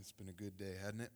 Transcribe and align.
it's 0.00 0.12
been 0.12 0.28
a 0.28 0.32
good 0.32 0.56
day, 0.56 0.74
hasn't 0.80 1.02
it? 1.02 1.10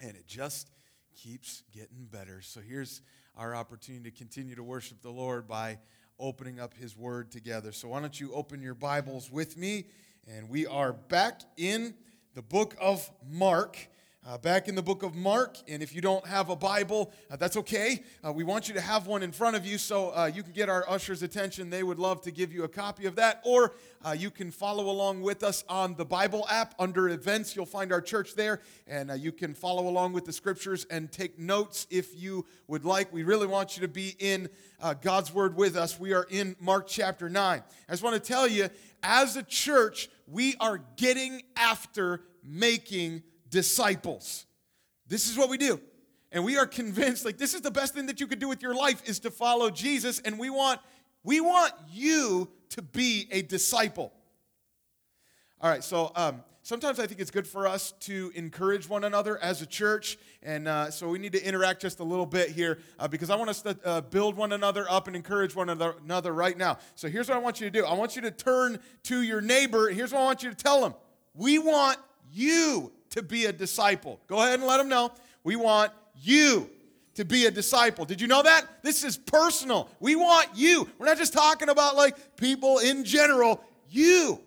And 0.00 0.16
it 0.16 0.26
just 0.26 0.70
keeps 1.14 1.62
getting 1.72 2.06
better. 2.10 2.40
So 2.42 2.60
here's 2.60 3.02
our 3.36 3.54
opportunity 3.54 4.10
to 4.10 4.16
continue 4.16 4.54
to 4.54 4.62
worship 4.62 5.00
the 5.02 5.10
Lord 5.10 5.48
by 5.48 5.78
opening 6.18 6.60
up 6.60 6.74
His 6.74 6.96
Word 6.96 7.30
together. 7.30 7.72
So 7.72 7.88
why 7.88 8.00
don't 8.00 8.18
you 8.18 8.32
open 8.32 8.60
your 8.60 8.74
Bibles 8.74 9.30
with 9.30 9.56
me? 9.56 9.86
And 10.26 10.48
we 10.48 10.66
are 10.66 10.92
back 10.92 11.40
in 11.56 11.94
the 12.34 12.42
book 12.42 12.76
of 12.80 13.10
Mark. 13.28 13.78
Uh, 14.28 14.36
back 14.36 14.66
in 14.66 14.74
the 14.74 14.82
book 14.82 15.04
of 15.04 15.14
Mark, 15.14 15.56
and 15.68 15.84
if 15.84 15.94
you 15.94 16.00
don't 16.00 16.26
have 16.26 16.50
a 16.50 16.56
Bible, 16.56 17.12
uh, 17.30 17.36
that's 17.36 17.56
okay. 17.56 18.02
Uh, 18.26 18.32
we 18.32 18.42
want 18.42 18.66
you 18.66 18.74
to 18.74 18.80
have 18.80 19.06
one 19.06 19.22
in 19.22 19.30
front 19.30 19.54
of 19.54 19.64
you 19.64 19.78
so 19.78 20.08
uh, 20.08 20.26
you 20.26 20.42
can 20.42 20.50
get 20.50 20.68
our 20.68 20.84
ushers' 20.90 21.22
attention. 21.22 21.70
They 21.70 21.84
would 21.84 22.00
love 22.00 22.22
to 22.22 22.32
give 22.32 22.52
you 22.52 22.64
a 22.64 22.68
copy 22.68 23.06
of 23.06 23.14
that, 23.14 23.40
or 23.44 23.74
uh, 24.04 24.16
you 24.18 24.32
can 24.32 24.50
follow 24.50 24.90
along 24.90 25.20
with 25.20 25.44
us 25.44 25.62
on 25.68 25.94
the 25.94 26.04
Bible 26.04 26.44
app 26.50 26.74
under 26.80 27.08
events. 27.08 27.54
You'll 27.54 27.66
find 27.66 27.92
our 27.92 28.00
church 28.00 28.34
there, 28.34 28.62
and 28.88 29.12
uh, 29.12 29.14
you 29.14 29.30
can 29.30 29.54
follow 29.54 29.86
along 29.86 30.12
with 30.12 30.24
the 30.24 30.32
scriptures 30.32 30.86
and 30.90 31.12
take 31.12 31.38
notes 31.38 31.86
if 31.88 32.20
you 32.20 32.46
would 32.66 32.84
like. 32.84 33.12
We 33.12 33.22
really 33.22 33.46
want 33.46 33.76
you 33.76 33.82
to 33.82 33.88
be 33.88 34.16
in 34.18 34.48
God's 35.02 35.32
Word 35.32 35.54
with 35.54 35.76
us. 35.76 36.00
We 36.00 36.14
are 36.14 36.26
in 36.28 36.56
Mark 36.58 36.88
chapter 36.88 37.28
9. 37.28 37.62
I 37.88 37.92
just 37.92 38.02
want 38.02 38.14
to 38.14 38.28
tell 38.28 38.48
you, 38.48 38.70
as 39.04 39.36
a 39.36 39.44
church, 39.44 40.08
we 40.26 40.56
are 40.58 40.80
getting 40.96 41.42
after 41.56 42.22
making 42.42 43.22
disciples. 43.50 44.46
This 45.06 45.28
is 45.28 45.36
what 45.36 45.48
we 45.48 45.58
do. 45.58 45.80
And 46.32 46.44
we 46.44 46.58
are 46.58 46.66
convinced 46.66 47.24
like 47.24 47.38
this 47.38 47.54
is 47.54 47.60
the 47.60 47.70
best 47.70 47.94
thing 47.94 48.06
that 48.06 48.20
you 48.20 48.26
could 48.26 48.38
do 48.38 48.48
with 48.48 48.62
your 48.62 48.74
life 48.74 49.08
is 49.08 49.20
to 49.20 49.30
follow 49.30 49.70
Jesus 49.70 50.18
and 50.20 50.38
we 50.38 50.50
want 50.50 50.80
we 51.22 51.40
want 51.40 51.72
you 51.90 52.48
to 52.70 52.82
be 52.82 53.26
a 53.32 53.42
disciple. 53.42 54.12
All 55.60 55.68
right, 55.68 55.82
so 55.82 56.12
um, 56.14 56.42
sometimes 56.62 57.00
I 57.00 57.06
think 57.06 57.20
it's 57.20 57.30
good 57.30 57.48
for 57.48 57.66
us 57.66 57.92
to 58.00 58.30
encourage 58.34 58.88
one 58.88 59.02
another 59.02 59.36
as 59.42 59.62
a 59.62 59.66
church. 59.66 60.18
And 60.42 60.68
uh, 60.68 60.90
so 60.90 61.08
we 61.08 61.18
need 61.18 61.32
to 61.32 61.44
interact 61.44 61.82
just 61.82 61.98
a 61.98 62.04
little 62.04 62.26
bit 62.26 62.50
here 62.50 62.78
uh, 62.98 63.08
because 63.08 63.30
I 63.30 63.36
want 63.36 63.50
us 63.50 63.62
to 63.62 63.76
uh, 63.84 64.00
build 64.02 64.36
one 64.36 64.52
another 64.52 64.86
up 64.90 65.06
and 65.06 65.16
encourage 65.16 65.56
one 65.56 65.68
another 65.68 66.32
right 66.32 66.56
now. 66.56 66.78
So 66.94 67.08
here's 67.08 67.28
what 67.28 67.36
I 67.36 67.40
want 67.40 67.60
you 67.60 67.66
to 67.66 67.70
do 67.70 67.84
I 67.84 67.94
want 67.94 68.14
you 68.14 68.22
to 68.22 68.30
turn 68.30 68.78
to 69.04 69.22
your 69.22 69.40
neighbor. 69.40 69.88
Here's 69.88 70.12
what 70.12 70.20
I 70.20 70.24
want 70.24 70.42
you 70.42 70.50
to 70.50 70.56
tell 70.56 70.80
them 70.80 70.94
We 71.34 71.58
want 71.58 71.98
you 72.30 72.92
to 73.16 73.22
be 73.22 73.46
a 73.46 73.52
disciple. 73.52 74.20
Go 74.26 74.38
ahead 74.38 74.58
and 74.58 74.64
let 74.68 74.78
them 74.78 74.88
know. 74.88 75.12
We 75.44 75.56
want 75.56 75.92
you 76.14 76.70
to 77.14 77.24
be 77.24 77.46
a 77.46 77.50
disciple. 77.50 78.04
Did 78.04 78.20
you 78.20 78.26
know 78.26 78.42
that? 78.42 78.82
This 78.82 79.04
is 79.04 79.16
personal. 79.16 79.90
We 80.00 80.16
want 80.16 80.48
you. 80.54 80.88
We're 80.98 81.06
not 81.06 81.18
just 81.18 81.32
talking 81.32 81.68
about 81.68 81.96
like 81.96 82.36
people 82.36 82.78
in 82.78 83.04
general, 83.04 83.62
you. 83.90 84.40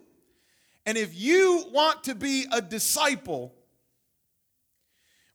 And 0.86 0.96
if 0.96 1.14
you 1.14 1.64
want 1.72 2.04
to 2.04 2.14
be 2.14 2.46
a 2.50 2.62
disciple, 2.62 3.54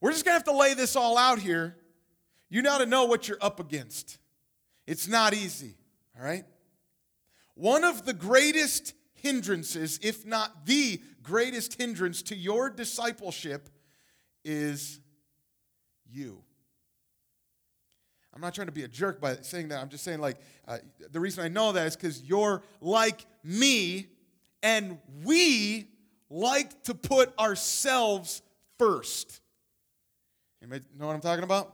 we're 0.01 0.11
just 0.11 0.25
going 0.25 0.33
to 0.33 0.37
have 0.37 0.55
to 0.55 0.57
lay 0.57 0.73
this 0.73 0.95
all 0.95 1.17
out 1.17 1.39
here. 1.39 1.75
You 2.49 2.61
got 2.61 2.79
to 2.79 2.85
know 2.85 3.05
what 3.05 3.27
you're 3.27 3.37
up 3.41 3.59
against. 3.59 4.17
It's 4.87 5.07
not 5.07 5.33
easy, 5.33 5.75
all 6.17 6.25
right? 6.25 6.45
One 7.55 7.83
of 7.83 8.05
the 8.05 8.13
greatest 8.13 8.93
hindrances, 9.25 9.99
if 10.03 10.23
not 10.23 10.67
the 10.67 11.01
greatest 11.23 11.81
hindrance 11.81 12.21
to 12.21 12.35
your 12.35 12.69
discipleship, 12.69 13.69
is 14.43 14.99
you. 16.07 16.43
I'm 18.31 18.41
not 18.41 18.53
trying 18.53 18.67
to 18.67 18.73
be 18.73 18.83
a 18.83 18.87
jerk 18.87 19.19
by 19.19 19.37
saying 19.37 19.69
that. 19.69 19.81
I'm 19.81 19.89
just 19.89 20.03
saying, 20.03 20.19
like, 20.19 20.37
uh, 20.67 20.77
the 21.11 21.19
reason 21.19 21.43
I 21.43 21.47
know 21.47 21.71
that 21.71 21.87
is 21.87 21.95
because 21.95 22.21
you're 22.21 22.61
like 22.81 23.25
me, 23.43 24.09
and 24.61 24.99
we 25.23 25.87
like 26.29 26.83
to 26.83 26.93
put 26.93 27.35
ourselves 27.39 28.43
first. 28.77 29.41
Anybody 30.61 30.85
know 30.99 31.07
what 31.07 31.15
I'm 31.15 31.21
talking 31.21 31.43
about? 31.43 31.73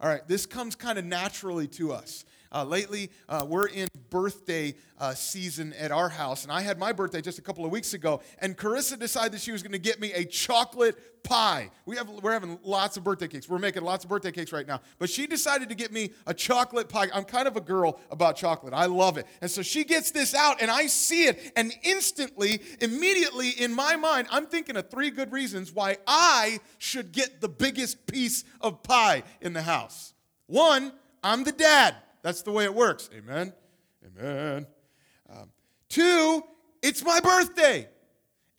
All 0.00 0.08
right, 0.08 0.26
this 0.26 0.46
comes 0.46 0.74
kind 0.74 0.98
of 0.98 1.04
naturally 1.04 1.68
to 1.68 1.92
us. 1.92 2.24
Uh, 2.52 2.64
lately, 2.64 3.10
uh, 3.28 3.46
we're 3.48 3.66
in 3.66 3.88
birthday 4.10 4.74
uh, 4.98 5.14
season 5.14 5.72
at 5.74 5.90
our 5.90 6.08
house, 6.08 6.44
and 6.44 6.52
I 6.52 6.60
had 6.60 6.78
my 6.78 6.92
birthday 6.92 7.22
just 7.22 7.38
a 7.38 7.42
couple 7.42 7.64
of 7.64 7.72
weeks 7.72 7.94
ago, 7.94 8.20
and 8.40 8.56
Carissa 8.56 8.98
decided 8.98 9.32
that 9.32 9.40
she 9.40 9.52
was 9.52 9.62
going 9.62 9.72
to 9.72 9.78
get 9.78 10.00
me 10.00 10.12
a 10.12 10.24
chocolate 10.24 11.22
pie. 11.24 11.70
We 11.86 11.96
have, 11.96 12.08
we're 12.08 12.32
having 12.32 12.58
lots 12.62 12.96
of 12.98 13.04
birthday 13.04 13.26
cakes. 13.28 13.48
We're 13.48 13.58
making 13.58 13.84
lots 13.84 14.04
of 14.04 14.10
birthday 14.10 14.32
cakes 14.32 14.52
right 14.52 14.66
now, 14.66 14.80
but 14.98 15.08
she 15.08 15.26
decided 15.26 15.70
to 15.70 15.74
get 15.74 15.92
me 15.92 16.10
a 16.26 16.34
chocolate 16.34 16.90
pie. 16.90 17.08
I'm 17.14 17.24
kind 17.24 17.48
of 17.48 17.56
a 17.56 17.60
girl 17.60 17.98
about 18.10 18.36
chocolate. 18.36 18.74
I 18.74 18.86
love 18.86 19.16
it. 19.16 19.26
And 19.40 19.50
so 19.50 19.62
she 19.62 19.82
gets 19.82 20.10
this 20.10 20.34
out, 20.34 20.60
and 20.60 20.70
I 20.70 20.88
see 20.88 21.24
it, 21.24 21.52
and 21.56 21.72
instantly, 21.82 22.60
immediately 22.80 23.50
in 23.50 23.74
my 23.74 23.96
mind, 23.96 24.28
I'm 24.30 24.46
thinking 24.46 24.76
of 24.76 24.90
three 24.90 25.10
good 25.10 25.32
reasons 25.32 25.72
why 25.72 25.96
I 26.06 26.60
should 26.76 27.12
get 27.12 27.40
the 27.40 27.48
biggest 27.48 28.06
piece 28.06 28.44
of 28.60 28.82
pie 28.82 29.22
in 29.40 29.54
the 29.54 29.62
house. 29.62 30.12
One, 30.48 30.92
I'm 31.24 31.44
the 31.44 31.52
dad. 31.52 31.96
That's 32.22 32.42
the 32.42 32.52
way 32.52 32.64
it 32.64 32.74
works. 32.74 33.10
Amen. 33.16 33.52
Amen. 34.06 34.66
Um, 35.30 35.50
two, 35.88 36.42
it's 36.82 37.04
my 37.04 37.20
birthday. 37.20 37.88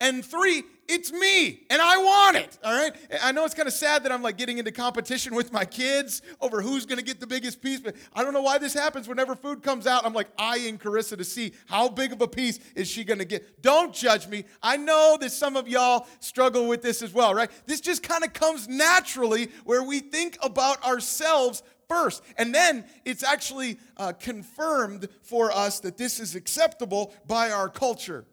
And 0.00 0.24
three, 0.24 0.64
it's 0.88 1.12
me 1.12 1.62
and 1.70 1.80
I 1.80 1.96
want 1.96 2.36
it. 2.36 2.58
All 2.62 2.74
right. 2.74 2.94
I 3.22 3.32
know 3.32 3.44
it's 3.44 3.54
kind 3.54 3.66
of 3.66 3.72
sad 3.72 4.04
that 4.04 4.12
I'm 4.12 4.22
like 4.22 4.36
getting 4.36 4.58
into 4.58 4.70
competition 4.70 5.34
with 5.34 5.52
my 5.52 5.64
kids 5.64 6.20
over 6.40 6.60
who's 6.60 6.84
going 6.84 6.98
to 6.98 7.04
get 7.04 7.20
the 7.20 7.26
biggest 7.26 7.62
piece, 7.62 7.80
but 7.80 7.96
I 8.12 8.22
don't 8.22 8.34
know 8.34 8.42
why 8.42 8.58
this 8.58 8.74
happens. 8.74 9.08
Whenever 9.08 9.34
food 9.34 9.62
comes 9.62 9.86
out, 9.86 10.04
I'm 10.04 10.12
like 10.12 10.28
eyeing 10.38 10.78
Carissa 10.78 11.16
to 11.16 11.24
see 11.24 11.52
how 11.66 11.88
big 11.88 12.12
of 12.12 12.20
a 12.20 12.28
piece 12.28 12.58
is 12.74 12.88
she 12.88 13.04
going 13.04 13.18
to 13.18 13.24
get. 13.24 13.62
Don't 13.62 13.94
judge 13.94 14.26
me. 14.26 14.44
I 14.62 14.76
know 14.76 15.16
that 15.20 15.32
some 15.32 15.56
of 15.56 15.68
y'all 15.68 16.06
struggle 16.20 16.68
with 16.68 16.82
this 16.82 17.02
as 17.02 17.14
well, 17.14 17.34
right? 17.34 17.50
This 17.66 17.80
just 17.80 18.02
kind 18.02 18.24
of 18.24 18.32
comes 18.32 18.68
naturally 18.68 19.50
where 19.64 19.82
we 19.82 20.00
think 20.00 20.36
about 20.42 20.84
ourselves 20.84 21.62
first. 21.88 22.22
And 22.36 22.54
then 22.54 22.84
it's 23.04 23.22
actually 23.22 23.78
uh, 23.96 24.12
confirmed 24.12 25.08
for 25.22 25.52
us 25.52 25.80
that 25.80 25.96
this 25.96 26.20
is 26.20 26.34
acceptable 26.34 27.14
by 27.26 27.50
our 27.50 27.68
culture. 27.68 28.24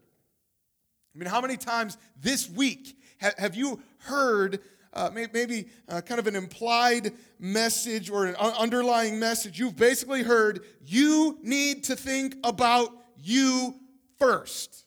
I 1.14 1.20
mean, 1.20 1.30
how 1.30 1.42
many 1.42 1.58
times 1.58 1.98
this 2.20 2.50
week 2.50 2.98
have, 3.18 3.38
have 3.38 3.56
you 3.56 3.82
heard 4.00 4.60
uh, 4.94 5.10
maybe 5.14 5.68
uh, 5.88 6.02
kind 6.02 6.20
of 6.20 6.28
an 6.28 6.36
implied 6.36 7.14
message 7.40 8.10
or 8.10 8.26
an 8.26 8.36
underlying 8.36 9.20
message? 9.20 9.60
You've 9.60 9.76
basically 9.76 10.24
heard 10.24 10.66
you 10.86 11.38
need 11.42 11.84
to 11.86 11.96
think 11.96 12.36
about 12.44 12.90
you 13.18 13.76
first. 14.20 14.86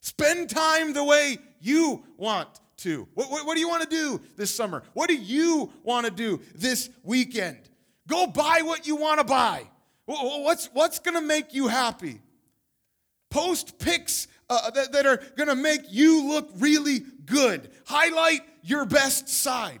Spend 0.00 0.50
time 0.50 0.92
the 0.92 1.04
way 1.04 1.38
you 1.60 2.04
want 2.16 2.60
to? 2.78 3.08
What, 3.14 3.30
what, 3.30 3.46
what 3.46 3.54
do 3.54 3.60
you 3.60 3.68
want 3.68 3.82
to 3.82 3.88
do 3.88 4.20
this 4.36 4.54
summer? 4.54 4.82
What 4.92 5.08
do 5.08 5.16
you 5.16 5.72
want 5.82 6.06
to 6.06 6.12
do 6.12 6.40
this 6.54 6.90
weekend? 7.02 7.58
Go 8.06 8.26
buy 8.26 8.62
what 8.62 8.86
you 8.86 8.96
want 8.96 9.18
to 9.18 9.24
buy. 9.24 9.64
What's, 10.06 10.66
what's 10.72 10.98
going 11.00 11.16
to 11.20 11.26
make 11.26 11.52
you 11.52 11.66
happy? 11.66 12.20
Post 13.30 13.78
pics 13.78 14.28
uh, 14.48 14.70
that, 14.70 14.92
that 14.92 15.06
are 15.06 15.16
going 15.36 15.48
to 15.48 15.56
make 15.56 15.82
you 15.88 16.28
look 16.28 16.50
really 16.56 17.00
good. 17.24 17.70
Highlight 17.86 18.42
your 18.62 18.84
best 18.84 19.28
side. 19.28 19.80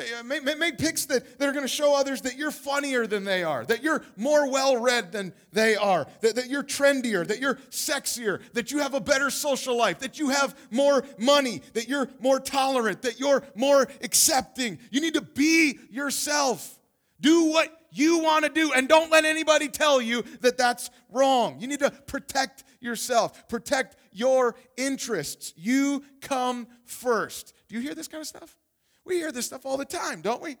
Uh, 0.00 0.22
make, 0.24 0.58
make 0.58 0.78
pics 0.78 1.06
that, 1.06 1.38
that 1.38 1.48
are 1.48 1.52
going 1.52 1.64
to 1.64 1.68
show 1.68 1.94
others 1.94 2.22
that 2.22 2.36
you're 2.36 2.50
funnier 2.50 3.06
than 3.06 3.24
they 3.24 3.42
are, 3.42 3.64
that 3.66 3.82
you're 3.82 4.02
more 4.16 4.50
well 4.50 4.76
read 4.76 5.12
than 5.12 5.32
they 5.52 5.76
are, 5.76 6.06
that, 6.20 6.36
that 6.36 6.48
you're 6.48 6.62
trendier, 6.62 7.26
that 7.26 7.40
you're 7.40 7.56
sexier, 7.70 8.40
that 8.52 8.70
you 8.70 8.78
have 8.78 8.94
a 8.94 9.00
better 9.00 9.30
social 9.30 9.76
life, 9.76 9.98
that 10.00 10.18
you 10.18 10.30
have 10.30 10.56
more 10.70 11.04
money, 11.18 11.62
that 11.74 11.88
you're 11.88 12.08
more 12.20 12.40
tolerant, 12.40 13.02
that 13.02 13.20
you're 13.20 13.42
more 13.54 13.88
accepting. 14.02 14.78
You 14.90 15.00
need 15.00 15.14
to 15.14 15.22
be 15.22 15.78
yourself. 15.90 16.78
Do 17.20 17.50
what 17.50 17.68
you 17.92 18.20
want 18.20 18.44
to 18.44 18.50
do, 18.50 18.72
and 18.72 18.88
don't 18.88 19.10
let 19.10 19.24
anybody 19.24 19.68
tell 19.68 20.00
you 20.00 20.24
that 20.40 20.56
that's 20.56 20.90
wrong. 21.10 21.60
You 21.60 21.66
need 21.66 21.80
to 21.80 21.90
protect 21.90 22.64
yourself, 22.80 23.48
protect 23.48 23.96
your 24.12 24.54
interests. 24.76 25.52
You 25.56 26.02
come 26.20 26.66
first. 26.84 27.52
Do 27.68 27.74
you 27.74 27.80
hear 27.82 27.94
this 27.94 28.08
kind 28.08 28.22
of 28.22 28.26
stuff? 28.26 28.56
We 29.04 29.16
hear 29.16 29.32
this 29.32 29.46
stuff 29.46 29.64
all 29.64 29.76
the 29.76 29.84
time, 29.84 30.20
don't 30.20 30.42
we? 30.42 30.56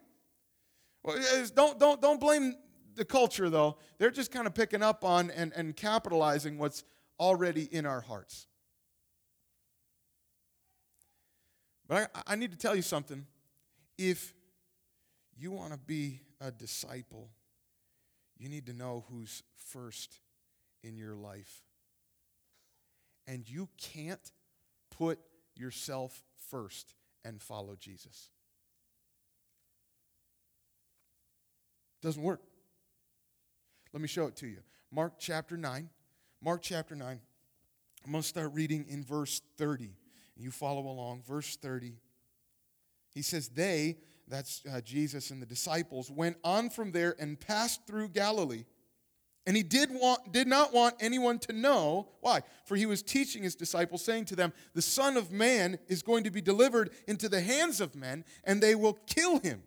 Well, 1.02 1.18
don't, 1.54 1.78
don't, 1.78 2.00
don't 2.00 2.20
blame 2.20 2.56
the 2.94 3.04
culture, 3.04 3.48
though. 3.48 3.78
They're 3.98 4.10
just 4.10 4.32
kind 4.32 4.46
of 4.46 4.54
picking 4.54 4.82
up 4.82 5.04
on 5.04 5.30
and, 5.30 5.52
and 5.54 5.76
capitalizing 5.76 6.58
what's 6.58 6.84
already 7.18 7.64
in 7.64 7.86
our 7.86 8.00
hearts. 8.00 8.46
But 11.86 12.10
I, 12.14 12.32
I 12.32 12.36
need 12.36 12.52
to 12.52 12.58
tell 12.58 12.76
you 12.76 12.82
something. 12.82 13.26
If 13.98 14.34
you 15.36 15.50
want 15.50 15.72
to 15.72 15.78
be 15.78 16.20
a 16.40 16.50
disciple, 16.50 17.30
you 18.38 18.48
need 18.48 18.66
to 18.66 18.72
know 18.72 19.04
who's 19.10 19.42
first 19.56 20.20
in 20.82 20.96
your 20.96 21.14
life. 21.14 21.62
And 23.26 23.48
you 23.48 23.68
can't 23.78 24.32
put 24.90 25.18
yourself 25.54 26.22
first 26.50 26.94
and 27.24 27.40
follow 27.40 27.76
Jesus. 27.78 28.30
Doesn't 32.02 32.22
work. 32.22 32.40
Let 33.92 34.00
me 34.00 34.08
show 34.08 34.26
it 34.26 34.36
to 34.36 34.46
you. 34.46 34.58
Mark 34.90 35.14
chapter 35.18 35.56
9. 35.56 35.88
Mark 36.42 36.62
chapter 36.62 36.94
9. 36.94 37.20
I'm 38.04 38.12
going 38.12 38.22
to 38.22 38.28
start 38.28 38.52
reading 38.54 38.86
in 38.88 39.04
verse 39.04 39.42
30. 39.58 39.84
and 39.84 40.44
You 40.44 40.50
follow 40.50 40.86
along. 40.86 41.22
Verse 41.26 41.56
30. 41.56 41.94
He 43.12 43.22
says, 43.22 43.48
They, 43.48 43.98
that's 44.26 44.62
uh, 44.72 44.80
Jesus 44.80 45.30
and 45.30 45.42
the 45.42 45.46
disciples, 45.46 46.10
went 46.10 46.36
on 46.42 46.70
from 46.70 46.92
there 46.92 47.14
and 47.18 47.38
passed 47.38 47.86
through 47.86 48.08
Galilee. 48.10 48.64
And 49.50 49.56
he 49.56 49.64
did, 49.64 49.90
want, 49.90 50.30
did 50.30 50.46
not 50.46 50.72
want 50.72 50.94
anyone 51.00 51.40
to 51.40 51.52
know. 51.52 52.06
Why? 52.20 52.42
For 52.66 52.76
he 52.76 52.86
was 52.86 53.02
teaching 53.02 53.42
his 53.42 53.56
disciples, 53.56 54.04
saying 54.04 54.26
to 54.26 54.36
them, 54.36 54.52
The 54.74 54.80
Son 54.80 55.16
of 55.16 55.32
Man 55.32 55.80
is 55.88 56.02
going 56.02 56.22
to 56.22 56.30
be 56.30 56.40
delivered 56.40 56.90
into 57.08 57.28
the 57.28 57.40
hands 57.40 57.80
of 57.80 57.96
men, 57.96 58.24
and 58.44 58.62
they 58.62 58.76
will 58.76 58.92
kill 59.08 59.40
him. 59.40 59.64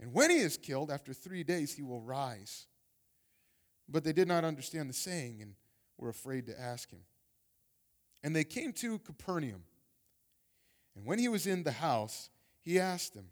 And 0.00 0.12
when 0.12 0.28
he 0.28 0.38
is 0.38 0.56
killed, 0.56 0.90
after 0.90 1.12
three 1.12 1.44
days, 1.44 1.72
he 1.72 1.82
will 1.82 2.00
rise. 2.00 2.66
But 3.88 4.02
they 4.02 4.12
did 4.12 4.26
not 4.26 4.42
understand 4.42 4.90
the 4.90 4.94
saying 4.94 5.38
and 5.40 5.54
were 5.96 6.08
afraid 6.08 6.46
to 6.46 6.60
ask 6.60 6.90
him. 6.90 7.02
And 8.24 8.34
they 8.34 8.42
came 8.42 8.72
to 8.72 8.98
Capernaum. 8.98 9.62
And 10.96 11.06
when 11.06 11.20
he 11.20 11.28
was 11.28 11.46
in 11.46 11.62
the 11.62 11.70
house, 11.70 12.28
he 12.60 12.80
asked 12.80 13.14
them, 13.14 13.28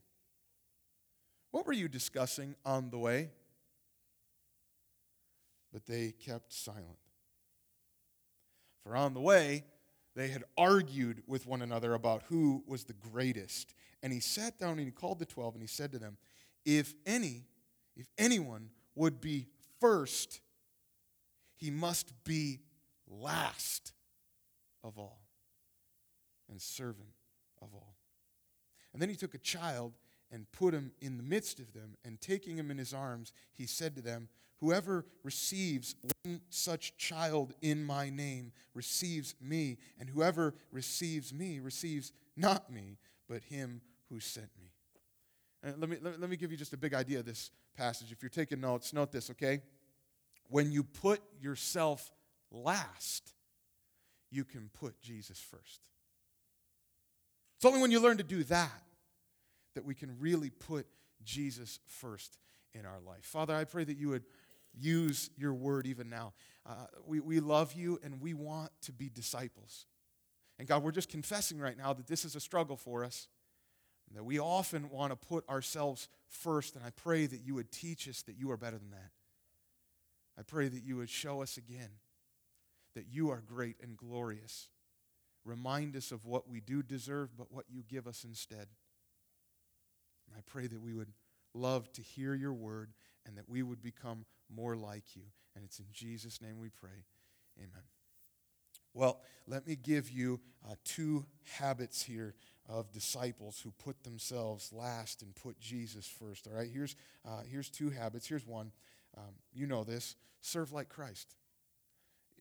What 1.51 1.67
were 1.67 1.73
you 1.73 1.89
discussing 1.89 2.55
on 2.65 2.91
the 2.91 2.99
way? 2.99 3.31
But 5.73 5.87
they 5.87 6.13
kept 6.13 6.53
silent. 6.53 6.99
For 8.83 8.97
on 8.97 9.15
the 9.15 9.21
way, 9.21 9.65
they 10.15 10.29
had 10.29 10.45
argued 10.59 11.23
with 11.27 11.47
one 11.47 11.63
another 11.63 11.95
about 11.95 12.25
who 12.29 12.63
was 12.67 12.85
the 12.85 12.93
greatest. 12.93 13.75
And 14.03 14.13
he 14.13 14.21
sat 14.21 14.59
down 14.59 14.79
and 14.79 14.87
he 14.87 14.91
called 14.91 15.19
the 15.19 15.27
twelve 15.27 15.55
and 15.55 15.63
he 15.63 15.69
said 15.69 15.93
to 15.93 15.99
them, 15.99 16.19
If 16.65 16.95
any, 17.07 17.45
if 17.97 18.09
anyone 18.19 18.71
would 18.95 19.21
be 19.21 19.47
first, 19.81 20.41
he 21.57 21.71
must 21.71 22.13
be 22.25 22.61
last 23.09 23.93
of 24.85 24.99
all 24.99 25.21
and 26.51 26.61
servant 26.61 27.15
of 27.63 27.69
all. 27.73 27.97
And 28.93 29.01
then 29.01 29.09
he 29.09 29.17
took 29.17 29.35
a 29.35 29.39
child 29.39 29.95
and 30.31 30.51
put 30.53 30.75
him 30.75 30.93
in 31.01 31.19
the 31.19 31.23
midst 31.23 31.61
of 31.61 31.75
them, 31.75 31.97
and 32.05 32.19
taking 32.21 32.57
him 32.57 32.71
in 32.71 32.79
his 32.79 32.95
arms, 32.95 33.33
he 33.53 33.67
said 33.67 33.95
to 33.95 34.01
them, 34.01 34.29
Whoever 34.63 35.05
receives 35.25 35.97
one 36.23 36.41
such 36.49 36.97
child 36.97 37.53
in 37.63 37.83
my 37.83 38.11
name 38.11 38.53
receives 38.75 39.35
me, 39.41 39.79
and 39.99 40.09
whoever 40.09 40.55
receives 40.71 41.35
me 41.35 41.59
receives 41.59 42.13
not 42.37 42.71
me, 42.71 42.97
but 43.29 43.43
him 43.43 43.81
who 44.09 44.21
sent 44.21 44.51
me. 44.61 44.71
And 45.65 45.81
let, 45.81 45.91
me, 45.91 45.97
let, 46.01 46.21
let 46.21 46.31
me 46.31 46.37
give 46.37 46.53
you 46.53 46.57
just 46.57 46.73
a 46.73 46.77
big 46.77 46.95
idea 46.95 47.19
of 47.19 47.25
this 47.25 47.51
passage. 47.77 48.13
If 48.13 48.23
you're 48.23 48.31
taking 48.31 48.61
notes, 48.61 48.93
note 48.93 49.11
this, 49.11 49.31
okay? 49.31 49.63
When 50.49 50.71
you 50.71 50.85
put 50.85 51.21
yourself 51.41 52.13
last, 52.53 53.35
you 54.31 54.45
can 54.45 54.71
put 54.73 55.01
Jesus 55.01 55.41
first. 55.41 55.89
It's 57.57 57.65
only 57.65 57.81
when 57.81 57.91
you 57.91 57.99
learn 57.99 58.19
to 58.19 58.23
do 58.23 58.45
that 58.45 58.83
that 59.75 59.85
we 59.85 59.97
can 59.97 60.21
really 60.21 60.51
put 60.51 60.87
Jesus 61.25 61.81
first 61.89 62.39
in 62.75 62.87
our 62.87 63.01
life. 63.05 63.25
Father, 63.25 63.55
I 63.55 63.65
pray 63.65 63.83
that 63.85 63.97
you 63.97 64.11
would 64.11 64.25
use 64.79 65.31
your 65.37 65.55
word 65.55 65.87
even 65.87 66.09
now. 66.09 66.33
Uh, 66.67 66.87
we, 67.07 67.21
we 67.21 67.41
love 67.41 67.73
you 67.73 67.99
and 68.03 68.21
we 68.21 68.35
want 68.35 68.71
to 68.83 68.93
be 68.93 69.09
disciples. 69.09 69.87
And 70.59 70.69
God, 70.69 70.83
we're 70.83 70.93
just 70.93 71.09
confessing 71.09 71.59
right 71.59 71.77
now 71.77 71.93
that 71.93 72.07
this 72.07 72.25
is 72.25 72.37
a 72.37 72.41
struggle 72.41 72.77
for 72.77 73.05
us, 73.05 73.29
that 74.15 74.25
we 74.25 74.39
often 74.39 74.91
want 74.91 75.11
to 75.11 75.17
put 75.17 75.49
ourselves 75.49 76.09
first. 76.29 76.77
And 76.77 76.85
I 76.85 76.91
pray 76.91 77.27
that 77.27 77.41
you 77.45 77.55
would 77.55 77.73
teach 77.73 78.09
us 78.09 78.23
that 78.23 78.37
you 78.37 78.51
are 78.51 78.57
better 78.57 78.79
than 78.79 78.91
that. 78.91 79.11
I 80.39 80.43
pray 80.43 80.69
that 80.69 80.83
you 80.83 80.97
would 80.97 81.11
show 81.11 81.43
us 81.43 81.57
again 81.57 81.91
that 82.95 83.07
you 83.11 83.31
are 83.31 83.43
great 83.47 83.77
and 83.83 83.97
glorious. 83.97 84.69
Remind 85.45 85.97
us 85.97 86.13
of 86.13 86.27
what 86.27 86.49
we 86.49 86.61
do 86.61 86.83
deserve, 86.83 87.37
but 87.37 87.51
what 87.51 87.65
you 87.69 87.83
give 87.89 88.07
us 88.07 88.25
instead. 88.25 88.69
And 90.29 90.37
I 90.37 90.41
pray 90.47 90.67
that 90.67 90.81
we 90.81 90.95
would 90.95 91.13
love 91.55 91.93
to 91.93 92.03
hear 92.03 92.35
your 92.35 92.53
word 92.53 92.93
and 93.27 93.37
that 93.37 93.49
we 93.49 93.63
would 93.63 93.83
become 93.83 94.25
more 94.55 94.77
like 94.77 95.17
you. 95.17 95.23
And 95.55 95.65
it's 95.65 95.79
in 95.79 95.87
Jesus' 95.93 96.41
name 96.41 96.59
we 96.59 96.69
pray. 96.69 97.05
Amen. 97.59 97.85
Well, 98.95 99.21
let 99.47 99.67
me 99.67 99.77
give 99.77 100.11
you 100.11 100.41
uh, 100.69 100.75
two 100.85 101.25
habits 101.59 102.03
here 102.03 102.35
of 102.69 102.93
disciples 102.93 103.61
who 103.63 103.73
put 103.73 104.05
themselves 104.05 104.73
last 104.73 105.23
and 105.23 105.35
put 105.35 105.59
Jesus 105.59 106.07
first. 106.07 106.47
All 106.47 106.57
right, 106.57 106.69
here's, 106.73 106.95
uh, 107.27 107.41
here's 107.51 107.69
two 107.69 107.91
habits. 107.91 108.27
Here's 108.27 108.47
one. 108.47 108.73
Um, 109.17 109.35
you 109.53 109.67
know 109.67 109.85
this 109.85 110.17
serve 110.41 110.73
like 110.73 110.89
Christ. 110.89 111.37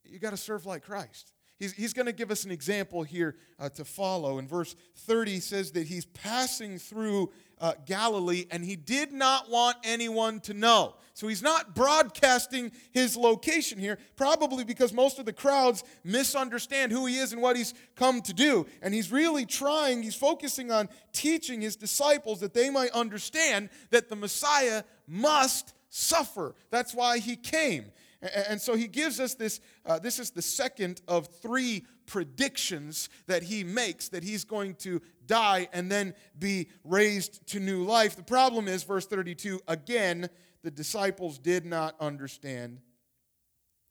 You 0.04 0.20
got 0.20 0.32
to 0.32 0.38
serve 0.38 0.66
like 0.66 0.84
Christ. 0.84 1.34
He's, 1.62 1.74
he's 1.74 1.94
going 1.94 2.08
to 2.08 2.12
give 2.12 2.32
us 2.32 2.44
an 2.44 2.50
example 2.50 3.04
here 3.04 3.36
uh, 3.60 3.70
to 3.70 3.86
follow. 3.86 4.40
In 4.40 4.48
verse 4.48 4.76
30, 4.96 5.34
he 5.34 5.40
says 5.40 5.72
that 5.74 5.86
he's 5.86 6.06
passing 6.06 6.80
through 6.80 7.32
uh, 7.60 7.74
Galilee 7.86 8.48
and 8.50 8.66
he 8.66 8.76
did 8.76 9.14
not 9.14 9.48
want 9.48 9.78
anyone 9.84 10.40
to 10.40 10.56
know. 10.56 10.96
So 11.14 11.28
he's 11.28 11.44
not 11.44 11.76
broadcasting 11.76 12.72
his 12.90 13.16
location 13.16 13.78
here, 13.78 14.00
probably 14.16 14.64
because 14.64 14.92
most 14.92 15.20
of 15.20 15.28
the 15.28 15.34
crowds 15.34 15.84
misunderstand 16.04 16.92
who 16.92 17.06
he 17.06 17.18
is 17.18 17.32
and 17.32 17.44
what 17.44 17.56
he's 17.56 17.76
come 17.96 18.22
to 18.22 18.34
do. 18.34 18.66
And 18.82 18.92
he's 18.92 19.12
really 19.12 19.46
trying, 19.46 20.02
he's 20.02 20.16
focusing 20.16 20.72
on 20.72 20.90
teaching 21.14 21.62
his 21.62 21.76
disciples 21.76 22.40
that 22.40 22.56
they 22.56 22.72
might 22.72 22.90
understand 22.90 23.70
that 23.92 24.10
the 24.10 24.16
Messiah 24.16 24.82
must 25.08 25.76
suffer. 25.92 26.56
That's 26.72 26.96
why 26.96 27.20
he 27.20 27.36
came. 27.36 27.92
And 28.22 28.62
so 28.62 28.76
he 28.76 28.88
gives 28.88 29.20
us 29.20 29.34
this. 29.34 29.60
Uh, 29.84 29.98
this 29.98 30.20
is 30.20 30.30
the 30.30 30.44
second 30.44 31.02
of 31.08 31.28
three 31.42 31.86
predictions 32.06 33.10
that 33.26 33.42
he 33.42 33.64
makes 33.64 34.10
that 34.10 34.24
he's 34.24 34.44
going 34.44 34.76
to 34.76 35.02
die 35.26 35.68
and 35.74 35.92
then 35.92 36.14
be 36.38 36.68
raised 36.84 37.48
to 37.48 37.60
new 37.60 37.84
life. 37.84 38.16
The 38.16 38.24
problem 38.24 38.68
is, 38.68 38.84
verse 38.84 39.08
32 39.08 39.62
again, 39.68 40.30
the 40.62 40.72
disciples 40.72 41.40
did 41.40 41.66
not 41.66 41.96
understand 42.00 42.80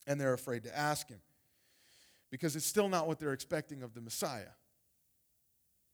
and 0.06 0.20
they're 0.20 0.34
afraid 0.34 0.64
to 0.64 0.76
ask 0.76 1.08
him 1.08 1.20
because 2.30 2.54
it's 2.54 2.66
still 2.66 2.88
not 2.88 3.08
what 3.08 3.18
they're 3.18 3.32
expecting 3.32 3.82
of 3.82 3.94
the 3.94 4.00
Messiah. 4.00 4.54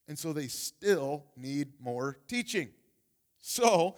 And 0.08 0.18
so 0.18 0.32
they 0.32 0.46
still 0.46 1.24
need 1.36 1.72
more 1.80 2.18
teaching. 2.28 2.68
So, 3.40 3.96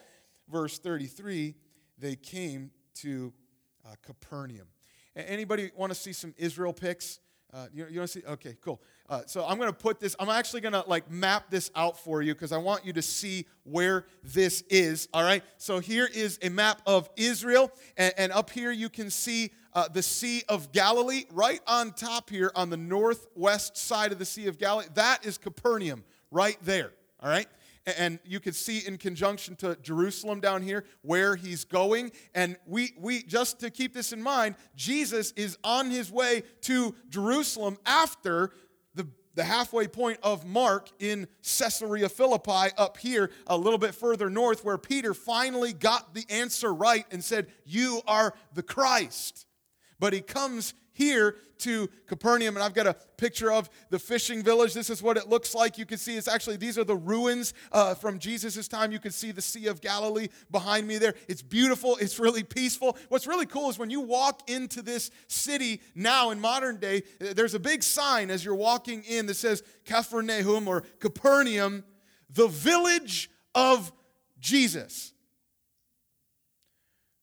verse 0.48 0.78
33, 0.78 1.54
they 1.98 2.16
came 2.16 2.70
to 2.96 3.32
uh, 3.88 3.94
Capernaum. 4.02 4.66
Anybody 5.16 5.70
want 5.76 5.90
to 5.90 5.98
see 5.98 6.12
some 6.12 6.34
Israel 6.36 6.72
pics? 6.72 7.20
Uh, 7.52 7.66
you, 7.72 7.86
you 7.90 7.98
want 7.98 8.10
to 8.10 8.20
see? 8.20 8.26
Okay, 8.26 8.56
cool. 8.62 8.80
Uh, 9.08 9.22
so 9.26 9.44
I'm 9.44 9.56
going 9.56 9.70
to 9.70 9.76
put 9.76 10.00
this. 10.00 10.14
I'm 10.20 10.28
actually 10.28 10.60
going 10.60 10.74
to 10.74 10.84
like 10.86 11.10
map 11.10 11.50
this 11.50 11.70
out 11.74 11.98
for 11.98 12.20
you 12.20 12.34
because 12.34 12.52
I 12.52 12.58
want 12.58 12.84
you 12.84 12.92
to 12.92 13.02
see 13.02 13.46
where 13.64 14.04
this 14.22 14.62
is. 14.68 15.08
All 15.14 15.22
right. 15.22 15.42
So 15.56 15.78
here 15.78 16.08
is 16.12 16.38
a 16.42 16.50
map 16.50 16.82
of 16.86 17.08
Israel, 17.16 17.72
and, 17.96 18.12
and 18.18 18.32
up 18.32 18.50
here 18.50 18.70
you 18.70 18.90
can 18.90 19.10
see 19.10 19.50
uh, 19.72 19.88
the 19.88 20.02
Sea 20.02 20.42
of 20.48 20.72
Galilee. 20.72 21.24
Right 21.32 21.60
on 21.66 21.92
top 21.92 22.28
here, 22.28 22.52
on 22.54 22.68
the 22.68 22.76
northwest 22.76 23.76
side 23.78 24.12
of 24.12 24.18
the 24.18 24.26
Sea 24.26 24.46
of 24.46 24.58
Galilee, 24.58 24.88
that 24.94 25.24
is 25.24 25.38
Capernaum. 25.38 26.04
Right 26.30 26.58
there. 26.62 26.92
All 27.20 27.30
right 27.30 27.48
and 27.96 28.18
you 28.24 28.40
can 28.40 28.52
see 28.52 28.86
in 28.86 28.98
conjunction 28.98 29.56
to 29.56 29.76
Jerusalem 29.82 30.40
down 30.40 30.62
here 30.62 30.84
where 31.02 31.36
he's 31.36 31.64
going. 31.64 32.12
And 32.34 32.56
we, 32.66 32.94
we 32.98 33.22
just 33.22 33.60
to 33.60 33.70
keep 33.70 33.94
this 33.94 34.12
in 34.12 34.22
mind, 34.22 34.56
Jesus 34.74 35.32
is 35.32 35.56
on 35.64 35.90
his 35.90 36.10
way 36.10 36.42
to 36.62 36.94
Jerusalem 37.08 37.78
after 37.86 38.50
the, 38.94 39.06
the 39.34 39.44
halfway 39.44 39.86
point 39.86 40.18
of 40.22 40.44
Mark 40.44 40.90
in 40.98 41.28
Caesarea 41.42 42.08
Philippi 42.08 42.74
up 42.76 42.98
here, 42.98 43.30
a 43.46 43.56
little 43.56 43.78
bit 43.78 43.94
further 43.94 44.28
north, 44.28 44.64
where 44.64 44.78
Peter 44.78 45.14
finally 45.14 45.72
got 45.72 46.14
the 46.14 46.24
answer 46.28 46.74
right 46.74 47.06
and 47.10 47.22
said, 47.22 47.46
You 47.64 48.02
are 48.06 48.34
the 48.54 48.62
Christ. 48.62 49.46
But 50.00 50.12
he 50.12 50.20
comes 50.20 50.74
here 50.98 51.36
to 51.58 51.88
Capernaum, 52.06 52.56
and 52.56 52.64
I've 52.64 52.74
got 52.74 52.88
a 52.88 52.96
picture 53.16 53.52
of 53.52 53.70
the 53.90 53.98
fishing 53.98 54.42
village. 54.42 54.74
This 54.74 54.90
is 54.90 55.00
what 55.00 55.16
it 55.16 55.28
looks 55.28 55.54
like. 55.54 55.78
You 55.78 55.86
can 55.86 55.96
see 55.96 56.16
it's 56.16 56.26
actually, 56.26 56.56
these 56.56 56.76
are 56.76 56.84
the 56.84 56.96
ruins 56.96 57.54
uh, 57.70 57.94
from 57.94 58.18
Jesus' 58.18 58.66
time. 58.66 58.90
You 58.90 58.98
can 58.98 59.12
see 59.12 59.30
the 59.30 59.40
Sea 59.40 59.68
of 59.68 59.80
Galilee 59.80 60.28
behind 60.50 60.88
me 60.88 60.98
there. 60.98 61.14
It's 61.28 61.42
beautiful, 61.42 61.96
it's 62.00 62.18
really 62.18 62.42
peaceful. 62.42 62.96
What's 63.08 63.28
really 63.28 63.46
cool 63.46 63.70
is 63.70 63.78
when 63.78 63.90
you 63.90 64.00
walk 64.00 64.50
into 64.50 64.82
this 64.82 65.12
city 65.28 65.80
now 65.94 66.30
in 66.30 66.40
modern 66.40 66.78
day, 66.78 67.04
there's 67.20 67.54
a 67.54 67.60
big 67.60 67.84
sign 67.84 68.28
as 68.30 68.44
you're 68.44 68.56
walking 68.56 69.04
in 69.04 69.26
that 69.26 69.34
says 69.34 69.62
Capharnaum 69.84 70.66
or 70.66 70.82
Capernaum, 70.98 71.84
the 72.28 72.48
village 72.48 73.30
of 73.54 73.92
Jesus. 74.40 75.12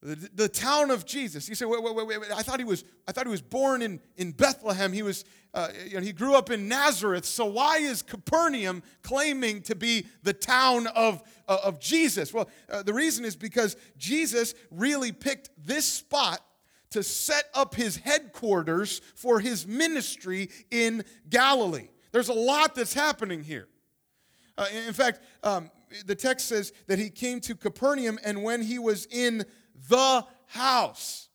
The, 0.05 0.29
the 0.35 0.47
town 0.47 0.91
of 0.91 1.03
Jesus. 1.03 1.50
You 1.50 1.55
say, 1.55 1.65
wait, 1.65 1.81
wait, 1.81 1.95
wait, 1.95 2.07
wait, 2.07 2.31
I 2.31 2.43
thought 2.43 2.59
he 2.59 2.63
was, 2.63 2.83
I 3.07 3.12
thought 3.12 3.25
he 3.25 3.31
was 3.31 3.41
born 3.41 3.81
in, 3.81 4.00
in 4.17 4.33
Bethlehem. 4.33 4.93
He 4.93 5.01
was, 5.01 5.25
uh, 5.51 5.69
you 5.83 5.95
know, 5.95 6.01
he 6.01 6.13
grew 6.13 6.35
up 6.35 6.51
in 6.51 6.67
Nazareth. 6.67 7.25
So 7.25 7.45
why 7.45 7.77
is 7.77 8.03
Capernaum 8.03 8.83
claiming 9.01 9.63
to 9.63 9.74
be 9.74 10.05
the 10.21 10.31
town 10.31 10.85
of, 10.85 11.24
uh, 11.47 11.57
of 11.63 11.79
Jesus? 11.79 12.31
Well, 12.31 12.47
uh, 12.69 12.83
the 12.83 12.93
reason 12.93 13.25
is 13.25 13.35
because 13.35 13.77
Jesus 13.97 14.53
really 14.69 15.12
picked 15.12 15.50
this 15.57 15.88
spot 15.88 16.39
to 16.91 17.01
set 17.01 17.45
up 17.55 17.74
his 17.74 17.97
headquarters 17.97 19.01
for 19.15 19.39
his 19.39 19.65
ministry 19.65 20.51
in 20.69 21.03
Galilee. 21.31 21.88
There's 22.12 22.29
a 22.29 22.33
lot 22.33 22.75
that's 22.75 22.93
happening 22.93 23.43
here. 23.43 23.67
Uh, 24.55 24.67
in 24.88 24.93
fact, 24.93 25.21
um, 25.41 25.71
the 26.05 26.15
text 26.15 26.47
says 26.47 26.74
that 26.85 27.00
he 27.00 27.09
came 27.09 27.39
to 27.41 27.55
Capernaum 27.55 28.19
and 28.24 28.43
when 28.43 28.62
he 28.62 28.77
was 28.77 29.07
in 29.07 29.45
the 29.89 30.25
house. 30.48 31.29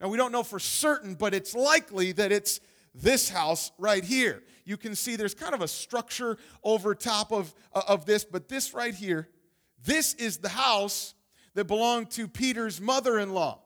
Now, 0.00 0.08
we 0.08 0.16
don't 0.16 0.32
know 0.32 0.42
for 0.42 0.58
certain, 0.58 1.14
but 1.14 1.32
it's 1.32 1.54
likely 1.54 2.12
that 2.12 2.32
it's 2.32 2.60
this 2.94 3.28
house 3.28 3.70
right 3.78 4.04
here. 4.04 4.42
You 4.64 4.76
can 4.76 4.94
see 4.94 5.16
there's 5.16 5.34
kind 5.34 5.54
of 5.54 5.62
a 5.62 5.68
structure 5.68 6.38
over 6.62 6.94
top 6.94 7.32
of, 7.32 7.54
uh, 7.72 7.82
of 7.88 8.04
this, 8.04 8.24
but 8.24 8.48
this 8.48 8.74
right 8.74 8.94
here, 8.94 9.28
this 9.84 10.14
is 10.14 10.38
the 10.38 10.48
house 10.48 11.14
that 11.54 11.66
belonged 11.66 12.10
to 12.12 12.28
Peter's 12.28 12.80
mother 12.80 13.18
in 13.18 13.32
law. 13.32 13.60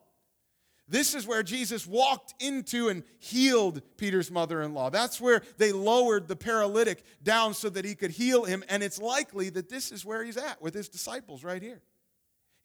This 0.88 1.14
is 1.14 1.26
where 1.26 1.42
Jesus 1.42 1.86
walked 1.86 2.34
into 2.40 2.88
and 2.88 3.02
healed 3.18 3.82
Peter's 3.96 4.30
mother 4.30 4.62
in 4.62 4.72
law. 4.72 4.88
That's 4.88 5.20
where 5.20 5.42
they 5.58 5.72
lowered 5.72 6.28
the 6.28 6.36
paralytic 6.36 7.02
down 7.24 7.54
so 7.54 7.68
that 7.70 7.84
he 7.84 7.96
could 7.96 8.12
heal 8.12 8.44
him. 8.44 8.62
And 8.68 8.84
it's 8.84 9.00
likely 9.00 9.48
that 9.50 9.68
this 9.68 9.90
is 9.90 10.04
where 10.04 10.22
he's 10.22 10.36
at 10.36 10.62
with 10.62 10.74
his 10.74 10.88
disciples 10.88 11.42
right 11.42 11.60
here. 11.60 11.82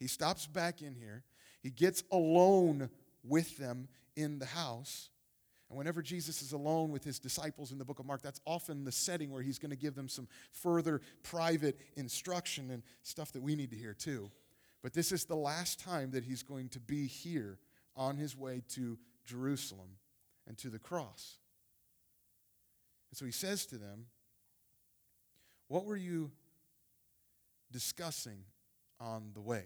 He 0.01 0.07
stops 0.07 0.47
back 0.47 0.81
in 0.81 0.95
here, 0.95 1.23
he 1.61 1.69
gets 1.69 2.03
alone 2.11 2.89
with 3.23 3.55
them 3.57 3.87
in 4.15 4.39
the 4.39 4.47
house. 4.47 5.09
And 5.69 5.77
whenever 5.77 6.01
Jesus 6.01 6.41
is 6.41 6.53
alone 6.53 6.91
with 6.91 7.03
his 7.03 7.19
disciples 7.19 7.71
in 7.71 7.77
the 7.77 7.85
book 7.85 7.99
of 7.99 8.07
Mark, 8.07 8.23
that's 8.23 8.41
often 8.47 8.83
the 8.83 8.91
setting 8.91 9.31
where 9.31 9.43
he's 9.43 9.59
going 9.59 9.69
to 9.69 9.77
give 9.77 9.93
them 9.93 10.09
some 10.09 10.27
further 10.51 11.01
private 11.21 11.79
instruction 11.95 12.71
and 12.71 12.81
stuff 13.03 13.31
that 13.33 13.43
we 13.43 13.55
need 13.55 13.69
to 13.69 13.77
hear 13.77 13.93
too. 13.93 14.31
But 14.81 14.93
this 14.93 15.11
is 15.11 15.25
the 15.25 15.35
last 15.35 15.79
time 15.79 16.09
that 16.11 16.23
he's 16.23 16.41
going 16.41 16.69
to 16.69 16.79
be 16.79 17.05
here 17.05 17.59
on 17.95 18.17
his 18.17 18.35
way 18.35 18.63
to 18.69 18.97
Jerusalem 19.23 19.97
and 20.47 20.57
to 20.57 20.69
the 20.69 20.79
cross. 20.79 21.37
And 23.11 23.17
so 23.19 23.25
he 23.25 23.31
says 23.31 23.67
to 23.67 23.77
them, 23.77 24.07
What 25.67 25.85
were 25.85 25.95
you 25.95 26.31
discussing 27.71 28.39
on 28.99 29.29
the 29.35 29.41
way? 29.41 29.65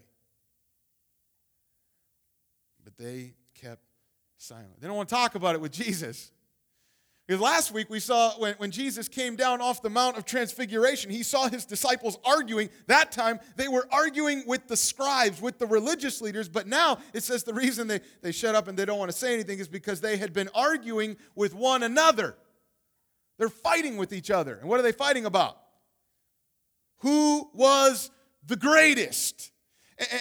But 2.85 2.97
they 2.97 3.33
kept 3.55 3.81
silent. 4.37 4.79
They 4.79 4.87
don't 4.87 4.95
want 4.95 5.09
to 5.09 5.15
talk 5.15 5.35
about 5.35 5.55
it 5.55 5.61
with 5.61 5.73
Jesus. 5.73 6.31
Because 7.27 7.41
last 7.41 7.71
week 7.71 7.89
we 7.89 7.99
saw 7.99 8.33
when, 8.33 8.53
when 8.55 8.69
Jesus 8.69 9.07
came 9.07 9.35
down 9.35 9.59
off 9.59 9.81
the 9.81 9.89
Mount 9.89 10.15
of 10.15 10.25
Transfiguration, 10.25 11.09
he 11.09 11.23
saw 11.23 11.49
his 11.49 11.65
disciples 11.65 12.19
arguing. 12.23 12.69
That 12.85 13.11
time 13.11 13.39
they 13.55 13.67
were 13.67 13.87
arguing 13.91 14.43
with 14.45 14.67
the 14.67 14.77
scribes, 14.77 15.41
with 15.41 15.57
the 15.57 15.65
religious 15.65 16.21
leaders, 16.21 16.47
but 16.47 16.67
now 16.67 16.99
it 17.13 17.23
says 17.23 17.43
the 17.43 17.53
reason 17.53 17.87
they, 17.87 18.01
they 18.21 18.31
shut 18.31 18.53
up 18.53 18.67
and 18.67 18.77
they 18.77 18.85
don't 18.85 18.99
want 18.99 19.09
to 19.09 19.17
say 19.17 19.33
anything 19.33 19.57
is 19.57 19.67
because 19.67 20.01
they 20.01 20.17
had 20.17 20.33
been 20.33 20.49
arguing 20.53 21.17
with 21.33 21.55
one 21.55 21.81
another. 21.81 22.35
They're 23.39 23.49
fighting 23.49 23.97
with 23.97 24.13
each 24.13 24.29
other. 24.29 24.55
And 24.55 24.69
what 24.69 24.79
are 24.79 24.83
they 24.83 24.91
fighting 24.91 25.25
about? 25.25 25.57
Who 26.99 27.49
was 27.53 28.11
the 28.45 28.55
greatest? 28.55 29.51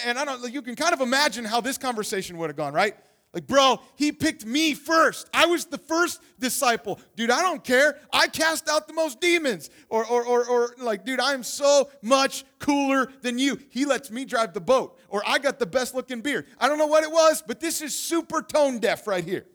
And, 0.05 0.17
I 0.17 0.25
don't 0.25 0.53
you 0.53 0.61
can 0.61 0.75
kind 0.75 0.93
of 0.93 1.01
imagine 1.01 1.43
how 1.43 1.59
this 1.59 1.77
conversation 1.77 2.37
would 2.37 2.49
have 2.49 2.55
gone, 2.55 2.73
right? 2.73 2.95
Like, 3.35 3.47
bro, 3.47 3.81
he 3.97 4.13
picked 4.13 4.45
me 4.45 4.73
first. 4.73 5.29
I 5.33 5.45
was 5.45 5.65
the 5.65 5.77
first 5.77 6.21
disciple. 6.39 7.01
Dude, 7.17 7.29
I 7.29 7.41
don't 7.41 7.61
care. 7.61 7.99
I 8.13 8.27
cast 8.27 8.69
out 8.69 8.87
the 8.87 8.93
most 8.93 9.19
demons. 9.19 9.69
Or, 9.89 10.05
or, 10.05 10.23
or, 10.23 10.47
or 10.47 10.75
like, 10.77 11.03
dude, 11.03 11.19
I'm 11.19 11.43
so 11.43 11.89
much 12.01 12.45
cooler 12.59 13.11
than 13.21 13.37
you. 13.37 13.59
He 13.71 13.83
lets 13.83 14.09
me 14.09 14.23
drive 14.23 14.53
the 14.53 14.61
boat. 14.61 14.97
Or 15.09 15.21
I 15.27 15.39
got 15.39 15.59
the 15.59 15.65
best 15.65 15.93
looking 15.93 16.21
beard. 16.21 16.47
I 16.57 16.69
don't 16.69 16.77
know 16.77 16.87
what 16.87 17.03
it 17.03 17.11
was, 17.11 17.43
but 17.45 17.59
this 17.59 17.81
is 17.81 17.93
super 17.93 18.41
tone 18.41 18.79
deaf 18.79 19.05
right 19.05 19.23
here. 19.23 19.45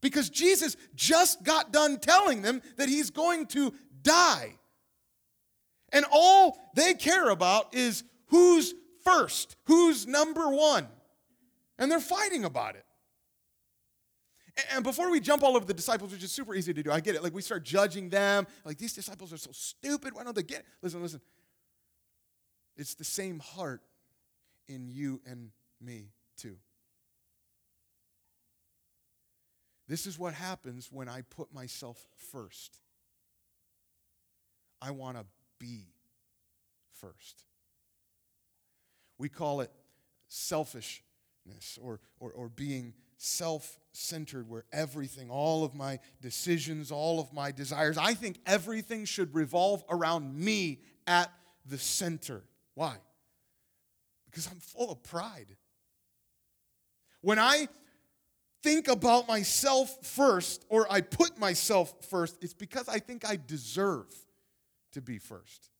Because 0.00 0.30
Jesus 0.30 0.76
just 0.94 1.42
got 1.42 1.72
done 1.72 1.98
telling 1.98 2.42
them 2.42 2.62
that 2.76 2.88
he's 2.88 3.10
going 3.10 3.46
to 3.46 3.74
die. 4.02 4.54
And 5.92 6.04
all 6.12 6.70
they 6.76 6.94
care 6.94 7.30
about 7.30 7.74
is 7.74 8.04
who's 8.26 8.74
first, 9.04 9.56
who's 9.64 10.06
number 10.06 10.48
one. 10.48 10.88
And 11.78 11.90
they're 11.90 12.00
fighting 12.00 12.44
about 12.44 12.76
it. 12.76 12.84
And 14.74 14.84
before 14.84 15.10
we 15.10 15.18
jump 15.18 15.42
all 15.42 15.56
over 15.56 15.64
the 15.64 15.74
disciples, 15.74 16.12
which 16.12 16.22
is 16.22 16.30
super 16.30 16.54
easy 16.54 16.74
to 16.74 16.82
do, 16.82 16.92
I 16.92 17.00
get 17.00 17.14
it. 17.14 17.22
Like 17.22 17.34
we 17.34 17.42
start 17.42 17.64
judging 17.64 18.10
them. 18.10 18.46
Like 18.64 18.78
these 18.78 18.92
disciples 18.92 19.32
are 19.32 19.38
so 19.38 19.50
stupid. 19.52 20.14
Why 20.14 20.24
don't 20.24 20.36
they 20.36 20.42
get 20.42 20.60
it? 20.60 20.66
Listen, 20.82 21.02
listen. 21.02 21.20
It's 22.76 22.94
the 22.94 23.04
same 23.04 23.38
heart 23.38 23.80
in 24.68 24.88
you 24.88 25.20
and 25.26 25.50
me, 25.80 26.08
too. 26.36 26.56
This 29.88 30.06
is 30.06 30.18
what 30.18 30.34
happens 30.34 30.88
when 30.90 31.08
I 31.08 31.22
put 31.22 31.52
myself 31.52 32.06
first. 32.16 32.78
I 34.80 34.90
want 34.90 35.16
to 35.16 35.24
be 35.58 35.88
first. 36.92 37.42
We 39.22 39.28
call 39.28 39.60
it 39.60 39.70
selfishness 40.26 41.78
or, 41.80 42.00
or, 42.18 42.32
or 42.32 42.48
being 42.48 42.92
self 43.18 43.78
centered, 43.92 44.48
where 44.48 44.64
everything, 44.72 45.30
all 45.30 45.62
of 45.62 45.76
my 45.76 46.00
decisions, 46.20 46.90
all 46.90 47.20
of 47.20 47.32
my 47.32 47.52
desires, 47.52 47.96
I 47.96 48.14
think 48.14 48.40
everything 48.46 49.04
should 49.04 49.32
revolve 49.32 49.84
around 49.88 50.34
me 50.34 50.80
at 51.06 51.30
the 51.64 51.78
center. 51.78 52.42
Why? 52.74 52.96
Because 54.24 54.48
I'm 54.48 54.58
full 54.58 54.90
of 54.90 55.00
pride. 55.04 55.56
When 57.20 57.38
I 57.38 57.68
think 58.64 58.88
about 58.88 59.28
myself 59.28 60.04
first, 60.04 60.66
or 60.68 60.90
I 60.90 61.00
put 61.00 61.38
myself 61.38 61.94
first, 62.10 62.38
it's 62.42 62.54
because 62.54 62.88
I 62.88 62.98
think 62.98 63.24
I 63.24 63.38
deserve 63.46 64.12
to 64.94 65.00
be 65.00 65.18
first. 65.18 65.70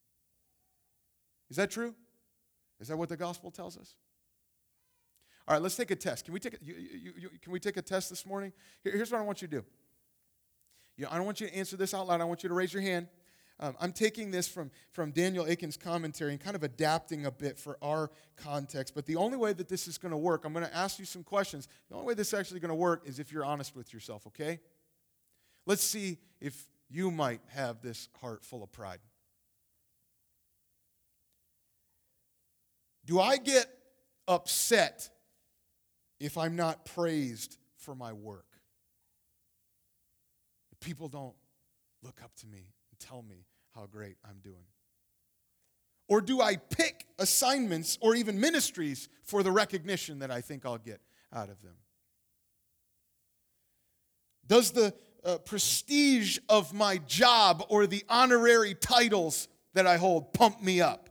Is 1.49 1.57
that 1.57 1.71
true? 1.71 1.93
Is 2.79 2.87
that 2.87 2.97
what 2.97 3.09
the 3.09 3.17
gospel 3.17 3.51
tells 3.51 3.77
us? 3.77 3.95
All 5.47 5.55
right, 5.55 5.61
let's 5.61 5.75
take 5.75 5.91
a 5.91 5.95
test. 5.95 6.25
Can 6.25 6.33
we 6.33 6.39
take 6.39 6.53
a, 6.53 6.57
you, 6.61 6.73
you, 6.75 7.13
you, 7.17 7.29
can 7.41 7.51
we 7.51 7.59
take 7.59 7.77
a 7.77 7.81
test 7.81 8.09
this 8.09 8.25
morning? 8.25 8.53
Here, 8.83 8.93
here's 8.93 9.11
what 9.11 9.19
I 9.19 9.23
want 9.23 9.41
you 9.41 9.47
to 9.49 9.57
do. 9.57 9.65
You 10.97 11.05
know, 11.05 11.09
I 11.11 11.17
don't 11.17 11.25
want 11.25 11.41
you 11.41 11.47
to 11.47 11.55
answer 11.55 11.75
this 11.75 11.93
out 11.93 12.07
loud. 12.07 12.21
I 12.21 12.23
want 12.23 12.43
you 12.43 12.49
to 12.49 12.55
raise 12.55 12.73
your 12.73 12.81
hand. 12.81 13.07
Um, 13.59 13.75
I'm 13.79 13.93
taking 13.93 14.31
this 14.31 14.47
from, 14.47 14.71
from 14.91 15.11
Daniel 15.11 15.45
Akin's 15.45 15.77
commentary 15.77 16.31
and 16.31 16.39
kind 16.39 16.55
of 16.55 16.63
adapting 16.63 17.25
a 17.25 17.31
bit 17.31 17.59
for 17.59 17.77
our 17.81 18.09
context. 18.35 18.95
But 18.95 19.05
the 19.05 19.15
only 19.15 19.37
way 19.37 19.53
that 19.53 19.69
this 19.69 19.87
is 19.87 19.97
going 19.97 20.11
to 20.11 20.17
work, 20.17 20.43
I'm 20.45 20.53
going 20.53 20.65
to 20.65 20.75
ask 20.75 20.97
you 20.97 21.05
some 21.05 21.23
questions. 21.23 21.67
The 21.89 21.95
only 21.95 22.07
way 22.07 22.13
this 22.13 22.29
is 22.29 22.33
actually 22.33 22.59
going 22.61 22.69
to 22.69 22.75
work 22.75 23.03
is 23.05 23.19
if 23.19 23.31
you're 23.31 23.45
honest 23.45 23.75
with 23.75 23.93
yourself, 23.93 24.25
okay? 24.27 24.59
Let's 25.65 25.83
see 25.83 26.17
if 26.41 26.67
you 26.89 27.11
might 27.11 27.41
have 27.49 27.81
this 27.81 28.09
heart 28.21 28.43
full 28.43 28.63
of 28.63 28.71
pride. 28.71 28.99
Do 33.05 33.19
I 33.19 33.37
get 33.37 33.67
upset 34.27 35.09
if 36.19 36.37
I'm 36.37 36.55
not 36.55 36.85
praised 36.85 37.57
for 37.77 37.95
my 37.95 38.13
work? 38.13 38.45
People 40.79 41.07
don't 41.07 41.35
look 42.01 42.21
up 42.23 42.35
to 42.35 42.47
me 42.47 42.73
and 42.91 42.99
tell 42.99 43.21
me 43.21 43.45
how 43.73 43.85
great 43.85 44.17
I'm 44.27 44.39
doing. 44.43 44.65
Or 46.09 46.19
do 46.19 46.41
I 46.41 46.57
pick 46.57 47.07
assignments 47.17 47.97
or 48.01 48.15
even 48.15 48.39
ministries 48.39 49.07
for 49.23 49.41
the 49.43 49.51
recognition 49.51 50.19
that 50.19 50.29
I 50.29 50.41
think 50.41 50.65
I'll 50.65 50.77
get 50.77 51.01
out 51.33 51.49
of 51.49 51.61
them? 51.61 51.75
Does 54.45 54.71
the 54.71 54.93
uh, 55.23 55.37
prestige 55.37 56.39
of 56.49 56.73
my 56.73 56.97
job 56.97 57.65
or 57.69 57.87
the 57.87 58.03
honorary 58.09 58.75
titles 58.75 59.47
that 59.73 59.87
I 59.87 59.97
hold 59.97 60.33
pump 60.33 60.61
me 60.61 60.81
up? 60.81 61.09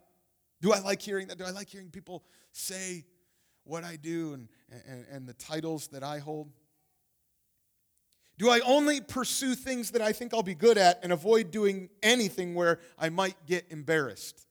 Do 0.62 0.73
I 0.73 0.78
like 0.78 1.02
hearing 1.02 1.26
that? 1.26 1.37
Do 1.37 1.45
I 1.45 1.50
like 1.50 1.69
hearing 1.69 1.90
people 1.90 2.23
say 2.52 3.04
what 3.64 3.83
I 3.85 3.97
do 3.97 4.33
and, 4.35 4.49
and, 4.87 5.04
and 5.11 5.28
the 5.28 5.35
titles 5.35 5.88
that 5.88 6.04
I 6.04 6.21
hold? 6.21 6.50
Do 8.38 8.49
I 8.49 8.61
only 8.61 9.00
pursue 9.00 9.54
things 9.54 9.90
that 9.90 10.00
I 10.00 10.12
think 10.12 10.33
I'll 10.33 10.42
be 10.42 10.54
good 10.54 10.78
at 10.78 11.00
and 11.02 11.12
avoid 11.12 11.50
doing 11.50 11.90
anything 12.02 12.54
where 12.54 12.78
I 12.97 13.09
might 13.09 13.37
get 13.47 13.66
embarrassed? 13.71 14.47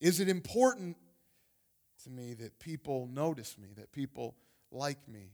Is 0.00 0.20
it 0.20 0.28
important 0.28 0.96
to 2.04 2.10
me 2.10 2.34
that 2.34 2.58
people 2.58 3.08
notice 3.12 3.58
me, 3.58 3.68
that 3.76 3.92
people 3.92 4.36
like 4.70 5.08
me? 5.08 5.32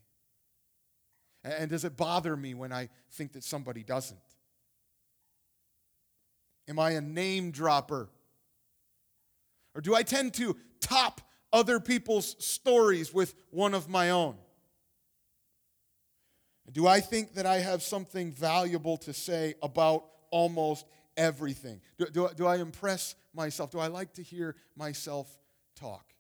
And 1.45 1.71
does 1.71 1.85
it 1.85 1.97
bother 1.97 2.37
me 2.37 2.55
when 2.55 2.73
I 2.73 2.89
think 3.11 3.33
that 3.33 3.45
somebody 3.45 3.83
doesn't? 3.85 4.19
Am 6.69 6.79
I 6.79 6.93
a 6.93 7.01
name 7.01 7.51
dropper? 7.51 8.09
Or 9.75 9.81
do 9.81 9.95
I 9.95 10.03
tend 10.03 10.35
to 10.35 10.57
top 10.81 11.21
other 11.53 11.81
people's 11.81 12.37
stories 12.45 13.13
with 13.13 13.35
one 13.51 13.75
of 13.75 13.89
my 13.89 14.11
own? 14.11 14.37
Do 16.73 16.87
I 16.87 17.01
think 17.01 17.35
that 17.35 17.47
I 17.47 17.59
have 17.59 17.83
something 17.83 18.33
valuable 18.33 18.97
to 18.99 19.13
say 19.13 19.55
about 19.63 20.05
almost 20.31 20.87
everything? 21.17 21.81
Do, 21.99 22.07
do, 22.07 22.29
do, 22.37 22.47
I 22.47 22.57
impress 22.57 23.15
myself? 23.33 23.71
Do 23.71 23.79
I 23.79 23.87
like 23.87 24.15
to 24.15 24.23
hear 24.23 24.57
myself 24.77 25.29
talk? 25.77 26.16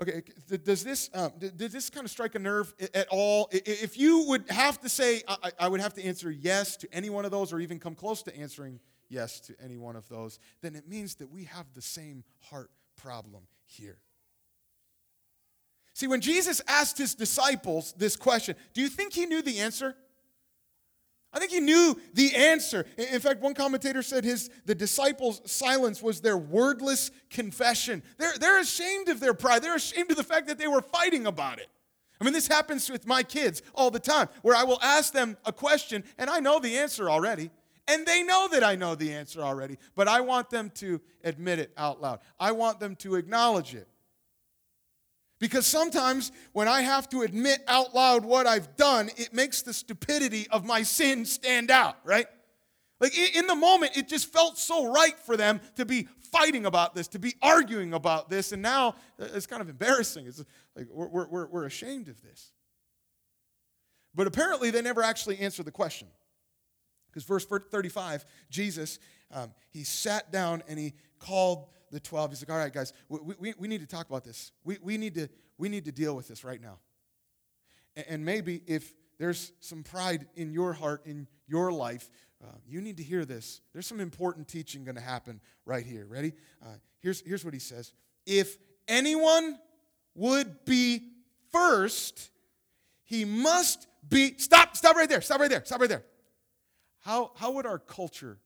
Okay, 0.00 0.22
does 0.64 0.84
this 0.84 1.10
um, 1.12 1.32
did 1.38 1.58
this 1.58 1.90
kind 1.90 2.04
of 2.04 2.10
strike 2.10 2.36
a 2.36 2.38
nerve 2.38 2.72
at 2.94 3.08
all? 3.10 3.48
If 3.50 3.98
you 3.98 4.26
would 4.28 4.48
have 4.48 4.80
to 4.80 4.88
say, 4.88 5.22
I, 5.26 5.50
I 5.58 5.68
would 5.68 5.80
have 5.80 5.94
to 5.94 6.04
answer 6.04 6.30
yes 6.30 6.76
to 6.78 6.88
any 6.92 7.10
one 7.10 7.24
of 7.24 7.32
those, 7.32 7.52
or 7.52 7.58
even 7.58 7.80
come 7.80 7.96
close 7.96 8.22
to 8.22 8.36
answering 8.36 8.78
yes 9.08 9.40
to 9.40 9.56
any 9.60 9.76
one 9.76 9.96
of 9.96 10.08
those, 10.08 10.38
then 10.62 10.76
it 10.76 10.88
means 10.88 11.16
that 11.16 11.30
we 11.30 11.44
have 11.44 11.66
the 11.74 11.82
same 11.82 12.22
heart 12.38 12.70
problem 12.96 13.42
here. 13.64 13.98
See, 15.94 16.06
when 16.06 16.20
Jesus 16.20 16.60
asked 16.68 16.96
his 16.96 17.16
disciples 17.16 17.92
this 17.96 18.14
question, 18.14 18.54
do 18.74 18.80
you 18.80 18.88
think 18.88 19.14
he 19.14 19.26
knew 19.26 19.42
the 19.42 19.58
answer? 19.58 19.96
I 21.32 21.38
think 21.38 21.50
he 21.50 21.60
knew 21.60 22.00
the 22.14 22.34
answer. 22.34 22.86
In 22.96 23.20
fact, 23.20 23.40
one 23.40 23.54
commentator 23.54 24.02
said 24.02 24.24
his 24.24 24.50
the 24.64 24.74
disciples' 24.74 25.42
silence 25.44 26.02
was 26.02 26.20
their 26.20 26.38
wordless 26.38 27.10
confession. 27.28 28.02
They're, 28.16 28.32
they're 28.40 28.60
ashamed 28.60 29.08
of 29.08 29.20
their 29.20 29.34
pride. 29.34 29.62
They're 29.62 29.76
ashamed 29.76 30.10
of 30.10 30.16
the 30.16 30.24
fact 30.24 30.46
that 30.48 30.58
they 30.58 30.68
were 30.68 30.80
fighting 30.80 31.26
about 31.26 31.58
it. 31.58 31.68
I 32.20 32.24
mean, 32.24 32.32
this 32.32 32.48
happens 32.48 32.90
with 32.90 33.06
my 33.06 33.22
kids 33.22 33.62
all 33.74 33.90
the 33.90 34.00
time, 34.00 34.28
where 34.42 34.56
I 34.56 34.64
will 34.64 34.80
ask 34.82 35.12
them 35.12 35.36
a 35.44 35.52
question 35.52 36.02
and 36.16 36.28
I 36.28 36.40
know 36.40 36.58
the 36.58 36.76
answer 36.78 37.10
already. 37.10 37.50
And 37.86 38.04
they 38.04 38.22
know 38.22 38.48
that 38.52 38.62
I 38.62 38.74
know 38.74 38.94
the 38.94 39.14
answer 39.14 39.40
already, 39.40 39.78
but 39.94 40.08
I 40.08 40.20
want 40.20 40.50
them 40.50 40.70
to 40.74 41.00
admit 41.24 41.58
it 41.58 41.72
out 41.76 42.02
loud. 42.02 42.20
I 42.38 42.52
want 42.52 42.80
them 42.80 42.96
to 42.96 43.14
acknowledge 43.14 43.74
it. 43.74 43.88
Because 45.38 45.66
sometimes 45.66 46.32
when 46.52 46.66
I 46.66 46.82
have 46.82 47.08
to 47.10 47.22
admit 47.22 47.60
out 47.68 47.94
loud 47.94 48.24
what 48.24 48.46
I've 48.46 48.76
done, 48.76 49.10
it 49.16 49.32
makes 49.32 49.62
the 49.62 49.72
stupidity 49.72 50.48
of 50.50 50.64
my 50.64 50.82
sin 50.82 51.24
stand 51.24 51.70
out, 51.70 51.96
right? 52.04 52.26
Like 53.00 53.16
in 53.16 53.46
the 53.46 53.54
moment, 53.54 53.96
it 53.96 54.08
just 54.08 54.32
felt 54.32 54.58
so 54.58 54.92
right 54.92 55.18
for 55.20 55.36
them 55.36 55.60
to 55.76 55.84
be 55.84 56.08
fighting 56.32 56.66
about 56.66 56.94
this, 56.94 57.08
to 57.08 57.18
be 57.18 57.34
arguing 57.40 57.94
about 57.94 58.28
this, 58.28 58.52
and 58.52 58.60
now 58.60 58.96
uh, 59.20 59.26
it's 59.34 59.46
kind 59.46 59.62
of 59.62 59.68
embarrassing. 59.68 60.26
It's 60.26 60.44
like 60.74 60.88
we're, 60.90 61.26
we're, 61.28 61.46
we're 61.46 61.64
ashamed 61.64 62.08
of 62.08 62.20
this. 62.22 62.52
But 64.14 64.26
apparently, 64.26 64.70
they 64.70 64.82
never 64.82 65.02
actually 65.02 65.38
answered 65.38 65.66
the 65.66 65.70
question. 65.70 66.08
Because 67.06 67.24
verse 67.24 67.44
35, 67.44 68.24
Jesus, 68.50 68.98
um, 69.32 69.52
he 69.70 69.84
sat 69.84 70.32
down 70.32 70.62
and 70.68 70.78
he 70.78 70.94
called 71.18 71.68
the 71.90 72.00
12. 72.00 72.30
He's 72.30 72.42
like, 72.42 72.50
all 72.50 72.62
right, 72.62 72.72
guys, 72.72 72.92
we, 73.08 73.18
we, 73.38 73.54
we 73.58 73.68
need 73.68 73.80
to 73.80 73.86
talk 73.86 74.08
about 74.08 74.24
this. 74.24 74.52
We, 74.64 74.78
we, 74.82 74.98
need 74.98 75.14
to, 75.14 75.28
we 75.56 75.68
need 75.68 75.84
to 75.86 75.92
deal 75.92 76.14
with 76.14 76.28
this 76.28 76.44
right 76.44 76.60
now. 76.60 76.78
And, 77.96 78.06
and 78.08 78.24
maybe 78.24 78.62
if 78.66 78.92
there's 79.18 79.52
some 79.60 79.82
pride 79.82 80.26
in 80.36 80.52
your 80.52 80.72
heart, 80.72 81.02
in 81.04 81.26
your 81.46 81.72
life, 81.72 82.08
uh, 82.42 82.46
you 82.66 82.80
need 82.80 82.96
to 82.98 83.02
hear 83.02 83.24
this. 83.24 83.60
There's 83.72 83.86
some 83.86 84.00
important 84.00 84.48
teaching 84.48 84.84
going 84.84 84.94
to 84.94 85.00
happen 85.00 85.40
right 85.64 85.84
here. 85.84 86.06
Ready? 86.06 86.32
Uh, 86.62 86.74
here's, 87.00 87.20
here's 87.22 87.44
what 87.44 87.54
he 87.54 87.60
says 87.60 87.92
If 88.26 88.56
anyone 88.86 89.58
would 90.14 90.64
be 90.64 91.08
first, 91.50 92.30
he 93.04 93.24
must 93.24 93.86
be. 94.08 94.34
Stop, 94.38 94.76
stop 94.76 94.96
right 94.96 95.08
there, 95.08 95.20
stop 95.20 95.40
right 95.40 95.50
there, 95.50 95.64
stop 95.64 95.80
right 95.80 95.88
there. 95.88 96.04
How, 97.00 97.32
how 97.36 97.52
would 97.52 97.66
our 97.66 97.78
culture 97.78 98.38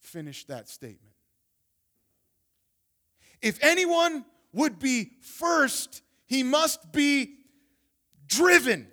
finish 0.00 0.44
that 0.46 0.68
statement? 0.68 1.12
If 3.42 3.58
anyone 3.62 4.24
would 4.52 4.78
be 4.78 5.12
first, 5.20 6.02
he 6.26 6.42
must 6.42 6.92
be 6.92 7.34
driven. 8.26 8.88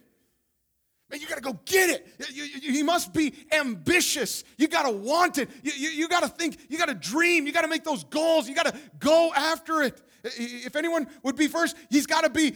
Man, 1.09 1.19
you 1.19 1.27
got 1.27 1.35
to 1.35 1.41
go 1.41 1.59
get 1.65 1.89
it. 1.89 2.07
You, 2.33 2.43
you, 2.43 2.71
you, 2.73 2.83
must 2.83 3.13
be 3.13 3.33
ambitious. 3.51 4.43
You 4.57 4.67
got 4.67 4.83
to 4.83 4.91
want 4.91 5.37
it. 5.37 5.49
You, 5.63 5.71
you, 5.75 5.89
you 5.89 6.07
got 6.07 6.23
to 6.23 6.29
think. 6.29 6.57
You 6.67 6.77
got 6.77 6.87
to 6.87 6.95
dream. 6.95 7.45
You 7.45 7.53
got 7.53 7.61
to 7.61 7.67
make 7.67 7.83
those 7.83 8.03
goals. 8.05 8.49
You 8.49 8.55
got 8.55 8.65
to 8.65 8.75
go 8.99 9.31
after 9.35 9.83
it. 9.83 10.01
If 10.23 10.75
anyone 10.75 11.07
would 11.21 11.35
be 11.35 11.47
first, 11.47 11.75
he's 11.91 12.07
got 12.07 12.23
to 12.23 12.29
be 12.29 12.55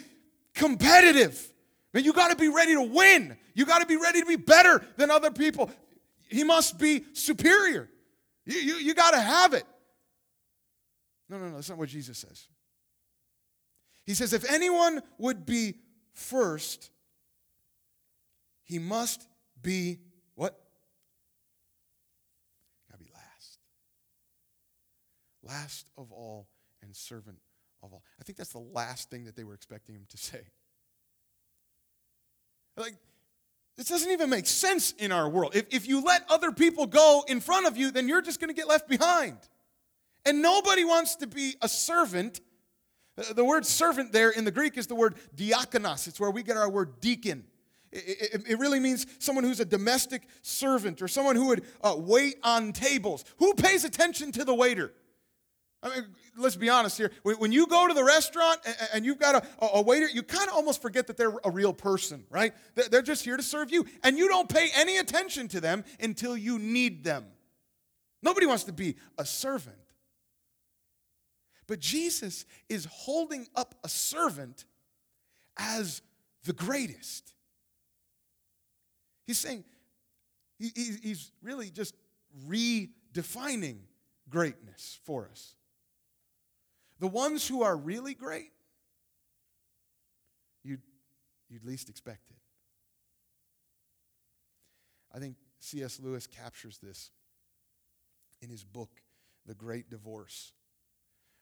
competitive. 0.55 1.51
Man, 1.93 2.03
you 2.03 2.11
got 2.11 2.31
to 2.31 2.35
be 2.35 2.47
ready 2.47 2.73
to 2.73 2.81
win. 2.81 3.37
You 3.53 3.65
got 3.65 3.79
to 3.79 3.85
be 3.85 3.97
ready 3.97 4.21
to 4.21 4.25
be 4.25 4.35
better 4.35 4.83
than 4.97 5.11
other 5.11 5.29
people. 5.29 5.69
He 6.27 6.43
must 6.43 6.79
be 6.79 7.05
superior. 7.13 7.87
You, 8.45 8.59
you, 8.59 8.75
you 8.77 8.93
got 8.95 9.11
to 9.11 9.19
have 9.19 9.53
it. 9.53 9.63
No, 11.29 11.37
no, 11.37 11.49
no, 11.49 11.55
that's 11.55 11.69
not 11.69 11.77
what 11.77 11.89
Jesus 11.89 12.17
says. 12.17 12.47
He 14.05 14.15
says, 14.15 14.33
if 14.33 14.51
anyone 14.51 15.01
would 15.19 15.45
be 15.45 15.75
first, 16.13 16.89
he 18.63 18.79
must 18.79 19.27
be 19.61 19.99
what? 20.33 20.59
Gotta 22.89 23.03
be 23.03 23.09
last. 23.13 23.59
Last 25.43 25.89
of 25.97 26.11
all 26.11 26.47
and 26.81 26.95
servant 26.95 27.37
of 27.83 27.93
all. 27.93 28.03
I 28.19 28.23
think 28.23 28.37
that's 28.37 28.53
the 28.53 28.59
last 28.59 29.11
thing 29.11 29.25
that 29.25 29.35
they 29.35 29.43
were 29.43 29.53
expecting 29.53 29.93
him 29.93 30.05
to 30.09 30.17
say. 30.17 30.41
Like, 32.77 32.95
this 33.77 33.87
doesn't 33.87 34.11
even 34.11 34.29
make 34.29 34.47
sense 34.47 34.93
in 34.93 35.11
our 35.11 35.29
world. 35.29 35.55
If, 35.55 35.65
if 35.69 35.87
you 35.87 36.01
let 36.01 36.23
other 36.29 36.51
people 36.51 36.87
go 36.87 37.23
in 37.27 37.41
front 37.41 37.67
of 37.67 37.77
you, 37.77 37.91
then 37.91 38.07
you're 38.07 38.21
just 38.21 38.39
going 38.39 38.49
to 38.49 38.53
get 38.53 38.67
left 38.67 38.87
behind. 38.87 39.37
And 40.25 40.41
nobody 40.41 40.83
wants 40.83 41.15
to 41.17 41.27
be 41.27 41.55
a 41.61 41.67
servant. 41.67 42.41
The 43.15 43.43
word 43.43 43.65
servant 43.65 44.11
there 44.11 44.29
in 44.29 44.45
the 44.45 44.51
Greek 44.51 44.77
is 44.77 44.87
the 44.87 44.95
word 44.95 45.15
diakonos. 45.35 46.07
It's 46.07 46.19
where 46.19 46.31
we 46.31 46.43
get 46.43 46.57
our 46.57 46.69
word 46.69 47.01
deacon. 47.01 47.45
It, 47.91 48.59
really 48.59 48.79
means 48.79 49.07
someone 49.17 49.43
who's 49.43 49.59
a 49.59 49.65
domestic 49.65 50.27
servant 50.43 51.01
or 51.01 51.07
someone 51.07 51.35
who 51.35 51.47
would 51.47 51.63
uh, 51.81 51.95
wait 51.97 52.35
on 52.43 52.71
tables. 52.71 53.25
Who 53.37 53.55
pays 53.55 53.83
attention 53.83 54.31
to 54.33 54.45
the 54.45 54.53
waiter? 54.53 54.93
I 55.81 55.89
mean, 55.89 56.05
let's 56.37 56.57
be 56.57 56.69
honest 56.69 56.97
here. 56.97 57.11
When 57.23 57.51
you 57.51 57.65
go 57.65 57.87
to 57.87 57.93
the 57.93 58.03
restaurant 58.03 58.59
and 58.93 59.05
you've 59.05 59.17
got 59.17 59.45
a 59.61 59.81
waiter, 59.81 60.07
you 60.07 60.23
kind 60.23 60.49
of 60.49 60.55
almost 60.55 60.81
forget 60.81 61.07
that 61.07 61.17
they're 61.17 61.33
a 61.43 61.49
real 61.49 61.73
person, 61.73 62.25
right? 62.29 62.53
They're 62.75 63.01
just 63.01 63.23
here 63.23 63.37
to 63.37 63.43
serve 63.43 63.71
you. 63.71 63.85
And 64.03 64.17
you 64.17 64.27
don't 64.27 64.49
pay 64.49 64.69
any 64.75 64.97
attention 64.97 65.47
to 65.49 65.61
them 65.61 65.85
until 65.99 66.35
you 66.35 66.59
need 66.59 67.03
them. 67.03 67.25
Nobody 68.21 68.45
wants 68.45 68.65
to 68.65 68.73
be 68.73 68.97
a 69.17 69.25
servant. 69.25 69.77
But 71.69 71.79
Jesus 71.79 72.47
is 72.67 72.85
holding 72.85 73.45
up 73.55 73.75
a 73.83 73.87
servant 73.87 74.65
as 75.55 76.01
the 76.43 76.51
greatest. 76.51 77.31
He's 79.27 79.37
saying, 79.37 79.63
he's 80.57 81.31
really 81.43 81.69
just 81.69 81.95
redefining 82.47 83.81
greatness 84.31 84.99
for 85.03 85.29
us. 85.31 85.53
The 86.97 87.07
ones 87.07 87.47
who 87.47 87.61
are 87.61 87.77
really 87.77 88.15
great, 88.15 88.51
you'd, 90.63 90.81
you'd 91.49 91.63
least 91.63 91.87
expect 91.87 92.31
it. 92.31 92.37
I 95.13 95.19
think 95.19 95.35
C.S. 95.59 95.99
Lewis 96.01 96.25
captures 96.25 96.79
this 96.81 97.11
in 98.41 98.49
his 98.49 98.63
book, 98.63 99.03
The 99.45 99.53
Great 99.53 99.91
Divorce 99.91 100.53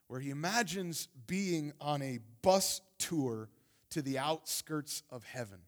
where 0.08 0.20
he 0.20 0.30
imagines 0.30 1.08
being 1.28 1.74
on 1.80 2.02
a 2.02 2.20
bus 2.42 2.82
tour 2.98 3.50
to 3.92 4.02
the 4.02 4.18
outskirts 4.18 5.04
of 5.10 5.24
heaven. 5.24 5.60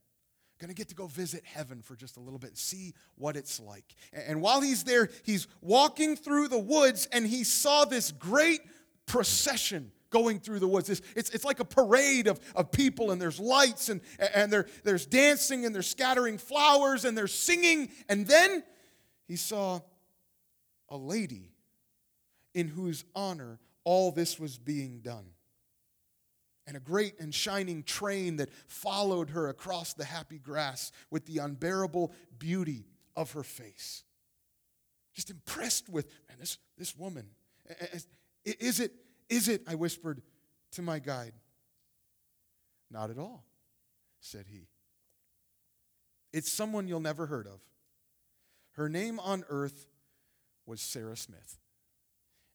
Going 0.60 0.69
to 0.69 0.75
get 0.75 0.89
to 0.89 0.95
go 0.95 1.08
visit 1.08 1.43
heaven 1.45 1.82
for 1.82 1.95
just 1.95 2.17
a 2.17 2.19
little 2.19 2.39
bit, 2.39 2.58
see 2.58 2.93
what 3.15 3.38
it's 3.38 3.62
like. 3.62 3.95
And 4.12 4.41
while 4.41 4.60
he's 4.60 4.84
there, 4.84 5.10
he's 5.23 5.47
walking 5.62 6.17
through 6.17 6.49
the 6.49 6.60
woods 6.60 7.08
and 7.13 7.25
he 7.25 7.45
saw 7.45 7.86
this 7.86 8.12
great 8.12 8.60
procession 9.06 9.91
going 10.10 10.39
through 10.39 10.60
the 10.60 10.67
woods. 10.67 10.89
It's, 10.89 11.02
it's, 11.15 11.30
it's 11.30 11.45
like 11.45 11.62
a 11.62 11.65
parade 11.65 12.28
of, 12.28 12.39
of 12.56 12.71
people, 12.71 13.12
and 13.12 13.21
there's 13.21 13.39
lights, 13.39 13.89
and, 13.89 14.02
and 14.34 14.52
there, 14.52 14.65
there's 14.84 15.06
dancing, 15.06 15.65
and 15.65 15.73
there's 15.73 15.88
scattering 15.88 16.38
flowers, 16.38 17.06
and 17.06 17.17
there's 17.17 17.34
singing. 17.34 17.89
And 18.10 18.28
then 18.28 18.63
he 19.28 19.36
saw 19.36 19.82
a 20.89 20.97
lady 20.97 21.52
in 22.54 22.67
whose 22.67 23.06
honor 23.15 23.60
all 23.89 24.12
this 24.12 24.39
was 24.39 24.60
being 24.60 24.99
done. 24.99 25.25
And 26.67 26.78
a 26.78 26.80
great 26.80 27.19
and 27.19 27.34
shining 27.34 27.82
train 27.82 28.36
that 28.36 28.52
followed 28.67 29.32
her 29.32 29.49
across 29.49 29.95
the 29.95 30.06
happy 30.06 30.38
grass 30.38 30.91
with 31.10 31.25
the 31.25 31.39
unbearable 31.39 32.13
beauty 32.38 32.86
of 33.15 33.32
her 33.32 33.41
face. 33.41 34.04
Just 35.15 35.32
impressed 35.32 35.89
with, 35.89 36.06
man, 36.28 36.38
this, 36.39 36.60
this 36.78 36.95
woman. 36.95 37.32
Is 38.45 38.80
it, 38.80 38.91
is 39.28 39.47
it, 39.47 39.63
I 39.67 39.73
whispered 39.73 40.21
to 40.73 40.84
my 40.84 40.99
guide. 40.99 41.34
Not 42.91 43.10
at 43.10 43.17
all, 43.17 43.43
said 44.21 44.45
he. 44.47 44.67
It's 46.32 46.56
someone 46.56 46.88
you'll 46.88 46.99
never 46.99 47.25
heard 47.25 47.47
of. 47.47 47.60
Her 48.73 48.88
name 48.88 49.19
on 49.19 49.45
earth 49.49 49.88
was 50.67 50.80
Sarah 50.80 51.17
Smith 51.17 51.58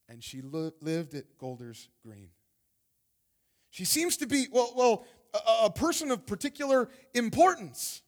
and 0.09 0.23
she 0.23 0.43
lo- 0.43 0.73
lived 0.81 1.15
at 1.15 1.39
Golders 1.39 1.89
Green. 2.05 2.29
She 3.71 3.85
seems 3.85 4.17
to 4.19 4.27
be, 4.27 4.47
well, 4.53 4.73
well 4.77 5.07
a, 5.35 5.67
a 5.67 5.71
person 5.71 6.11
of 6.11 6.27
particular 6.27 6.89
importance. 7.15 8.03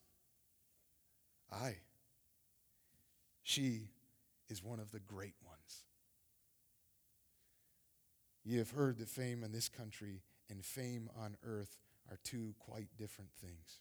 Aye, 1.53 1.77
she 3.43 3.89
is 4.49 4.63
one 4.63 4.81
of 4.81 4.91
the 4.93 5.01
great 5.01 5.35
ones. 5.45 5.85
Ye 8.45 8.59
have 8.59 8.71
heard 8.71 8.99
that 8.99 9.09
fame 9.09 9.43
in 9.43 9.51
this 9.51 9.69
country 9.69 10.23
and 10.49 10.65
fame 10.65 11.09
on 11.19 11.37
earth 11.45 11.77
are 12.11 12.19
two 12.23 12.55
quite 12.59 12.89
different 12.97 13.31
things. 13.41 13.81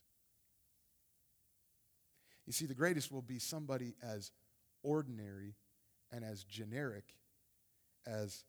You 2.47 2.54
see, 2.54 2.65
the 2.65 2.73
greatest 2.73 3.12
will 3.12 3.21
be 3.21 3.39
somebody 3.39 3.95
as 4.01 4.32
ordinary 4.84 5.56
and 6.12 6.23
as 6.23 6.43
generic 6.43 7.15
as 8.05 8.43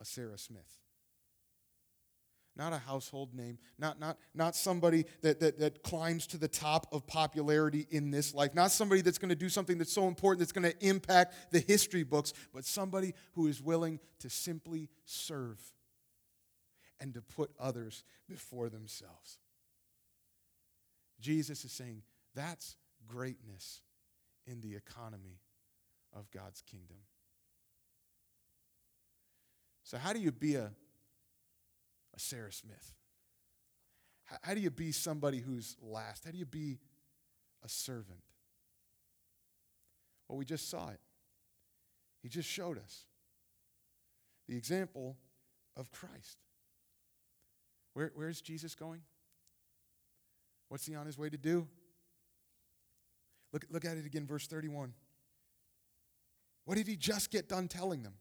a 0.00 0.04
Sarah 0.04 0.38
Smith. 0.38 0.80
Not 2.56 2.72
a 2.72 2.78
household 2.78 3.34
name, 3.34 3.58
not, 3.78 4.00
not, 4.00 4.18
not 4.34 4.56
somebody 4.56 5.04
that, 5.22 5.38
that, 5.38 5.60
that 5.60 5.84
climbs 5.84 6.26
to 6.28 6.38
the 6.38 6.48
top 6.48 6.88
of 6.90 7.06
popularity 7.06 7.86
in 7.90 8.10
this 8.10 8.34
life, 8.34 8.52
not 8.52 8.72
somebody 8.72 9.00
that's 9.00 9.18
going 9.18 9.28
to 9.28 9.36
do 9.36 9.48
something 9.48 9.78
that's 9.78 9.92
so 9.92 10.08
important 10.08 10.40
that's 10.40 10.50
going 10.50 10.68
to 10.68 10.86
impact 10.86 11.52
the 11.52 11.60
history 11.60 12.02
books, 12.02 12.32
but 12.52 12.64
somebody 12.64 13.14
who 13.34 13.46
is 13.46 13.62
willing 13.62 14.00
to 14.18 14.28
simply 14.28 14.88
serve 15.04 15.60
and 16.98 17.14
to 17.14 17.22
put 17.22 17.52
others 17.60 18.02
before 18.28 18.68
themselves. 18.68 19.38
Jesus 21.20 21.64
is 21.64 21.70
saying 21.70 22.02
that's 22.34 22.76
greatness 23.06 23.82
in 24.46 24.60
the 24.60 24.74
economy 24.74 25.40
of 26.12 26.30
God's 26.32 26.62
kingdom. 26.62 26.96
So, 29.88 29.96
how 29.96 30.12
do 30.12 30.20
you 30.20 30.30
be 30.30 30.56
a, 30.56 30.70
a 32.14 32.20
Sarah 32.20 32.52
Smith? 32.52 32.92
How, 34.24 34.36
how 34.42 34.52
do 34.52 34.60
you 34.60 34.70
be 34.70 34.92
somebody 34.92 35.38
who's 35.38 35.78
last? 35.80 36.26
How 36.26 36.30
do 36.30 36.36
you 36.36 36.44
be 36.44 36.78
a 37.64 37.70
servant? 37.70 38.20
Well, 40.28 40.36
we 40.36 40.44
just 40.44 40.68
saw 40.68 40.90
it. 40.90 41.00
He 42.22 42.28
just 42.28 42.46
showed 42.46 42.76
us 42.76 43.06
the 44.46 44.58
example 44.58 45.16
of 45.74 45.90
Christ. 45.90 46.36
Where, 47.94 48.12
where's 48.14 48.42
Jesus 48.42 48.74
going? 48.74 49.00
What's 50.68 50.84
he 50.84 50.96
on 50.96 51.06
his 51.06 51.16
way 51.16 51.30
to 51.30 51.38
do? 51.38 51.66
Look, 53.54 53.64
look 53.70 53.86
at 53.86 53.96
it 53.96 54.04
again, 54.04 54.26
verse 54.26 54.46
31. 54.46 54.92
What 56.66 56.76
did 56.76 56.86
he 56.86 56.96
just 56.96 57.30
get 57.30 57.48
done 57.48 57.68
telling 57.68 58.02
them? 58.02 58.16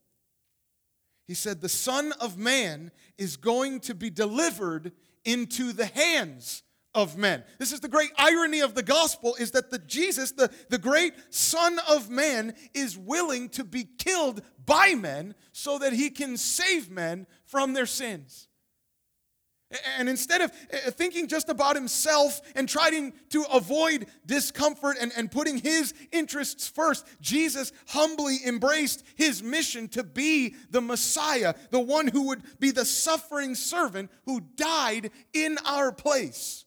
He 1.28 1.34
said, 1.34 1.60
The 1.60 1.70
Son 1.70 2.14
of 2.22 2.38
Man 2.38 2.92
is 3.18 3.36
going 3.36 3.82
to 3.82 3.94
be 3.94 4.10
delivered 4.10 4.94
into 5.26 5.74
the 5.74 5.86
hands 5.86 6.64
of 6.96 7.18
men. 7.18 7.44
This 7.60 7.74
is 7.74 7.82
the 7.82 7.90
great 7.90 8.12
irony 8.18 8.62
of 8.62 8.74
the 8.74 8.82
gospel 8.82 9.36
is 9.36 9.52
that 9.52 9.70
the 9.70 9.80
Jesus, 9.80 10.32
the, 10.32 10.50
the 10.70 10.78
great 10.78 11.14
Son 11.30 11.80
of 11.88 12.10
Man, 12.10 12.56
is 12.74 12.98
willing 12.98 13.50
to 13.50 13.64
be 13.64 13.84
killed 13.84 14.42
by 14.66 14.96
men 14.96 15.36
so 15.52 15.78
that 15.80 15.94
he 15.94 16.10
can 16.10 16.38
save 16.38 16.90
men 16.90 17.28
from 17.46 17.74
their 17.74 17.86
sins. 17.86 18.48
And 19.98 20.08
instead 20.08 20.40
of 20.40 20.52
thinking 20.96 21.28
just 21.28 21.50
about 21.50 21.76
himself 21.76 22.40
and 22.56 22.70
trying 22.70 23.12
to 23.30 23.44
avoid 23.52 24.08
discomfort 24.26 24.96
and, 25.00 25.12
and 25.18 25.30
putting 25.30 25.58
his 25.58 25.94
interests 26.14 26.70
first, 26.70 27.06
Jesus 27.20 27.74
humbly 27.88 28.38
embraced 28.46 29.04
his 29.16 29.44
mission 29.44 29.90
to 29.90 30.04
be 30.04 30.56
the 30.70 30.80
Messiah, 30.80 31.54
the 31.70 31.82
one 31.82 32.08
who 32.08 32.28
would 32.28 32.44
be 32.60 32.72
the 32.72 32.86
suffering 32.86 33.56
servant 33.56 34.10
who 34.26 34.40
died 34.56 35.12
in 35.34 35.58
our 35.66 35.92
place. 35.92 36.64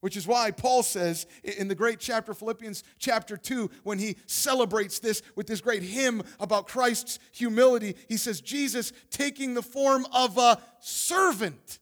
Which 0.00 0.18
is 0.18 0.26
why 0.26 0.50
Paul 0.50 0.82
says 0.82 1.26
in 1.42 1.68
the 1.68 1.74
great 1.74 2.00
chapter, 2.00 2.34
Philippians 2.34 2.84
chapter 2.98 3.38
2, 3.38 3.70
when 3.84 3.98
he 3.98 4.16
celebrates 4.26 4.98
this 4.98 5.22
with 5.36 5.46
this 5.46 5.62
great 5.62 5.82
hymn 5.82 6.22
about 6.38 6.66
Christ's 6.66 7.18
humility, 7.32 7.96
he 8.06 8.18
says, 8.18 8.42
Jesus 8.42 8.92
taking 9.08 9.54
the 9.54 9.62
form 9.62 10.06
of 10.12 10.36
a 10.36 10.60
servant 10.80 11.78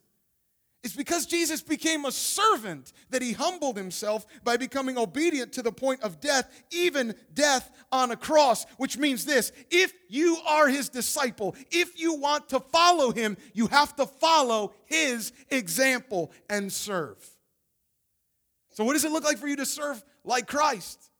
it's 0.82 0.96
because 0.96 1.26
Jesus 1.26 1.62
became 1.62 2.04
a 2.04 2.10
servant 2.10 2.92
that 3.10 3.22
he 3.22 3.32
humbled 3.32 3.76
himself 3.76 4.26
by 4.42 4.56
becoming 4.56 4.98
obedient 4.98 5.52
to 5.52 5.62
the 5.62 5.70
point 5.70 6.02
of 6.02 6.20
death, 6.20 6.50
even 6.72 7.14
death 7.32 7.70
on 7.92 8.10
a 8.10 8.16
cross, 8.16 8.66
which 8.78 8.98
means 8.98 9.24
this 9.24 9.52
if 9.70 9.92
you 10.08 10.38
are 10.46 10.68
his 10.68 10.88
disciple, 10.88 11.54
if 11.70 12.00
you 12.00 12.14
want 12.14 12.48
to 12.48 12.58
follow 12.58 13.12
him, 13.12 13.36
you 13.52 13.68
have 13.68 13.94
to 13.96 14.06
follow 14.06 14.74
his 14.86 15.32
example 15.50 16.32
and 16.50 16.72
serve. 16.72 17.16
So, 18.72 18.84
what 18.84 18.94
does 18.94 19.04
it 19.04 19.12
look 19.12 19.24
like 19.24 19.38
for 19.38 19.46
you 19.46 19.56
to 19.56 19.66
serve 19.66 20.02
like 20.24 20.48
Christ? 20.48 21.11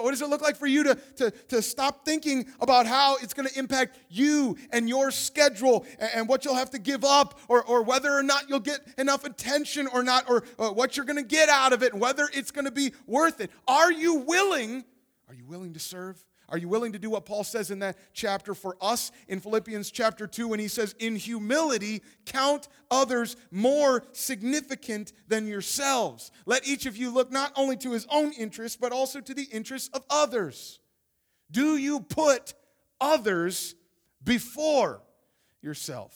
What, 0.00 0.10
does 0.10 0.22
it 0.22 0.30
look 0.30 0.40
like 0.40 0.56
for 0.56 0.66
you 0.66 0.84
to, 0.84 0.94
to, 1.16 1.30
to 1.48 1.60
stop 1.60 2.04
thinking 2.06 2.46
about 2.60 2.86
how 2.86 3.16
it's 3.16 3.34
going 3.34 3.46
to 3.46 3.58
impact 3.58 3.98
you 4.08 4.56
and 4.70 4.88
your 4.88 5.10
schedule 5.10 5.84
and, 5.98 6.10
and, 6.14 6.28
what 6.28 6.46
you'll 6.46 6.54
have 6.54 6.70
to 6.70 6.78
give 6.78 7.04
up 7.04 7.38
or, 7.48 7.62
or 7.64 7.82
whether 7.82 8.10
or 8.10 8.22
not 8.22 8.48
you'll 8.48 8.60
get 8.60 8.80
enough 8.96 9.24
attention 9.24 9.86
or 9.88 10.02
not 10.02 10.30
or, 10.30 10.44
or 10.56 10.72
what 10.72 10.96
you're 10.96 11.04
going 11.04 11.16
to 11.16 11.22
get 11.22 11.50
out 11.50 11.74
of 11.74 11.82
it 11.82 11.92
and 11.92 12.00
whether 12.00 12.26
it's 12.32 12.50
going 12.50 12.64
to 12.64 12.70
be 12.70 12.94
worth 13.06 13.40
it? 13.42 13.50
Are 13.68 13.92
you 13.92 14.14
willing? 14.14 14.84
Are 15.28 15.34
you 15.34 15.44
willing 15.44 15.74
to 15.74 15.80
serve? 15.80 16.24
Are 16.52 16.58
you 16.58 16.68
willing 16.68 16.92
to 16.92 16.98
do 16.98 17.08
what 17.08 17.24
Paul 17.24 17.44
says 17.44 17.70
in 17.70 17.78
that 17.78 17.96
chapter 18.12 18.52
for 18.52 18.76
us 18.78 19.10
in 19.26 19.40
Philippians 19.40 19.90
chapter 19.90 20.26
2 20.26 20.48
when 20.48 20.60
he 20.60 20.68
says, 20.68 20.94
In 20.98 21.16
humility, 21.16 22.02
count 22.26 22.68
others 22.90 23.36
more 23.50 24.04
significant 24.12 25.14
than 25.28 25.48
yourselves? 25.48 26.30
Let 26.44 26.68
each 26.68 26.84
of 26.84 26.94
you 26.94 27.10
look 27.10 27.32
not 27.32 27.52
only 27.56 27.78
to 27.78 27.92
his 27.92 28.06
own 28.10 28.34
interests, 28.34 28.76
but 28.76 28.92
also 28.92 29.22
to 29.22 29.32
the 29.32 29.44
interests 29.44 29.88
of 29.94 30.04
others. 30.10 30.78
Do 31.50 31.78
you 31.78 32.00
put 32.00 32.52
others 33.00 33.74
before 34.22 35.00
yourself? 35.62 36.14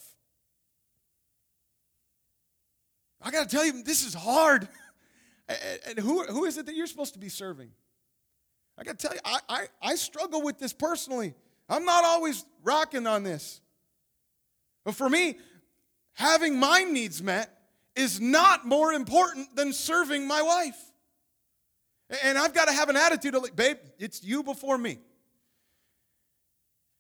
I 3.22 3.30
got 3.30 3.48
to 3.48 3.56
tell 3.56 3.64
you, 3.64 3.82
this 3.82 4.06
is 4.06 4.12
hard. 4.12 4.68
And 5.86 5.96
who, 6.00 6.24
who 6.24 6.44
is 6.44 6.58
it 6.58 6.66
that 6.66 6.74
you're 6.74 6.88
supposed 6.88 7.12
to 7.12 7.20
be 7.20 7.28
serving? 7.28 7.70
I 8.78 8.84
got 8.84 8.98
to 8.98 9.06
tell 9.06 9.14
you, 9.14 9.20
I, 9.24 9.38
I, 9.48 9.66
I 9.82 9.94
struggle 9.94 10.42
with 10.42 10.58
this 10.58 10.72
personally. 10.72 11.34
I'm 11.68 11.84
not 11.84 12.04
always 12.04 12.44
rocking 12.62 13.06
on 13.06 13.22
this. 13.22 13.60
But 14.84 14.94
for 14.94 15.08
me, 15.08 15.38
having 16.12 16.58
my 16.58 16.82
needs 16.82 17.22
met 17.22 17.50
is 17.94 18.20
not 18.20 18.66
more 18.66 18.92
important 18.92 19.56
than 19.56 19.72
serving 19.72 20.28
my 20.28 20.42
wife. 20.42 20.78
And 22.22 22.38
I've 22.38 22.54
got 22.54 22.68
to 22.68 22.72
have 22.72 22.88
an 22.88 22.96
attitude 22.96 23.34
of 23.34 23.42
like, 23.42 23.56
babe, 23.56 23.78
it's 23.98 24.22
you 24.22 24.42
before 24.42 24.78
me. 24.78 24.98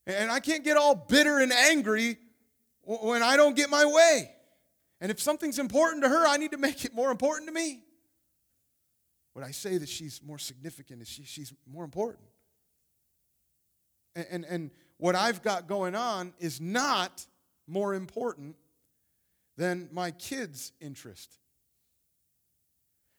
And 0.06 0.30
I 0.30 0.40
can't 0.40 0.64
get 0.64 0.76
all 0.76 0.94
bitter 0.94 1.38
and 1.40 1.52
angry 1.52 2.16
when 2.82 3.22
I 3.22 3.36
don't 3.36 3.54
get 3.54 3.70
my 3.70 3.84
way. 3.84 4.30
And 5.00 5.10
if 5.10 5.20
something's 5.20 5.58
important 5.58 6.02
to 6.04 6.08
her, 6.08 6.26
I 6.26 6.38
need 6.38 6.52
to 6.52 6.58
make 6.58 6.84
it 6.84 6.94
more 6.94 7.10
important 7.10 7.48
to 7.48 7.52
me. 7.52 7.82
Would 9.36 9.44
I 9.44 9.50
say 9.50 9.76
that 9.76 9.90
she's 9.90 10.22
more 10.24 10.38
significant? 10.38 11.02
Is 11.02 11.08
she, 11.08 11.24
she's 11.24 11.52
more 11.70 11.84
important? 11.84 12.24
And, 14.14 14.26
and, 14.30 14.44
and 14.46 14.70
what 14.96 15.14
I've 15.14 15.42
got 15.42 15.68
going 15.68 15.94
on 15.94 16.32
is 16.38 16.58
not 16.58 17.26
more 17.66 17.92
important 17.92 18.56
than 19.58 19.90
my 19.92 20.10
kids' 20.12 20.72
interest. 20.80 21.38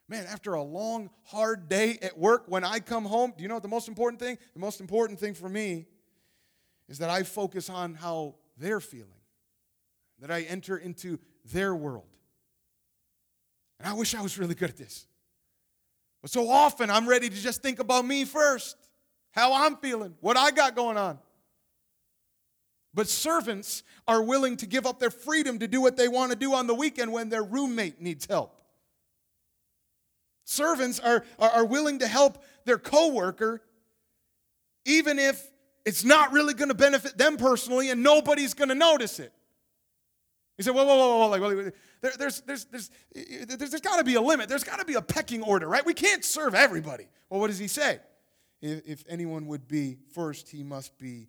Man, 0.08 0.26
after 0.26 0.54
a 0.54 0.62
long, 0.62 1.10
hard 1.22 1.68
day 1.68 2.00
at 2.02 2.18
work, 2.18 2.46
when 2.48 2.64
I 2.64 2.80
come 2.80 3.04
home, 3.04 3.32
do 3.36 3.42
you 3.44 3.48
know 3.48 3.54
what 3.54 3.62
the 3.62 3.68
most 3.68 3.86
important 3.86 4.18
thing? 4.20 4.38
The 4.54 4.60
most 4.60 4.80
important 4.80 5.20
thing 5.20 5.34
for 5.34 5.48
me 5.48 5.86
is 6.88 6.98
that 6.98 7.10
I 7.10 7.22
focus 7.22 7.70
on 7.70 7.94
how 7.94 8.34
they're 8.56 8.80
feeling, 8.80 9.20
that 10.18 10.32
I 10.32 10.42
enter 10.42 10.76
into 10.76 11.20
their 11.44 11.76
world. 11.76 12.16
And 13.78 13.88
I 13.88 13.92
wish 13.92 14.16
I 14.16 14.20
was 14.20 14.36
really 14.36 14.56
good 14.56 14.70
at 14.70 14.76
this. 14.76 15.06
But 16.22 16.30
so 16.30 16.48
often 16.48 16.90
I'm 16.90 17.08
ready 17.08 17.28
to 17.28 17.36
just 17.36 17.62
think 17.62 17.78
about 17.78 18.04
me 18.04 18.24
first, 18.24 18.76
how 19.30 19.52
I'm 19.52 19.76
feeling, 19.76 20.14
what 20.20 20.36
I 20.36 20.50
got 20.50 20.74
going 20.74 20.96
on. 20.96 21.18
But 22.94 23.08
servants 23.08 23.84
are 24.08 24.22
willing 24.22 24.56
to 24.56 24.66
give 24.66 24.86
up 24.86 24.98
their 24.98 25.10
freedom 25.10 25.60
to 25.60 25.68
do 25.68 25.80
what 25.80 25.96
they 25.96 26.08
want 26.08 26.32
to 26.32 26.36
do 26.36 26.54
on 26.54 26.66
the 26.66 26.74
weekend 26.74 27.12
when 27.12 27.28
their 27.28 27.44
roommate 27.44 28.00
needs 28.00 28.26
help. 28.26 28.54
Servants 30.44 30.98
are, 30.98 31.24
are, 31.38 31.50
are 31.50 31.64
willing 31.64 31.98
to 32.00 32.08
help 32.08 32.42
their 32.64 32.78
coworker 32.78 33.62
even 34.84 35.18
if 35.18 35.46
it's 35.84 36.04
not 36.04 36.32
really 36.32 36.54
going 36.54 36.70
to 36.70 36.74
benefit 36.74 37.18
them 37.18 37.36
personally 37.36 37.90
and 37.90 38.02
nobody's 38.02 38.54
going 38.54 38.70
to 38.70 38.74
notice 38.74 39.20
it. 39.20 39.32
You 40.58 40.64
say, 40.64 40.72
whoa, 40.72 40.84
whoa, 40.84 40.96
whoa, 40.96 41.18
whoa, 41.18 41.28
like, 41.28 41.74
there, 42.00 42.12
there's, 42.18 42.40
there's, 42.40 42.64
there's, 42.64 42.90
there's, 43.14 43.56
there's 43.56 43.80
got 43.80 43.98
to 43.98 44.04
be 44.04 44.16
a 44.16 44.20
limit. 44.20 44.48
There's 44.48 44.64
got 44.64 44.80
to 44.80 44.84
be 44.84 44.94
a 44.94 45.02
pecking 45.02 45.40
order, 45.42 45.68
right? 45.68 45.86
We 45.86 45.94
can't 45.94 46.24
serve 46.24 46.54
everybody. 46.54 47.08
Well, 47.30 47.40
what 47.40 47.46
does 47.46 47.58
he 47.58 47.68
say? 47.68 48.00
If, 48.60 48.82
if 48.84 49.04
anyone 49.08 49.46
would 49.46 49.68
be 49.68 49.98
first, 50.12 50.48
he 50.48 50.64
must 50.64 50.98
be 50.98 51.28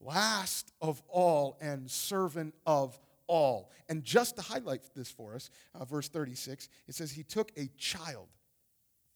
last 0.00 0.72
of 0.80 1.00
all 1.08 1.56
and 1.60 1.88
servant 1.88 2.54
of 2.66 2.98
all. 3.28 3.70
And 3.88 4.02
just 4.02 4.36
to 4.36 4.42
highlight 4.42 4.82
this 4.96 5.10
for 5.10 5.36
us, 5.36 5.48
uh, 5.74 5.84
verse 5.84 6.08
36, 6.08 6.68
it 6.88 6.96
says, 6.96 7.12
He 7.12 7.22
took 7.22 7.52
a 7.56 7.68
child. 7.78 8.26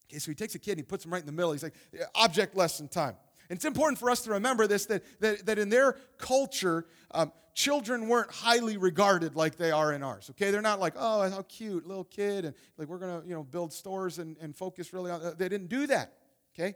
Okay, 0.08 0.18
so 0.18 0.30
he 0.30 0.36
takes 0.36 0.54
a 0.54 0.58
kid 0.60 0.72
and 0.72 0.80
he 0.80 0.84
puts 0.84 1.04
him 1.04 1.12
right 1.12 1.20
in 1.20 1.26
the 1.26 1.32
middle. 1.32 1.50
He's 1.50 1.64
like, 1.64 1.74
object 2.14 2.56
lesson 2.56 2.86
time. 2.86 3.16
And 3.48 3.56
it's 3.56 3.64
important 3.64 3.98
for 3.98 4.10
us 4.10 4.22
to 4.22 4.32
remember 4.32 4.66
this 4.66 4.86
that, 4.86 5.02
that, 5.20 5.46
that 5.46 5.58
in 5.58 5.68
their 5.68 5.96
culture, 6.18 6.86
um, 7.12 7.32
children 7.54 8.08
weren't 8.08 8.30
highly 8.30 8.76
regarded 8.76 9.34
like 9.34 9.56
they 9.56 9.70
are 9.70 9.92
in 9.92 10.02
ours. 10.02 10.28
Okay, 10.30 10.50
they're 10.50 10.62
not 10.62 10.78
like, 10.78 10.94
oh, 10.96 11.28
how 11.30 11.42
cute, 11.42 11.86
little 11.86 12.04
kid, 12.04 12.44
and 12.44 12.54
like 12.76 12.88
we're 12.88 12.98
gonna, 12.98 13.22
you 13.26 13.34
know, 13.34 13.42
build 13.42 13.72
stores 13.72 14.18
and, 14.18 14.36
and 14.40 14.54
focus 14.54 14.92
really 14.92 15.10
on. 15.10 15.20
They 15.38 15.48
didn't 15.48 15.68
do 15.68 15.86
that. 15.86 16.12
Okay, 16.54 16.74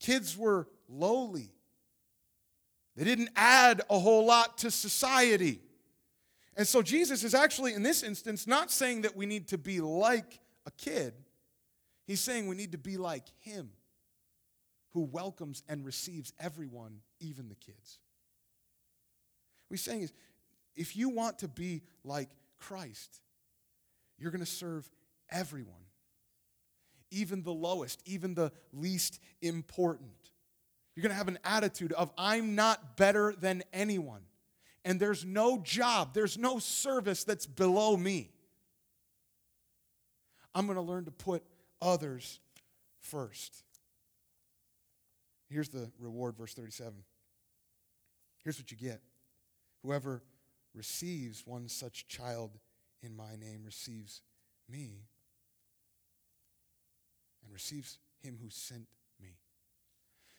kids 0.00 0.36
were 0.36 0.68
lowly. 0.88 1.50
They 2.96 3.04
didn't 3.04 3.30
add 3.34 3.82
a 3.90 3.98
whole 3.98 4.24
lot 4.24 4.58
to 4.58 4.70
society. 4.70 5.60
And 6.56 6.66
so 6.66 6.82
Jesus 6.82 7.24
is 7.24 7.34
actually, 7.34 7.74
in 7.74 7.82
this 7.82 8.02
instance, 8.04 8.46
not 8.46 8.70
saying 8.70 9.02
that 9.02 9.16
we 9.16 9.26
need 9.26 9.48
to 9.48 9.58
be 9.58 9.80
like 9.80 10.38
a 10.66 10.70
kid. 10.70 11.14
He's 12.06 12.20
saying 12.20 12.46
we 12.46 12.54
need 12.54 12.72
to 12.72 12.78
be 12.78 12.96
like 12.96 13.24
him, 13.40 13.70
who 14.94 15.02
welcomes 15.02 15.62
and 15.68 15.84
receives 15.84 16.32
everyone, 16.40 17.00
even 17.20 17.48
the 17.48 17.56
kids. 17.56 17.98
What 19.68 19.74
he's 19.74 19.82
saying 19.82 20.02
is 20.02 20.12
if 20.76 20.96
you 20.96 21.08
want 21.08 21.40
to 21.40 21.48
be 21.48 21.82
like 22.04 22.30
Christ, 22.58 23.20
you're 24.18 24.30
going 24.30 24.44
to 24.44 24.50
serve 24.50 24.88
everyone, 25.30 25.74
even 27.10 27.42
the 27.42 27.52
lowest, 27.52 28.00
even 28.06 28.34
the 28.34 28.52
least 28.72 29.20
important. 29.42 30.12
You're 30.94 31.02
going 31.02 31.10
to 31.10 31.16
have 31.16 31.28
an 31.28 31.40
attitude 31.44 31.92
of, 31.92 32.12
I'm 32.16 32.54
not 32.54 32.96
better 32.96 33.34
than 33.38 33.64
anyone. 33.72 34.22
And 34.84 35.00
there's 35.00 35.24
no 35.24 35.58
job, 35.58 36.14
there's 36.14 36.38
no 36.38 36.60
service 36.60 37.24
that's 37.24 37.46
below 37.46 37.96
me. 37.96 38.30
I'm 40.54 40.66
going 40.66 40.76
to 40.76 40.82
learn 40.82 41.06
to 41.06 41.10
put 41.10 41.42
others 41.82 42.38
first. 43.00 43.64
Here's 45.54 45.68
the 45.68 45.88
reward, 46.00 46.36
verse 46.36 46.52
37. 46.52 46.92
Here's 48.42 48.58
what 48.58 48.72
you 48.72 48.76
get 48.76 49.00
whoever 49.84 50.20
receives 50.74 51.46
one 51.46 51.68
such 51.68 52.08
child 52.08 52.58
in 53.04 53.14
my 53.14 53.36
name 53.36 53.62
receives 53.64 54.20
me 54.68 55.04
and 57.44 57.52
receives 57.52 57.98
him 58.20 58.36
who 58.42 58.50
sent 58.50 58.88
me. 59.22 59.28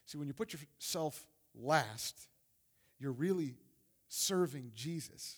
See, 0.05 0.17
when 0.17 0.27
you 0.27 0.33
put 0.33 0.51
yourself 0.51 1.25
last, 1.57 2.27
you're 2.99 3.13
really 3.13 3.55
serving 4.09 4.71
Jesus 4.75 5.37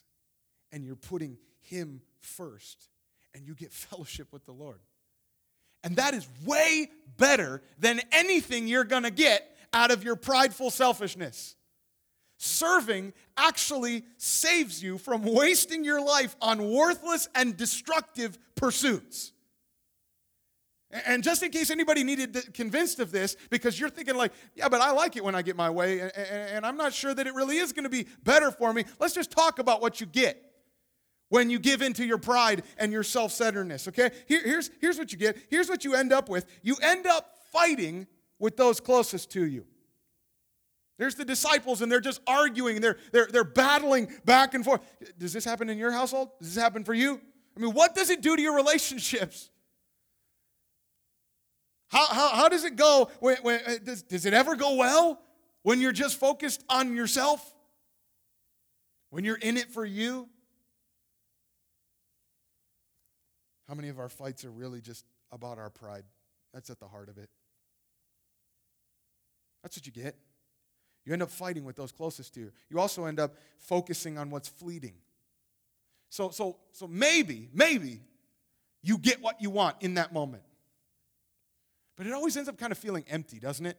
and 0.72 0.84
you're 0.84 0.96
putting 0.96 1.38
him 1.62 2.02
first 2.20 2.90
and 3.36 3.46
you 3.46 3.54
get 3.54 3.72
fellowship 3.72 4.34
with 4.34 4.44
the 4.46 4.54
Lord. 4.54 4.80
And 5.84 5.98
that 5.98 6.16
is 6.16 6.28
way 6.44 6.90
better 7.18 7.62
than 7.78 8.02
anything 8.12 8.68
you're 8.68 8.84
going 8.84 9.04
to 9.04 9.12
get 9.12 9.54
out 9.74 9.92
of 9.92 10.04
your 10.04 10.16
prideful 10.16 10.70
selfishness. 10.72 11.56
Serving 12.38 13.14
actually 13.36 14.04
saves 14.18 14.84
you 14.84 14.98
from 14.98 15.24
wasting 15.24 15.84
your 15.84 16.00
life 16.00 16.36
on 16.42 16.72
worthless 16.72 17.28
and 17.34 17.58
destructive 17.58 18.38
pursuits. 18.56 19.34
And 21.06 21.22
just 21.22 21.44
in 21.44 21.52
case 21.52 21.70
anybody 21.70 22.04
needed 22.04 22.54
convinced 22.54 23.00
of 23.00 23.12
this, 23.12 23.36
because 23.50 23.78
you're 23.80 23.90
thinking 23.90 24.16
like, 24.16 24.32
yeah, 24.56 24.70
but 24.70 24.80
I 24.82 24.92
like 24.92 25.18
it 25.18 25.24
when 25.24 25.36
I 25.36 25.42
get 25.42 25.56
my 25.56 25.70
way, 25.70 26.00
and, 26.00 26.66
I'm 26.66 26.78
not 26.78 26.94
sure 26.94 27.14
that 27.14 27.28
it 27.28 27.34
really 27.34 27.58
is 27.58 27.74
going 27.74 27.84
to 27.84 27.90
be 27.90 28.08
better 28.24 28.52
for 28.52 28.72
me. 28.72 28.86
Let's 29.00 29.14
just 29.14 29.32
talk 29.32 29.60
about 29.60 29.82
what 29.82 30.00
you 30.00 30.08
get 30.08 30.42
when 31.28 31.50
you 31.50 31.60
give 31.60 31.82
into 31.82 32.06
your 32.06 32.18
pride 32.18 32.64
and 32.78 32.94
your 32.94 33.04
self-centeredness. 33.04 33.90
Okay, 33.90 34.12
Here, 34.28 34.42
here's 34.44 34.70
here's 34.80 34.98
what 34.98 35.12
you 35.12 35.18
get. 35.18 35.38
Here's 35.50 35.68
what 35.68 35.84
you 35.84 35.94
end 35.94 36.14
up 36.14 36.30
with. 36.30 36.46
You 36.62 36.78
end 36.82 37.06
up 37.06 37.38
fighting 37.52 38.08
with 38.40 38.58
those 38.58 38.80
closest 38.80 39.32
to 39.32 39.46
you. 39.46 39.66
There's 40.98 41.16
the 41.16 41.26
disciples, 41.26 41.82
and 41.82 41.92
they're 41.92 42.02
just 42.02 42.22
arguing. 42.26 42.78
and 42.78 42.84
They're 42.84 42.98
they're 43.12 43.28
they're 43.32 43.44
battling 43.44 44.08
back 44.26 44.54
and 44.54 44.66
forth. 44.66 44.82
Does 45.18 45.32
this 45.32 45.46
happen 45.46 45.70
in 45.70 45.78
your 45.78 45.92
household? 45.92 46.30
Does 46.40 46.56
this 46.56 46.62
happen 46.62 46.84
for 46.84 46.94
you? 46.94 47.22
I 47.56 47.60
mean, 47.60 47.74
what 47.74 47.96
does 47.96 48.10
it 48.10 48.22
do 48.22 48.36
to 48.36 48.42
your 48.42 48.56
relationships? 48.56 49.50
How, 51.90 52.06
how, 52.08 52.30
how 52.30 52.50
does 52.50 52.66
it 52.66 52.76
go? 52.76 53.10
When, 53.20 53.38
when, 53.38 53.62
uh, 53.66 53.76
does, 53.84 54.04
does 54.04 54.26
it 54.26 54.34
ever 54.34 54.56
go 54.56 54.76
well 54.76 55.22
when 55.64 55.80
you're 55.80 55.94
just 55.94 56.20
focused 56.20 56.64
on 56.70 56.96
yourself? 56.96 57.54
When 59.10 59.24
you're 59.24 59.38
in 59.38 59.58
it 59.58 59.72
for 59.72 59.86
you? 59.86 60.28
How 63.68 63.74
many 63.74 63.90
of 63.90 64.00
our 64.00 64.10
fights 64.10 64.46
are 64.46 64.52
really 64.52 64.82
just 64.82 65.06
about 65.32 65.58
our 65.58 65.70
pride? 65.70 66.04
That's 66.54 66.70
at 66.70 66.80
the 66.80 66.88
heart 66.88 67.10
of 67.10 67.18
it. 67.18 67.30
That's 69.64 69.78
what 69.78 69.86
you 69.86 69.92
get. 69.92 70.16
You 71.06 71.14
end 71.14 71.22
up 71.22 71.32
fighting 71.32 71.64
with 71.64 71.76
those 71.76 71.92
closest 71.92 72.34
to 72.34 72.42
you. 72.42 72.52
You 72.70 72.80
also 72.80 73.06
end 73.06 73.20
up 73.20 73.36
focusing 73.58 74.18
on 74.18 74.30
what's 74.30 74.50
fleeting. 74.50 74.96
So, 76.10 76.30
so, 76.32 76.58
so 76.72 76.88
maybe, 76.88 77.50
maybe 77.54 78.02
you 78.84 78.98
get 78.98 79.22
what 79.22 79.42
you 79.42 79.50
want 79.50 79.78
in 79.82 79.96
that 79.96 80.14
moment. 80.14 80.44
But 81.96 82.08
it 82.08 82.14
always 82.14 82.38
ends 82.38 82.50
up 82.50 82.58
kind 82.58 82.72
of 82.72 82.78
feeling 82.78 83.06
empty, 83.10 83.40
doesn't 83.40 83.66
it? 83.66 83.78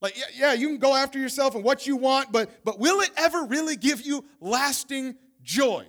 Like, 0.00 0.18
yeah, 0.18 0.24
yeah, 0.34 0.52
you 0.52 0.68
can 0.68 0.78
go 0.78 0.94
after 0.94 1.18
yourself 1.18 1.54
and 1.54 1.62
what 1.62 1.86
you 1.86 1.96
want, 1.96 2.32
but, 2.32 2.64
but 2.64 2.78
will 2.78 3.00
it 3.00 3.10
ever 3.16 3.44
really 3.44 3.76
give 3.76 4.02
you 4.02 4.24
lasting 4.40 5.16
joy? 5.42 5.86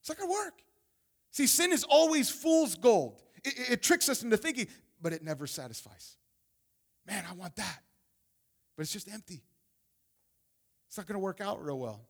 It's 0.00 0.08
not 0.08 0.18
going 0.18 0.28
to 0.28 0.32
work. 0.32 0.54
See, 1.30 1.46
sin 1.46 1.70
is 1.70 1.84
always 1.84 2.30
fool's 2.30 2.76
gold. 2.76 3.22
It, 3.44 3.58
it, 3.58 3.70
it 3.72 3.82
tricks 3.82 4.08
us 4.08 4.22
into 4.22 4.36
thinking, 4.36 4.68
but 5.00 5.12
it 5.12 5.22
never 5.22 5.46
satisfies. 5.46 6.16
Man, 7.10 7.24
I 7.28 7.34
want 7.34 7.56
that. 7.56 7.82
But 8.76 8.82
it's 8.82 8.92
just 8.92 9.12
empty. 9.12 9.42
It's 10.88 10.96
not 10.96 11.06
going 11.06 11.14
to 11.14 11.20
work 11.20 11.40
out 11.40 11.62
real 11.62 11.78
well. 11.78 12.00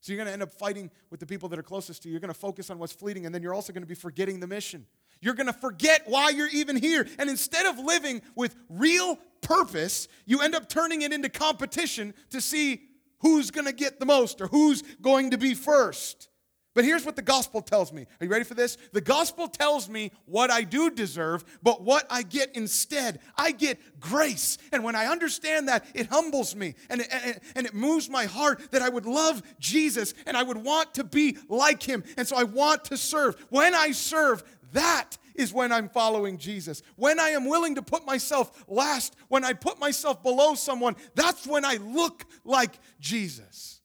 So 0.00 0.12
you're 0.12 0.16
going 0.16 0.28
to 0.28 0.32
end 0.32 0.42
up 0.42 0.52
fighting 0.52 0.90
with 1.10 1.20
the 1.20 1.26
people 1.26 1.48
that 1.50 1.58
are 1.58 1.62
closest 1.62 2.02
to 2.02 2.08
you. 2.08 2.12
You're 2.12 2.20
going 2.20 2.32
to 2.32 2.38
focus 2.38 2.70
on 2.70 2.78
what's 2.78 2.92
fleeting, 2.92 3.26
and 3.26 3.34
then 3.34 3.42
you're 3.42 3.54
also 3.54 3.72
going 3.72 3.82
to 3.82 3.88
be 3.88 3.94
forgetting 3.94 4.40
the 4.40 4.46
mission. 4.46 4.86
You're 5.20 5.34
going 5.34 5.48
to 5.48 5.52
forget 5.52 6.02
why 6.06 6.30
you're 6.30 6.48
even 6.48 6.76
here. 6.76 7.06
And 7.18 7.28
instead 7.28 7.66
of 7.66 7.78
living 7.78 8.22
with 8.34 8.56
real 8.68 9.18
purpose, 9.42 10.08
you 10.24 10.40
end 10.40 10.54
up 10.54 10.68
turning 10.68 11.02
it 11.02 11.12
into 11.12 11.28
competition 11.28 12.14
to 12.30 12.40
see 12.40 12.82
who's 13.20 13.50
going 13.50 13.66
to 13.66 13.72
get 13.72 13.98
the 13.98 14.06
most 14.06 14.40
or 14.40 14.46
who's 14.46 14.82
going 15.02 15.32
to 15.32 15.38
be 15.38 15.54
first. 15.54 16.28
But 16.74 16.84
here's 16.84 17.04
what 17.04 17.16
the 17.16 17.22
gospel 17.22 17.60
tells 17.60 17.92
me. 17.92 18.06
Are 18.20 18.24
you 18.24 18.30
ready 18.30 18.44
for 18.44 18.54
this? 18.54 18.76
The 18.92 19.00
gospel 19.00 19.48
tells 19.48 19.88
me 19.88 20.12
what 20.26 20.50
I 20.50 20.62
do 20.62 20.90
deserve, 20.90 21.44
but 21.62 21.82
what 21.82 22.06
I 22.10 22.22
get 22.22 22.54
instead. 22.54 23.20
I 23.36 23.52
get 23.52 23.80
grace. 23.98 24.58
And 24.70 24.84
when 24.84 24.94
I 24.94 25.06
understand 25.06 25.68
that, 25.68 25.84
it 25.94 26.06
humbles 26.06 26.54
me 26.54 26.74
and 26.88 27.00
it, 27.00 27.08
and, 27.10 27.40
and 27.56 27.66
it 27.66 27.74
moves 27.74 28.08
my 28.08 28.26
heart 28.26 28.70
that 28.70 28.82
I 28.82 28.88
would 28.88 29.06
love 29.06 29.42
Jesus 29.58 30.14
and 30.26 30.36
I 30.36 30.42
would 30.42 30.58
want 30.58 30.94
to 30.94 31.04
be 31.04 31.36
like 31.48 31.82
him. 31.82 32.04
And 32.16 32.28
so 32.28 32.36
I 32.36 32.44
want 32.44 32.84
to 32.86 32.96
serve. 32.96 33.34
When 33.48 33.74
I 33.74 33.90
serve, 33.90 34.44
that 34.72 35.16
is 35.34 35.52
when 35.52 35.72
I'm 35.72 35.88
following 35.88 36.36
Jesus. 36.36 36.82
When 36.96 37.18
I 37.18 37.30
am 37.30 37.46
willing 37.46 37.76
to 37.76 37.82
put 37.82 38.04
myself 38.04 38.64
last, 38.68 39.16
when 39.28 39.44
I 39.44 39.52
put 39.52 39.80
myself 39.80 40.22
below 40.22 40.54
someone, 40.54 40.96
that's 41.14 41.46
when 41.46 41.64
I 41.64 41.76
look 41.76 42.24
like 42.44 42.78
Jesus. 43.00 43.77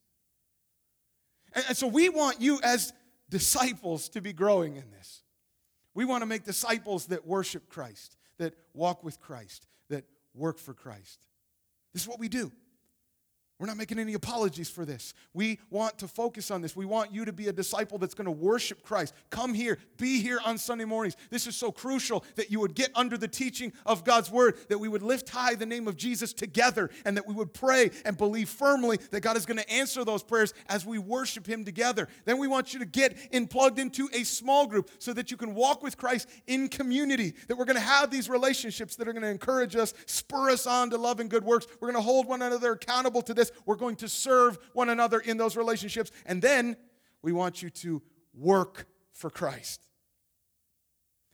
And, 1.56 1.78
so 1.78 1.88
we 1.88 2.10
want 2.10 2.42
you 2.42 2.60
as 2.64 2.94
disciples 3.30 4.10
to 4.10 4.22
be 4.22 4.34
growing 4.34 4.76
in 4.76 4.90
this. 4.92 5.24
We 5.94 6.06
want 6.06 6.22
to 6.22 6.26
make 6.26 6.44
disciples 6.44 7.08
that 7.08 7.26
worship 7.26 7.70
Christ, 7.70 8.18
that 8.38 8.56
walk 8.74 9.04
with 9.04 9.20
Christ, 9.20 9.68
that 9.90 10.06
work 10.34 10.58
for 10.58 10.74
Christ. 10.74 11.28
This 11.94 12.04
is 12.04 12.08
what 12.08 12.20
we 12.20 12.30
do. 12.30 12.52
We're 13.60 13.68
not 13.68 13.78
making 13.78 14.00
any 14.00 14.16
apologies 14.16 14.70
for 14.70 14.84
this. 14.84 15.14
We 15.34 15.60
want 15.70 16.00
to 16.00 16.08
focus 16.08 16.52
on 16.52 16.62
this. 16.62 16.76
We 16.76 16.86
want 16.86 17.14
you 17.14 17.24
to 17.24 17.32
be 17.32 17.48
a 17.48 17.54
disciple 17.54 17.98
that's 17.98 18.16
going 18.16 18.26
to 18.26 18.32
worship 18.32 18.82
Christ. 18.82 19.14
Come 19.30 19.54
here, 19.54 19.78
be 19.98 20.22
here 20.22 20.40
on 20.44 20.58
Sunday 20.58 20.86
mornings. 20.86 21.16
This 21.30 21.46
is 21.46 21.56
so 21.56 21.72
crucial 21.72 22.26
that 22.36 22.52
you 22.52 22.60
would 22.60 22.74
get 22.74 22.90
under 22.96 23.18
the 23.18 23.28
teaching 23.28 23.72
of 23.86 24.04
God's 24.04 24.32
word, 24.32 24.58
that 24.70 24.80
we 24.80 24.88
would 24.88 25.04
lift 25.04 25.30
high 25.30 25.54
the 25.54 25.68
name 25.68 25.88
of 25.88 25.96
Jesus 25.96 26.34
together, 26.34 26.90
and 27.06 27.16
that 27.16 27.28
we 27.28 27.34
would 27.34 27.54
pray 27.54 27.92
and 28.06 28.18
believe 28.18 28.50
firmly 28.50 29.00
that 29.12 29.22
God 29.22 29.38
is 29.38 29.46
going 29.46 29.60
to 29.60 29.70
answer 29.72 30.04
those 30.04 30.24
prayers 30.24 30.54
as 30.68 30.86
we 30.86 30.98
worship 30.98 31.48
Him 31.48 31.64
together. 31.64 32.08
Then 32.26 32.40
we 32.40 32.48
want 32.48 32.74
you 32.74 32.80
to 32.80 32.86
get 32.86 33.16
in 33.32 33.48
plugged 33.48 33.78
into 33.78 34.10
a 34.14 34.24
small 34.24 34.66
group 34.66 34.90
so 34.98 35.14
that 35.14 35.30
you 35.30 35.38
can 35.38 35.54
walk 35.54 35.84
with 35.84 35.96
Christ 35.96 36.28
in 36.48 36.70
community, 36.70 37.34
that 37.48 37.56
we're 37.56 37.66
going 37.66 37.76
to 37.76 37.82
have 37.82 38.10
these 38.10 38.30
relationships 38.30 38.96
that 38.96 39.08
are 39.08 39.14
going 39.14 39.24
to 39.24 39.30
encourage 39.30 39.76
us, 39.76 39.94
spur 40.08 40.50
us 40.50 40.66
on 40.66 40.90
to 40.90 40.98
love 40.98 41.20
and 41.20 41.30
good 41.30 41.46
works. 41.46 41.68
We're 41.80 41.92
going 41.92 42.04
to 42.04 42.06
hold 42.06 42.28
one 42.28 42.42
another 42.42 42.72
accountable 42.74 43.22
to 43.22 43.34
this 43.34 43.52
we're 43.66 43.76
going 43.76 43.96
to 43.98 44.10
serve 44.10 44.58
one 44.74 44.90
another 44.90 45.20
in 45.20 45.38
those 45.38 45.56
relationships. 45.56 46.12
And 46.26 46.42
then 46.42 46.76
we 47.22 47.32
want 47.32 47.62
you 47.62 47.70
to 47.70 48.02
work 48.34 48.88
for 49.12 49.30
Christ. 49.30 49.82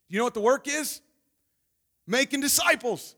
You 0.08 0.18
know 0.18 0.24
what 0.24 0.34
the 0.34 0.42
work 0.42 0.68
is? 0.68 1.02
Making 2.08 2.42
disciples. 2.42 3.16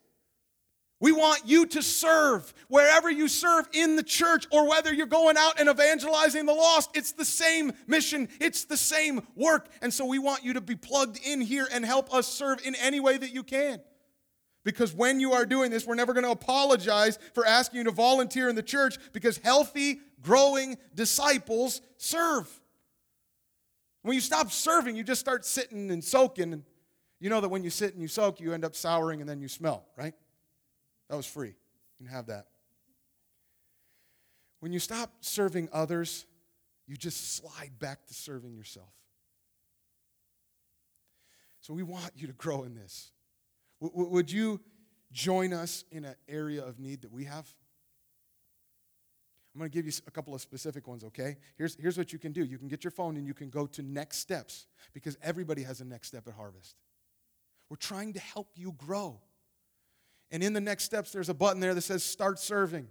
We 1.02 1.12
want 1.12 1.42
you 1.46 1.66
to 1.66 1.82
serve 1.82 2.54
wherever 2.68 3.10
you 3.10 3.28
serve 3.28 3.68
in 3.74 3.96
the 3.96 4.04
church 4.04 4.46
or 4.52 4.70
whether 4.70 4.94
you're 4.94 5.08
going 5.08 5.36
out 5.36 5.60
and 5.60 5.68
evangelizing 5.68 6.46
the 6.46 6.54
lost. 6.54 6.92
It's 6.94 7.12
the 7.14 7.26
same 7.26 7.74
mission, 7.88 8.30
it's 8.40 8.66
the 8.66 8.78
same 8.78 9.26
work. 9.36 9.68
And 9.82 9.92
so 9.92 10.06
we 10.06 10.20
want 10.20 10.44
you 10.44 10.54
to 10.54 10.62
be 10.62 10.76
plugged 10.76 11.20
in 11.26 11.42
here 11.42 11.68
and 11.72 11.84
help 11.84 12.14
us 12.14 12.28
serve 12.28 12.60
in 12.64 12.76
any 12.76 13.00
way 13.00 13.18
that 13.18 13.34
you 13.34 13.42
can. 13.42 13.82
Because 14.64 14.94
when 14.94 15.20
you 15.20 15.34
are 15.34 15.46
doing 15.46 15.72
this, 15.72 15.88
we're 15.88 15.96
never 15.96 16.14
going 16.14 16.24
to 16.24 16.32
apologize 16.32 17.18
for 17.34 17.46
asking 17.46 17.80
you 17.80 17.84
to 17.86 17.92
volunteer 17.92 18.48
in 18.48 18.56
the 18.56 18.64
church 18.64 18.98
because 19.12 19.38
healthy, 19.38 20.00
growing 20.22 20.78
disciples 20.94 21.82
serve. 21.98 22.48
When 24.04 24.14
you 24.14 24.22
stop 24.22 24.52
serving, 24.52 24.96
you 24.96 25.04
just 25.04 25.22
start 25.22 25.46
sitting 25.46 25.90
and 25.90 26.04
soaking. 26.04 26.54
And 26.54 26.64
you 27.20 27.30
know 27.30 27.42
that 27.42 27.50
when 27.50 27.64
you 27.64 27.70
sit 27.70 27.94
and 27.94 28.02
you 28.02 28.08
soak, 28.08 28.40
you 28.40 28.54
end 28.54 28.66
up 28.66 28.76
souring 28.76 29.20
and 29.20 29.30
then 29.30 29.42
you 29.42 29.48
smell, 29.48 29.86
right? 29.98 30.14
That 31.10 31.16
was 31.16 31.26
free. 31.26 31.56
You 32.00 32.06
can 32.06 32.16
have 32.16 32.28
that. 32.28 32.48
When 34.60 34.72
you 34.72 34.80
stop 34.80 35.12
serving 35.22 35.70
others, 35.74 36.26
you 36.88 36.96
just 36.96 37.36
slide 37.36 37.72
back 37.80 38.06
to 38.08 38.14
serving 38.14 38.56
yourself. 38.56 38.94
So 41.62 41.74
we 41.74 41.84
want 41.84 42.12
you 42.16 42.28
to 42.28 42.34
grow 42.34 42.64
in 42.64 42.76
this. 42.76 43.12
W- 43.82 44.10
would 44.10 44.32
you 44.32 44.60
join 45.12 45.54
us 45.54 45.84
in 45.92 46.06
an 46.06 46.16
area 46.28 46.64
of 46.64 46.80
need 46.80 47.02
that 47.02 47.12
we 47.12 47.26
have? 47.26 47.48
I'm 49.54 49.60
going 49.60 49.70
to 49.70 49.76
give 49.76 49.86
you 49.86 49.92
a 50.08 50.12
couple 50.12 50.34
of 50.34 50.42
specific 50.42 50.88
ones, 50.88 51.04
okay? 51.04 51.36
Here's, 51.58 51.76
here's 51.76 51.98
what 51.98 52.14
you 52.14 52.20
can 52.20 52.32
do 52.32 52.44
you 52.44 52.58
can 52.58 52.70
get 52.70 52.84
your 52.84 52.92
phone 52.92 53.18
and 53.18 53.28
you 53.28 53.34
can 53.34 53.50
go 53.50 53.66
to 53.68 53.82
next 53.82 54.20
steps 54.20 54.68
because 54.94 55.18
everybody 55.22 55.64
has 55.64 55.82
a 55.82 55.86
next 55.86 56.08
step 56.08 56.28
at 56.28 56.34
Harvest. 56.34 56.76
We're 57.70 57.76
trying 57.78 58.14
to 58.14 58.20
help 58.20 58.50
you 58.56 58.74
grow. 58.78 59.20
And 60.30 60.42
in 60.42 60.54
the 60.54 60.62
next 60.62 60.86
steps, 60.86 61.12
there's 61.12 61.28
a 61.28 61.34
button 61.34 61.60
there 61.60 61.74
that 61.74 61.82
says 61.82 62.04
start 62.04 62.40
serving. 62.40 62.88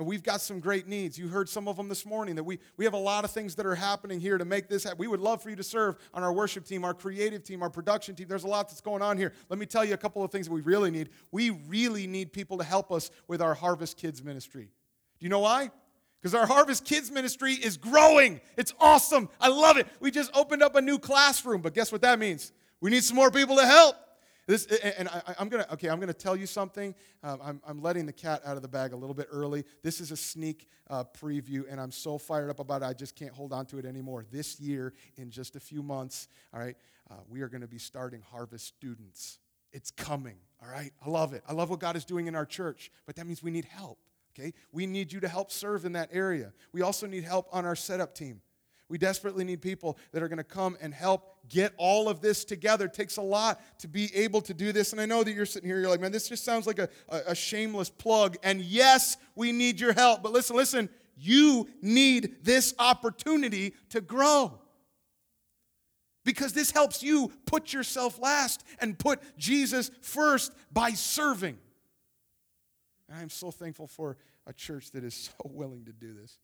And 0.00 0.08
we've 0.08 0.22
got 0.22 0.40
some 0.40 0.60
great 0.60 0.88
needs. 0.88 1.18
You 1.18 1.28
heard 1.28 1.46
some 1.46 1.68
of 1.68 1.76
them 1.76 1.90
this 1.90 2.06
morning 2.06 2.34
that 2.36 2.44
we, 2.44 2.58
we 2.78 2.86
have 2.86 2.94
a 2.94 2.98
lot 2.98 3.26
of 3.26 3.32
things 3.32 3.54
that 3.56 3.66
are 3.66 3.74
happening 3.74 4.18
here 4.18 4.38
to 4.38 4.46
make 4.46 4.66
this 4.66 4.82
happen. 4.82 4.96
We 4.96 5.08
would 5.08 5.20
love 5.20 5.42
for 5.42 5.50
you 5.50 5.56
to 5.56 5.62
serve 5.62 5.98
on 6.14 6.22
our 6.22 6.32
worship 6.32 6.64
team, 6.64 6.86
our 6.86 6.94
creative 6.94 7.44
team, 7.44 7.62
our 7.62 7.68
production 7.68 8.14
team. 8.14 8.26
There's 8.26 8.44
a 8.44 8.48
lot 8.48 8.70
that's 8.70 8.80
going 8.80 9.02
on 9.02 9.18
here. 9.18 9.34
Let 9.50 9.58
me 9.58 9.66
tell 9.66 9.84
you 9.84 9.92
a 9.92 9.98
couple 9.98 10.24
of 10.24 10.32
things 10.32 10.46
that 10.46 10.54
we 10.54 10.62
really 10.62 10.90
need. 10.90 11.10
We 11.32 11.50
really 11.50 12.06
need 12.06 12.32
people 12.32 12.56
to 12.56 12.64
help 12.64 12.90
us 12.90 13.10
with 13.28 13.42
our 13.42 13.52
Harvest 13.52 13.98
Kids 13.98 14.24
ministry. 14.24 14.70
Do 15.18 15.26
you 15.26 15.28
know 15.28 15.40
why? 15.40 15.70
Because 16.22 16.34
our 16.34 16.46
Harvest 16.46 16.86
Kids 16.86 17.10
ministry 17.10 17.52
is 17.52 17.76
growing. 17.76 18.40
It's 18.56 18.72
awesome. 18.80 19.28
I 19.38 19.48
love 19.48 19.76
it. 19.76 19.86
We 20.00 20.10
just 20.10 20.34
opened 20.34 20.62
up 20.62 20.76
a 20.76 20.80
new 20.80 20.98
classroom, 20.98 21.60
but 21.60 21.74
guess 21.74 21.92
what 21.92 22.00
that 22.00 22.18
means? 22.18 22.52
We 22.80 22.88
need 22.88 23.04
some 23.04 23.16
more 23.16 23.30
people 23.30 23.56
to 23.56 23.66
help. 23.66 23.96
This, 24.50 24.66
and 24.66 25.08
I, 25.08 25.36
am 25.38 25.48
gonna 25.48 25.64
okay. 25.74 25.88
I'm 25.88 26.00
gonna 26.00 26.12
tell 26.12 26.34
you 26.34 26.44
something. 26.44 26.92
Um, 27.22 27.38
I'm, 27.40 27.62
I'm 27.64 27.80
letting 27.80 28.04
the 28.04 28.12
cat 28.12 28.42
out 28.44 28.56
of 28.56 28.62
the 28.62 28.68
bag 28.68 28.92
a 28.92 28.96
little 28.96 29.14
bit 29.14 29.28
early. 29.30 29.64
This 29.84 30.00
is 30.00 30.10
a 30.10 30.16
sneak 30.16 30.68
uh, 30.88 31.04
preview, 31.04 31.70
and 31.70 31.80
I'm 31.80 31.92
so 31.92 32.18
fired 32.18 32.50
up 32.50 32.58
about 32.58 32.82
it. 32.82 32.86
I 32.86 32.92
just 32.92 33.14
can't 33.14 33.30
hold 33.32 33.52
on 33.52 33.64
to 33.66 33.78
it 33.78 33.84
anymore. 33.84 34.26
This 34.32 34.58
year, 34.58 34.92
in 35.16 35.30
just 35.30 35.54
a 35.54 35.60
few 35.60 35.84
months, 35.84 36.26
all 36.52 36.58
right, 36.58 36.74
uh, 37.12 37.14
we 37.28 37.42
are 37.42 37.48
going 37.48 37.60
to 37.60 37.68
be 37.68 37.78
starting 37.78 38.22
Harvest 38.28 38.66
Students. 38.66 39.38
It's 39.72 39.92
coming. 39.92 40.38
All 40.60 40.68
right, 40.68 40.90
I 41.06 41.08
love 41.08 41.32
it. 41.32 41.44
I 41.48 41.52
love 41.52 41.70
what 41.70 41.78
God 41.78 41.94
is 41.94 42.04
doing 42.04 42.26
in 42.26 42.34
our 42.34 42.44
church, 42.44 42.90
but 43.06 43.14
that 43.14 43.28
means 43.28 43.44
we 43.44 43.52
need 43.52 43.66
help. 43.66 44.00
Okay, 44.36 44.52
we 44.72 44.84
need 44.84 45.12
you 45.12 45.20
to 45.20 45.28
help 45.28 45.52
serve 45.52 45.84
in 45.84 45.92
that 45.92 46.08
area. 46.10 46.52
We 46.72 46.82
also 46.82 47.06
need 47.06 47.22
help 47.22 47.46
on 47.52 47.64
our 47.64 47.76
setup 47.76 48.16
team. 48.16 48.40
We 48.90 48.98
desperately 48.98 49.44
need 49.44 49.62
people 49.62 49.96
that 50.10 50.20
are 50.20 50.26
going 50.28 50.38
to 50.38 50.44
come 50.44 50.76
and 50.80 50.92
help 50.92 51.48
get 51.48 51.72
all 51.76 52.08
of 52.08 52.20
this 52.20 52.44
together. 52.44 52.86
It 52.86 52.92
takes 52.92 53.18
a 53.18 53.22
lot 53.22 53.60
to 53.78 53.88
be 53.88 54.10
able 54.16 54.40
to 54.42 54.52
do 54.52 54.72
this. 54.72 54.90
And 54.90 55.00
I 55.00 55.06
know 55.06 55.22
that 55.22 55.32
you're 55.32 55.46
sitting 55.46 55.68
here, 55.68 55.78
you're 55.78 55.88
like, 55.88 56.00
man, 56.00 56.10
this 56.10 56.28
just 56.28 56.44
sounds 56.44 56.66
like 56.66 56.80
a, 56.80 56.88
a, 57.08 57.20
a 57.28 57.34
shameless 57.36 57.88
plug. 57.88 58.36
And 58.42 58.60
yes, 58.60 59.16
we 59.36 59.52
need 59.52 59.78
your 59.78 59.92
help. 59.92 60.24
But 60.24 60.32
listen, 60.32 60.56
listen, 60.56 60.88
you 61.16 61.68
need 61.80 62.38
this 62.42 62.74
opportunity 62.80 63.74
to 63.90 64.00
grow. 64.00 64.58
Because 66.24 66.52
this 66.52 66.72
helps 66.72 67.00
you 67.00 67.30
put 67.46 67.72
yourself 67.72 68.18
last 68.18 68.64
and 68.80 68.98
put 68.98 69.20
Jesus 69.38 69.92
first 70.02 70.52
by 70.72 70.90
serving. 70.90 71.58
And 73.08 73.18
I'm 73.18 73.30
so 73.30 73.52
thankful 73.52 73.86
for 73.86 74.16
a 74.48 74.52
church 74.52 74.90
that 74.90 75.04
is 75.04 75.14
so 75.14 75.48
willing 75.48 75.84
to 75.84 75.92
do 75.92 76.12
this. 76.12 76.38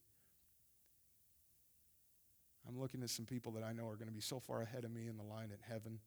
I'm 2.69 2.79
looking 2.79 3.03
at 3.03 3.11
some 3.11 3.25
people 3.25 3.53
that 3.53 3.63
I 3.63 3.73
know 3.73 3.89
are 3.89 3.97
going 3.97 4.09
to 4.09 4.15
be 4.15 4.21
so 4.21 4.41
far 4.41 4.63
ahead 4.63 4.85
of 4.85 4.91
me 4.91 5.07
in 5.07 5.17
the 5.17 5.23
line 5.23 5.51
at 5.53 5.61
heaven 5.67 6.01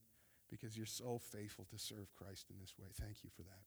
because 0.49 0.75
you're 0.75 0.85
so 0.85 1.19
faithful 1.19 1.65
to 1.71 1.77
serve 1.77 2.11
Christ 2.17 2.47
in 2.49 2.59
this 2.59 2.73
way. 2.77 2.87
Thank 2.99 3.23
you 3.23 3.29
for 3.29 3.43
that. 3.43 3.63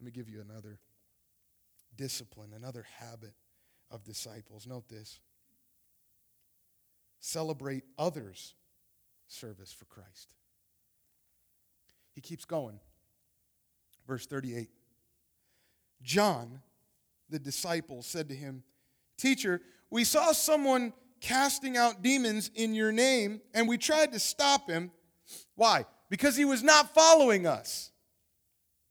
Let 0.00 0.06
me 0.06 0.10
give 0.10 0.28
you 0.28 0.40
another 0.40 0.80
discipline, 1.96 2.50
another 2.56 2.84
habit 2.98 3.34
of 3.90 4.02
disciples. 4.04 4.66
Note 4.66 4.88
this 4.88 5.20
celebrate 7.20 7.84
others' 7.96 8.54
service 9.28 9.72
for 9.72 9.84
Christ. 9.84 10.34
He 12.14 12.20
keeps 12.20 12.44
going. 12.44 12.80
Verse 14.06 14.26
38 14.26 14.70
John, 16.02 16.60
the 17.30 17.38
disciple, 17.38 18.02
said 18.02 18.28
to 18.28 18.34
him, 18.34 18.64
Teacher, 19.16 19.60
we 19.92 20.04
saw 20.04 20.32
someone 20.32 20.94
casting 21.20 21.76
out 21.76 22.02
demons 22.02 22.50
in 22.54 22.74
your 22.74 22.92
name, 22.92 23.42
and 23.52 23.68
we 23.68 23.76
tried 23.76 24.10
to 24.12 24.18
stop 24.18 24.68
him. 24.68 24.90
Why? 25.54 25.84
Because 26.08 26.34
he 26.34 26.46
was 26.46 26.62
not 26.62 26.94
following 26.94 27.46
us. 27.46 27.92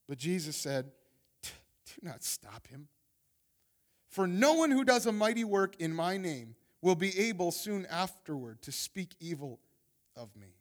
But 0.07 0.19
Jesus 0.19 0.55
said, 0.55 0.91
Do 1.41 1.51
not 2.03 2.23
stop 2.23 2.67
him. 2.67 2.87
For 4.09 4.27
no 4.27 4.53
one 4.53 4.69
who 4.69 4.83
does 4.83 5.07
a 5.07 5.11
mighty 5.11 5.43
work 5.43 5.75
in 5.79 5.91
my 5.91 6.17
name 6.17 6.55
will 6.83 6.95
be 6.95 7.17
able 7.17 7.51
soon 7.51 7.87
afterward 7.87 8.61
to 8.61 8.71
speak 8.71 9.15
evil 9.19 9.59
of 10.15 10.29
me. 10.35 10.53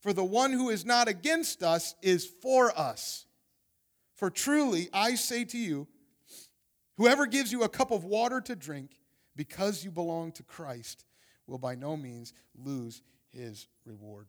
For 0.00 0.12
the 0.12 0.24
one 0.24 0.52
who 0.52 0.70
is 0.70 0.84
not 0.84 1.06
against 1.06 1.62
us 1.62 1.94
is 2.02 2.26
for 2.26 2.76
us. 2.76 3.26
For 4.16 4.28
truly, 4.28 4.88
I 4.92 5.14
say 5.14 5.44
to 5.44 5.58
you, 5.58 5.86
whoever 6.96 7.26
gives 7.26 7.52
you 7.52 7.62
a 7.62 7.68
cup 7.68 7.92
of 7.92 8.04
water 8.04 8.40
to 8.40 8.56
drink, 8.56 8.98
because 9.38 9.84
you 9.84 9.90
belong 9.92 10.32
to 10.32 10.42
Christ, 10.42 11.04
will 11.46 11.58
by 11.58 11.76
no 11.76 11.96
means 11.96 12.34
lose 12.56 13.00
his 13.30 13.68
reward. 13.86 14.26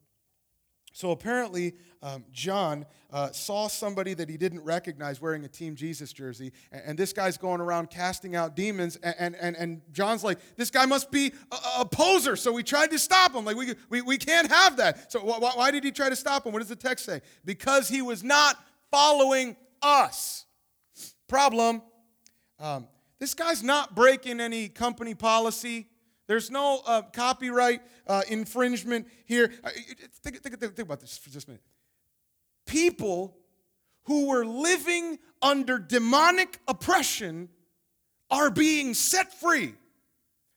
So 0.94 1.12
apparently, 1.12 1.74
um, 2.02 2.26
John 2.32 2.86
uh, 3.12 3.32
saw 3.32 3.68
somebody 3.68 4.14
that 4.14 4.30
he 4.30 4.38
didn't 4.38 4.62
recognize 4.64 5.20
wearing 5.20 5.46
a 5.46 5.48
Team 5.48 5.76
Jesus 5.76 6.14
jersey, 6.14 6.52
and, 6.72 6.82
and 6.86 6.98
this 6.98 7.12
guy's 7.12 7.38
going 7.38 7.60
around 7.60 7.90
casting 7.90 8.36
out 8.36 8.56
demons. 8.56 8.98
And, 8.98 9.36
and, 9.36 9.56
and 9.56 9.82
John's 9.92 10.24
like, 10.24 10.40
This 10.56 10.70
guy 10.70 10.86
must 10.86 11.12
be 11.12 11.34
a, 11.52 11.82
a 11.82 11.86
poser. 11.86 12.36
So 12.36 12.52
we 12.52 12.64
tried 12.64 12.92
to 12.92 13.00
stop 13.00 13.34
him. 13.34 13.46
Like, 13.46 13.56
we, 13.56 13.74
we, 13.90 14.02
we 14.02 14.18
can't 14.18 14.52
have 14.52 14.78
that. 14.78 15.12
So 15.12 15.20
wh- 15.20 15.58
why 15.58 15.72
did 15.72 15.84
he 15.84 15.92
try 15.92 16.10
to 16.10 16.16
stop 16.16 16.46
him? 16.46 16.54
What 16.54 16.60
does 16.60 16.70
the 16.70 16.76
text 16.76 17.06
say? 17.06 17.22
Because 17.46 17.90
he 17.90 18.02
was 18.02 18.24
not 18.24 18.58
following 18.92 19.56
us. 19.82 20.46
Problem 21.28 21.82
um, 22.60 22.88
this 23.20 23.34
guy's 23.34 23.62
not 23.64 23.96
breaking 23.96 24.40
any 24.40 24.70
company 24.70 25.14
policy. 25.14 25.88
There's 26.28 26.50
no 26.50 26.82
uh, 26.86 27.02
copyright 27.02 27.82
uh, 28.08 28.22
infringement 28.30 29.08
here. 29.26 29.52
Uh, 29.64 29.70
think, 30.24 30.42
think, 30.42 30.60
think, 30.60 30.80
about 30.80 31.00
this 31.02 31.18
for 31.18 31.30
just 31.30 31.48
a 31.48 31.52
minute. 31.52 31.64
People 32.66 33.36
who 34.04 34.28
were 34.28 34.46
living 34.46 35.20
under 35.42 35.80
demonic 35.80 36.60
oppression 36.68 37.50
are 38.32 38.50
being 38.50 38.94
set 38.94 39.34
free. 39.34 39.74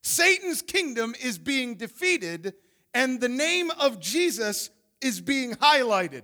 Satan's 0.03 0.63
kingdom 0.63 1.15
is 1.23 1.39
being 1.39 1.77
defeated, 1.77 2.55
and 2.93 3.21
the 3.21 3.29
name 3.29 3.71
of 3.81 3.99
Jesus 3.99 4.71
is 5.01 5.21
being 5.21 5.55
highlighted. 5.55 6.23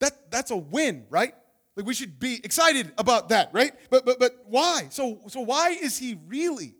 That, 0.00 0.30
that's 0.30 0.50
a 0.50 0.56
win, 0.56 1.06
right? 1.10 1.34
Like 1.76 1.86
we 1.86 1.94
should 1.94 2.18
be 2.18 2.40
excited 2.44 2.92
about 2.98 3.30
that, 3.30 3.50
right? 3.52 3.72
But 3.90 4.04
but 4.04 4.18
but 4.18 4.32
why? 4.46 4.88
So 4.90 5.20
so 5.28 5.40
why 5.40 5.70
is 5.70 5.98
he 5.98 6.18
really 6.26 6.74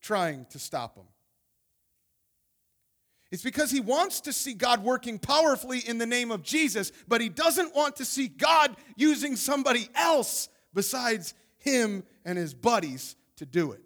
trying 0.00 0.46
to 0.50 0.58
stop 0.58 0.96
him? 0.96 1.04
It's 3.30 3.42
because 3.42 3.70
he 3.70 3.80
wants 3.80 4.22
to 4.22 4.32
see 4.32 4.54
God 4.54 4.82
working 4.82 5.18
powerfully 5.18 5.80
in 5.80 5.98
the 5.98 6.06
name 6.06 6.30
of 6.30 6.42
Jesus, 6.42 6.92
but 7.06 7.20
he 7.20 7.28
doesn't 7.28 7.74
want 7.74 7.96
to 7.96 8.04
see 8.04 8.26
God 8.26 8.74
using 8.96 9.36
somebody 9.36 9.88
else 9.94 10.48
besides 10.72 11.34
him 11.58 12.04
and 12.24 12.38
his 12.38 12.54
buddies 12.54 13.16
to 13.36 13.44
do 13.44 13.72
it. 13.72 13.82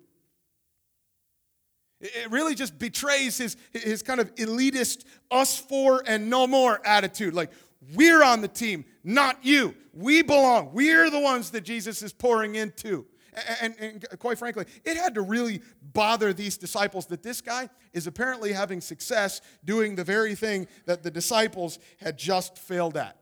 It 2.00 2.30
really 2.30 2.54
just 2.54 2.78
betrays 2.78 3.38
his, 3.38 3.56
his 3.72 4.02
kind 4.02 4.20
of 4.20 4.34
elitist, 4.34 5.04
us 5.30 5.56
four 5.56 6.02
and 6.06 6.28
no 6.30 6.46
more 6.46 6.80
attitude. 6.84 7.32
Like, 7.32 7.50
we're 7.94 8.22
on 8.22 8.40
the 8.40 8.48
team, 8.48 8.84
not 9.04 9.44
you. 9.44 9.74
We 9.92 10.22
belong. 10.22 10.72
We're 10.72 11.10
the 11.10 11.20
ones 11.20 11.50
that 11.50 11.62
Jesus 11.62 12.02
is 12.02 12.12
pouring 12.12 12.54
into. 12.54 13.06
And, 13.60 13.74
and, 13.78 14.04
and, 14.10 14.18
quite 14.18 14.38
frankly, 14.38 14.66
it 14.84 14.96
had 14.96 15.14
to 15.14 15.22
really 15.22 15.62
bother 15.80 16.34
these 16.34 16.58
disciples 16.58 17.06
that 17.06 17.22
this 17.22 17.40
guy 17.40 17.70
is 17.94 18.06
apparently 18.06 18.52
having 18.52 18.80
success 18.80 19.40
doing 19.64 19.94
the 19.94 20.04
very 20.04 20.34
thing 20.34 20.68
that 20.84 21.02
the 21.02 21.10
disciples 21.10 21.78
had 21.98 22.18
just 22.18 22.58
failed 22.58 22.96
at. 22.96 23.16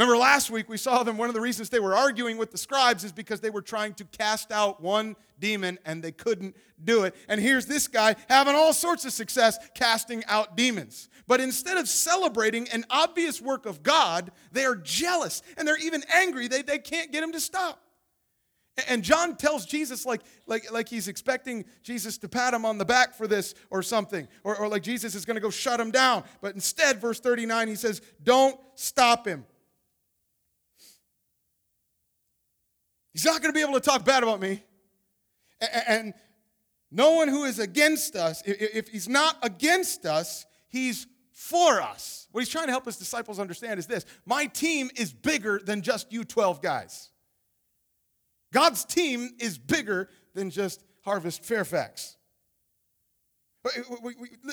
Remember 0.00 0.16
last 0.16 0.50
week 0.50 0.66
we 0.70 0.78
saw 0.78 1.02
them, 1.02 1.18
one 1.18 1.28
of 1.28 1.34
the 1.34 1.42
reasons 1.42 1.68
they 1.68 1.78
were 1.78 1.94
arguing 1.94 2.38
with 2.38 2.50
the 2.50 2.56
scribes 2.56 3.04
is 3.04 3.12
because 3.12 3.40
they 3.40 3.50
were 3.50 3.60
trying 3.60 3.92
to 3.92 4.04
cast 4.06 4.50
out 4.50 4.80
one 4.80 5.14
demon 5.38 5.78
and 5.84 6.02
they 6.02 6.10
couldn't 6.10 6.56
do 6.82 7.04
it. 7.04 7.14
And 7.28 7.38
here's 7.38 7.66
this 7.66 7.86
guy 7.86 8.16
having 8.26 8.54
all 8.54 8.72
sorts 8.72 9.04
of 9.04 9.12
success 9.12 9.58
casting 9.74 10.24
out 10.24 10.56
demons. 10.56 11.10
But 11.26 11.42
instead 11.42 11.76
of 11.76 11.86
celebrating 11.86 12.66
an 12.70 12.86
obvious 12.88 13.42
work 13.42 13.66
of 13.66 13.82
God, 13.82 14.32
they 14.52 14.64
are 14.64 14.74
jealous 14.74 15.42
and 15.58 15.68
they're 15.68 15.76
even 15.76 16.02
angry. 16.10 16.48
They, 16.48 16.62
they 16.62 16.78
can't 16.78 17.12
get 17.12 17.22
him 17.22 17.32
to 17.32 17.40
stop. 17.40 17.78
And 18.88 19.02
John 19.02 19.36
tells 19.36 19.66
Jesus 19.66 20.06
like, 20.06 20.22
like, 20.46 20.72
like 20.72 20.88
he's 20.88 21.08
expecting 21.08 21.66
Jesus 21.82 22.16
to 22.18 22.28
pat 22.30 22.54
him 22.54 22.64
on 22.64 22.78
the 22.78 22.86
back 22.86 23.14
for 23.14 23.26
this 23.26 23.54
or 23.68 23.82
something, 23.82 24.28
or, 24.44 24.56
or 24.56 24.66
like 24.66 24.82
Jesus 24.82 25.14
is 25.14 25.26
going 25.26 25.34
to 25.34 25.42
go 25.42 25.50
shut 25.50 25.78
him 25.78 25.90
down. 25.90 26.24
But 26.40 26.54
instead, 26.54 27.02
verse 27.02 27.20
39, 27.20 27.68
he 27.68 27.74
says, 27.74 28.00
Don't 28.22 28.58
stop 28.76 29.26
him. 29.26 29.44
He's 33.20 33.26
not 33.26 33.42
going 33.42 33.52
to 33.52 33.54
be 33.54 33.60
able 33.60 33.74
to 33.74 33.80
talk 33.80 34.02
bad 34.02 34.22
about 34.22 34.40
me. 34.40 34.62
And 35.86 36.14
no 36.90 37.12
one 37.12 37.28
who 37.28 37.44
is 37.44 37.58
against 37.58 38.16
us, 38.16 38.42
if 38.46 38.88
he's 38.88 39.10
not 39.10 39.36
against 39.42 40.06
us, 40.06 40.46
he's 40.70 41.06
for 41.30 41.82
us. 41.82 42.28
What 42.32 42.40
he's 42.40 42.48
trying 42.48 42.68
to 42.68 42.70
help 42.70 42.86
his 42.86 42.96
disciples 42.96 43.38
understand 43.38 43.78
is 43.78 43.86
this 43.86 44.06
my 44.24 44.46
team 44.46 44.88
is 44.96 45.12
bigger 45.12 45.60
than 45.62 45.82
just 45.82 46.10
you 46.10 46.24
12 46.24 46.62
guys. 46.62 47.10
God's 48.54 48.86
team 48.86 49.32
is 49.38 49.58
bigger 49.58 50.08
than 50.32 50.48
just 50.48 50.82
Harvest 51.04 51.44
Fairfax. 51.44 52.16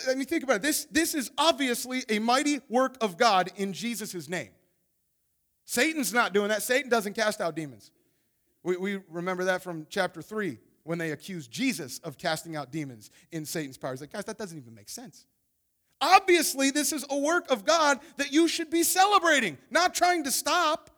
Let 0.05 0.18
me 0.18 0.26
think 0.26 0.43
about 0.43 0.57
it. 0.57 0.61
This, 0.63 0.84
this 0.91 1.15
is 1.15 1.32
obviously 1.38 2.03
a 2.09 2.20
mighty 2.20 2.59
work 2.68 2.97
of 2.99 3.15
God 3.15 3.49
in 3.55 3.72
Jesus' 3.72 4.28
name. 4.28 4.49
Satan's 5.63 6.13
not 6.13 6.34
doing 6.34 6.49
that. 6.49 6.63
Satan 6.63 6.89
doesn't 6.89 7.13
cast 7.13 7.39
out 7.39 7.55
demons. 7.55 7.91
We, 8.68 8.76
we 8.76 8.99
remember 9.09 9.45
that 9.45 9.63
from 9.63 9.88
chapter 9.89 10.22
3 10.22 10.57
when 10.84 10.97
they 10.97 11.11
accused 11.11 11.49
Jesus 11.49 11.99
of 11.99 12.18
casting 12.18 12.57
out 12.57 12.70
demons 12.70 13.11
in 13.32 13.45
Satan's 13.45 13.78
power. 13.78 13.91
He's 13.91 14.01
like, 14.01 14.11
guys, 14.11 14.26
that 14.26 14.38
doesn't 14.38 14.57
even 14.57 14.76
make 14.76 14.89
sense. 14.89 15.26
Obviously, 16.01 16.70
this 16.70 16.91
is 16.91 17.05
a 17.09 17.18
work 17.18 17.49
of 17.49 17.63
God 17.63 18.01
that 18.18 18.34
you 18.34 18.49
should 18.49 18.70
be 18.70 18.84
celebrating, 18.84 19.57
not 19.72 19.95
trying 19.95 20.26
to 20.26 20.32
stop. 20.32 20.89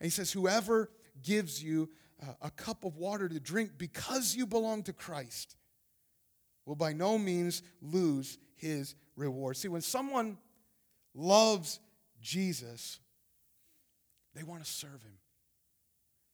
And 0.00 0.06
he 0.06 0.10
says, 0.10 0.32
Whoever 0.32 0.90
gives 1.22 1.62
you 1.62 1.90
uh, 2.22 2.32
a 2.40 2.50
cup 2.50 2.82
of 2.82 2.96
water 2.96 3.28
to 3.28 3.38
drink 3.38 3.72
because 3.76 4.34
you 4.34 4.46
belong 4.46 4.82
to 4.84 4.94
Christ 4.94 5.56
will 6.64 6.74
by 6.74 6.94
no 6.94 7.18
means 7.18 7.62
lose 7.82 8.38
his 8.54 8.94
reward. 9.14 9.58
See, 9.58 9.68
when 9.68 9.82
someone 9.82 10.38
loves 11.14 11.80
Jesus, 12.22 12.98
they 14.34 14.42
want 14.42 14.64
to 14.64 14.70
serve 14.70 15.02
him. 15.02 15.18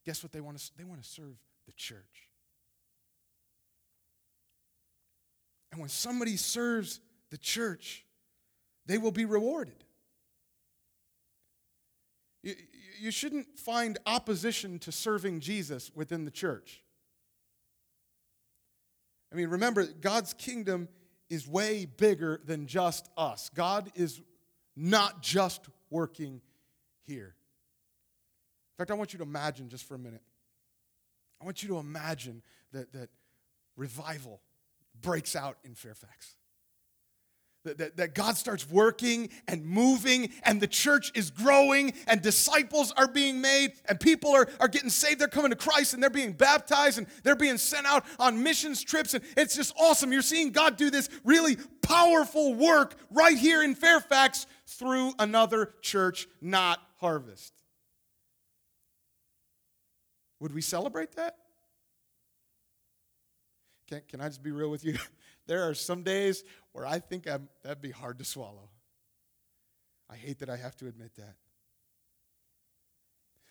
Guess 0.04 0.22
what 0.22 0.32
they 0.32 0.40
want 0.40 0.58
to 0.58 0.70
they 0.76 0.84
want 0.84 1.02
to 1.02 1.08
serve 1.08 1.36
the 1.66 1.72
church. 1.72 2.28
And 5.70 5.80
when 5.80 5.88
somebody 5.88 6.36
serves 6.36 7.00
the 7.30 7.38
church, 7.38 8.04
they 8.86 8.98
will 8.98 9.12
be 9.12 9.24
rewarded. 9.24 9.84
You, 12.42 12.54
you 13.00 13.10
shouldn't 13.10 13.58
find 13.58 13.98
opposition 14.04 14.78
to 14.80 14.92
serving 14.92 15.40
Jesus 15.40 15.90
within 15.94 16.24
the 16.24 16.30
church. 16.30 16.82
I 19.32 19.36
mean, 19.36 19.48
remember, 19.48 19.86
God's 19.86 20.34
kingdom 20.34 20.88
is 21.30 21.48
way 21.48 21.86
bigger 21.86 22.40
than 22.44 22.66
just 22.66 23.08
us. 23.16 23.50
God 23.54 23.90
is 23.94 24.20
not 24.76 25.22
just 25.22 25.62
working 25.88 26.42
here. 27.02 27.34
Fact, 28.82 28.90
I 28.90 28.94
want 28.94 29.12
you 29.12 29.18
to 29.18 29.24
imagine 29.24 29.68
just 29.68 29.86
for 29.86 29.94
a 29.94 29.98
minute. 29.98 30.22
I 31.40 31.44
want 31.44 31.62
you 31.62 31.68
to 31.68 31.78
imagine 31.78 32.42
that, 32.72 32.92
that 32.94 33.10
revival 33.76 34.40
breaks 35.00 35.36
out 35.36 35.56
in 35.62 35.76
Fairfax. 35.76 36.34
That, 37.62 37.78
that, 37.78 37.96
that, 37.98 38.14
God 38.16 38.36
starts 38.36 38.68
working 38.68 39.28
and 39.46 39.64
moving, 39.64 40.32
and 40.42 40.60
the 40.60 40.66
church 40.66 41.12
is 41.14 41.30
growing, 41.30 41.92
and 42.08 42.20
disciples 42.20 42.92
are 42.96 43.06
being 43.06 43.40
made, 43.40 43.74
and 43.88 44.00
people 44.00 44.34
are, 44.34 44.48
are 44.58 44.66
getting 44.66 44.90
saved. 44.90 45.20
They're 45.20 45.28
coming 45.28 45.52
to 45.52 45.56
Christ, 45.56 45.94
and 45.94 46.02
they're 46.02 46.10
being 46.10 46.32
baptized, 46.32 46.98
and 46.98 47.06
they're 47.22 47.36
being 47.36 47.58
sent 47.58 47.86
out 47.86 48.04
on 48.18 48.42
missions 48.42 48.82
trips. 48.82 49.14
And 49.14 49.22
it's 49.36 49.54
just 49.54 49.72
awesome. 49.78 50.12
You're 50.12 50.22
seeing 50.22 50.50
God 50.50 50.76
do 50.76 50.90
this 50.90 51.08
really 51.22 51.56
powerful 51.82 52.52
work 52.54 52.96
right 53.12 53.38
here 53.38 53.62
in 53.62 53.76
Fairfax 53.76 54.48
through 54.66 55.12
another 55.20 55.74
church, 55.82 56.26
not 56.40 56.80
Harvest. 56.96 57.61
Would 60.42 60.52
we 60.52 60.60
celebrate 60.60 61.12
that? 61.12 61.36
Can, 63.86 64.02
can 64.08 64.20
I 64.20 64.26
just 64.26 64.42
be 64.42 64.50
real 64.50 64.72
with 64.72 64.84
you? 64.84 64.98
there 65.46 65.68
are 65.68 65.72
some 65.72 66.02
days 66.02 66.42
where 66.72 66.84
I 66.84 66.98
think 66.98 67.28
I'm, 67.30 67.48
that'd 67.62 67.80
be 67.80 67.92
hard 67.92 68.18
to 68.18 68.24
swallow. 68.24 68.68
I 70.10 70.16
hate 70.16 70.40
that 70.40 70.50
I 70.50 70.56
have 70.56 70.76
to 70.78 70.88
admit 70.88 71.14
that. 71.14 71.36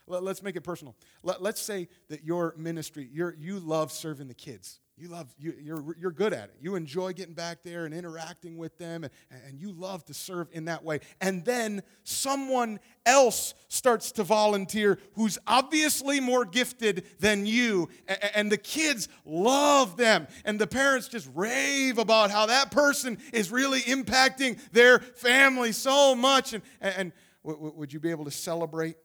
Let, 0.06 0.22
us 0.24 0.44
make 0.44 0.58
it 0.58 0.66
personal. 0.66 0.98
Let, 1.24 1.42
us 1.42 1.62
say 1.62 1.88
that 2.10 2.26
your 2.26 2.54
ministry, 2.58 3.08
you 3.10 3.32
you 3.38 3.60
love 3.62 3.94
serving 3.94 4.28
the 4.28 4.34
kids. 4.34 4.82
You 5.02 5.08
love, 5.08 5.34
you, 5.40 5.56
you're, 5.60 5.84
you're 6.00 6.12
good 6.12 6.32
at 6.32 6.50
it. 6.50 6.56
You 6.62 6.76
enjoy 6.76 7.14
getting 7.14 7.34
back 7.34 7.64
there 7.64 7.86
and 7.86 7.94
interacting 7.94 8.56
with 8.56 8.78
them, 8.78 9.04
and, 9.04 9.12
and 9.48 9.60
you 9.60 9.72
love 9.72 10.06
to 10.06 10.14
serve 10.14 10.48
in 10.52 10.66
that 10.66 10.84
way. 10.84 11.00
And 11.20 11.44
then 11.44 11.82
someone 12.04 12.80
else 13.04 13.56
starts 13.68 14.12
to 14.12 14.24
volunteer 14.24 15.00
who's 15.14 15.40
obviously 15.48 16.20
more 16.20 16.46
gifted 16.46 17.08
than 17.20 17.48
you, 17.48 17.90
and, 18.08 18.20
and 18.36 18.52
the 18.52 18.58
kids 18.58 19.10
love 19.26 19.98
them, 19.98 20.28
and 20.46 20.60
the 20.60 20.68
parents 20.68 21.08
just 21.08 21.28
rave 21.34 21.98
about 21.98 22.30
how 22.30 22.46
that 22.46 22.70
person 22.70 23.18
is 23.34 23.52
really 23.52 23.80
impacting 23.80 24.60
their 24.72 25.00
family 25.00 25.72
so 25.72 26.14
much. 26.14 26.54
And, 26.54 26.62
and 26.80 27.12
would 27.42 27.92
you 27.92 28.00
be 28.00 28.12
able 28.12 28.26
to 28.26 28.32
celebrate 28.32 28.98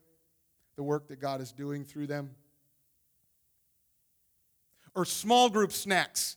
the 0.76 0.82
work 0.82 1.08
that 1.08 1.22
God 1.22 1.40
is 1.40 1.52
doing 1.52 1.86
through 1.86 2.08
them? 2.08 2.32
Or 4.96 5.04
small 5.04 5.48
group 5.48 5.72
snacks. 5.72 6.36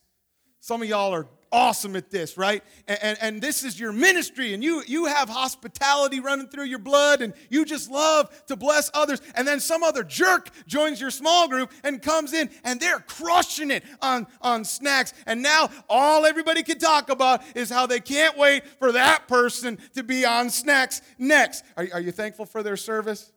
Some 0.60 0.84
of 0.84 0.88
y'all 0.88 1.14
are 1.14 1.26
awesome 1.51 1.95
at 1.95 2.12
this, 2.12 2.38
right? 2.38 2.64
And, 2.88 2.99
and, 3.01 3.18
and, 3.22 3.41
this 3.41 3.64
is 3.64 3.80
your 3.80 3.91
ministry, 3.91 4.53
and 4.53 4.64
you, 4.64 4.84
you 4.86 5.05
have 5.05 5.30
hospitality 5.30 6.20
running 6.20 6.47
through 6.47 6.66
your 6.66 6.80
blood, 6.80 7.22
and 7.22 7.34
you 7.49 7.66
just 7.66 7.89
love 7.89 8.30
to 8.47 8.55
bless 8.55 8.91
others. 8.93 9.22
And 9.36 9.47
then 9.47 9.60
some 9.60 9.82
other 9.82 10.03
jerk 10.03 10.49
joins 10.68 11.01
your 11.01 11.12
small 11.12 11.47
group 11.47 11.72
and 11.84 12.01
comes 12.01 12.34
in, 12.34 12.49
and 12.64 12.80
they're 12.80 12.99
crushing 12.99 13.72
it 13.72 13.84
on, 14.01 14.28
on 14.41 14.64
snacks. 14.64 15.14
And 15.26 15.41
now 15.41 15.70
all 15.89 16.26
everybody 16.26 16.62
can 16.62 16.78
talk 16.78 17.10
about 17.10 17.41
is 17.55 17.70
how 17.70 17.86
they 17.86 17.99
can't 17.99 18.38
wait 18.38 18.64
for 18.78 18.91
that 18.91 19.28
person 19.28 19.80
to 19.95 20.03
be 20.03 20.26
on 20.26 20.49
snacks 20.49 21.01
next. 21.18 21.64
Are, 21.78 21.88
are 21.93 22.01
you 22.01 22.12
thankful 22.12 22.45
for 22.45 22.62
their 22.62 22.78
service? 22.78 23.32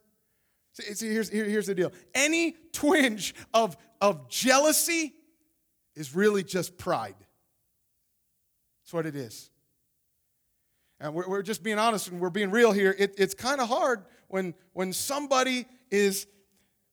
See, 0.74 0.94
see 0.94 1.08
here's, 1.08 1.28
here, 1.28 1.44
here's 1.44 1.66
the 1.66 1.74
deal 1.74 1.92
any 2.14 2.56
twinge 2.72 3.34
of 3.52 3.76
of 4.02 4.28
jealousy 4.28 5.14
is 5.94 6.14
really 6.14 6.42
just 6.42 6.76
pride. 6.76 7.14
That's 8.82 8.92
what 8.92 9.06
it 9.06 9.16
is. 9.16 9.48
And 11.00 11.14
we're, 11.14 11.28
we're 11.28 11.42
just 11.42 11.62
being 11.62 11.78
honest 11.78 12.08
and 12.08 12.20
we're 12.20 12.30
being 12.30 12.50
real 12.50 12.72
here. 12.72 12.94
It, 12.98 13.14
it's 13.16 13.32
kind 13.32 13.60
of 13.60 13.68
hard 13.68 14.04
when, 14.28 14.54
when 14.72 14.92
somebody 14.92 15.66
is 15.90 16.26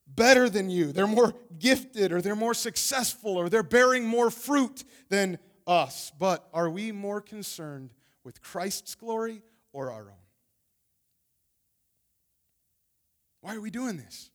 better 0.06 0.48
than 0.48 0.70
you, 0.70 0.92
they're 0.92 1.06
more 1.06 1.34
gifted, 1.58 2.12
or 2.12 2.20
they're 2.20 2.36
more 2.36 2.54
successful, 2.54 3.36
or 3.36 3.48
they're 3.48 3.62
bearing 3.62 4.04
more 4.04 4.30
fruit 4.30 4.84
than 5.08 5.38
us. 5.66 6.12
But 6.18 6.48
are 6.52 6.70
we 6.70 6.92
more 6.92 7.20
concerned 7.20 7.90
with 8.24 8.40
Christ's 8.40 8.94
glory 8.94 9.42
or 9.72 9.90
our 9.90 10.02
own? 10.02 10.16
Why 13.40 13.54
are 13.54 13.60
we 13.60 13.70
doing 13.70 13.96
this? 13.96 14.30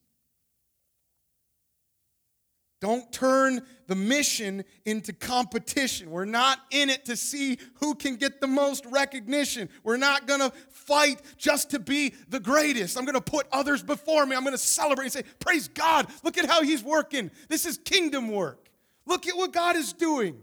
Don't 2.85 3.11
turn 3.11 3.63
the 3.87 3.95
mission 3.95 4.63
into 4.85 5.11
competition. 5.11 6.11
We're 6.11 6.25
not 6.25 6.59
in 6.69 6.91
it 6.91 7.05
to 7.05 7.17
see 7.17 7.57
who 7.79 7.95
can 7.95 8.15
get 8.15 8.39
the 8.39 8.45
most 8.45 8.85
recognition. 8.85 9.69
We're 9.81 9.97
not 9.97 10.27
going 10.27 10.41
to 10.41 10.51
fight 10.69 11.19
just 11.35 11.71
to 11.71 11.79
be 11.79 12.13
the 12.29 12.39
greatest. 12.39 12.95
I'm 12.95 13.05
going 13.05 13.15
to 13.15 13.21
put 13.21 13.47
others 13.51 13.81
before 13.81 14.27
me. 14.27 14.35
I'm 14.35 14.43
going 14.43 14.53
to 14.53 14.59
celebrate 14.59 15.05
and 15.05 15.13
say, 15.13 15.23
Praise 15.39 15.67
God. 15.67 16.05
Look 16.23 16.37
at 16.37 16.45
how 16.45 16.61
He's 16.61 16.83
working. 16.83 17.31
This 17.49 17.65
is 17.65 17.79
kingdom 17.79 18.29
work. 18.29 18.69
Look 19.07 19.25
at 19.27 19.35
what 19.35 19.51
God 19.51 19.75
is 19.75 19.91
doing. 19.91 20.37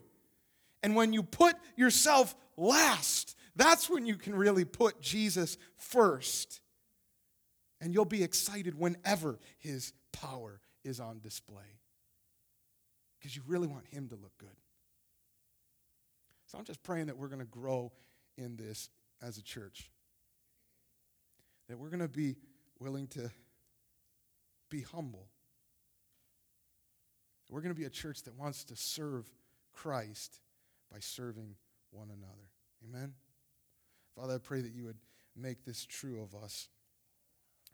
And 0.82 0.96
when 0.96 1.12
you 1.12 1.22
put 1.22 1.54
yourself 1.76 2.34
last, 2.56 3.36
that's 3.54 3.88
when 3.88 4.04
you 4.04 4.16
can 4.16 4.34
really 4.34 4.64
put 4.64 5.00
Jesus 5.00 5.58
first. 5.76 6.60
And 7.80 7.94
you'll 7.94 8.04
be 8.04 8.24
excited 8.24 8.76
whenever 8.76 9.38
His 9.60 9.92
power 10.10 10.60
is 10.82 10.98
on 10.98 11.20
display 11.20 11.78
because 13.22 13.36
you 13.36 13.42
really 13.46 13.68
want 13.68 13.86
Him 13.86 14.08
to 14.08 14.16
look 14.16 14.36
good. 14.38 14.56
So 16.46 16.58
I'm 16.58 16.64
just 16.64 16.82
praying 16.82 17.06
that 17.06 17.16
we're 17.16 17.28
going 17.28 17.38
to 17.38 17.44
grow 17.46 17.92
in 18.36 18.56
this 18.56 18.90
as 19.22 19.38
a 19.38 19.42
church. 19.42 19.90
that 21.68 21.78
we're 21.78 21.88
going 21.88 22.00
to 22.00 22.08
be 22.08 22.34
willing 22.80 23.06
to 23.06 23.30
be 24.68 24.82
humble. 24.82 25.28
We're 27.48 27.60
going 27.60 27.74
to 27.74 27.78
be 27.78 27.86
a 27.86 27.90
church 27.90 28.22
that 28.24 28.34
wants 28.38 28.64
to 28.64 28.76
serve 28.76 29.30
Christ 29.72 30.40
by 30.90 30.98
serving 30.98 31.54
one 31.90 32.08
another. 32.08 32.50
Amen? 32.86 33.12
Father, 34.16 34.34
I 34.34 34.38
pray 34.38 34.60
that 34.60 34.72
you 34.72 34.84
would 34.84 34.98
make 35.36 35.64
this 35.64 35.86
true 35.86 36.20
of 36.20 36.34
us. 36.34 36.68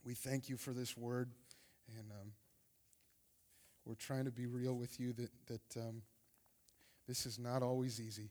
We 0.05 0.15
thank 0.15 0.49
you 0.49 0.57
for 0.57 0.73
this 0.73 0.97
word, 0.97 1.31
and 1.97 2.11
um, 2.11 2.33
we're 3.89 3.95
trying 3.95 4.27
to 4.27 4.31
be 4.31 4.47
real 4.47 4.77
with 4.77 5.01
you 5.01 5.15
that, 5.15 5.31
that 5.47 5.81
um, 5.81 6.03
this 7.09 7.25
is 7.25 7.39
not 7.39 7.63
always 7.63 7.99
easy. 7.99 8.29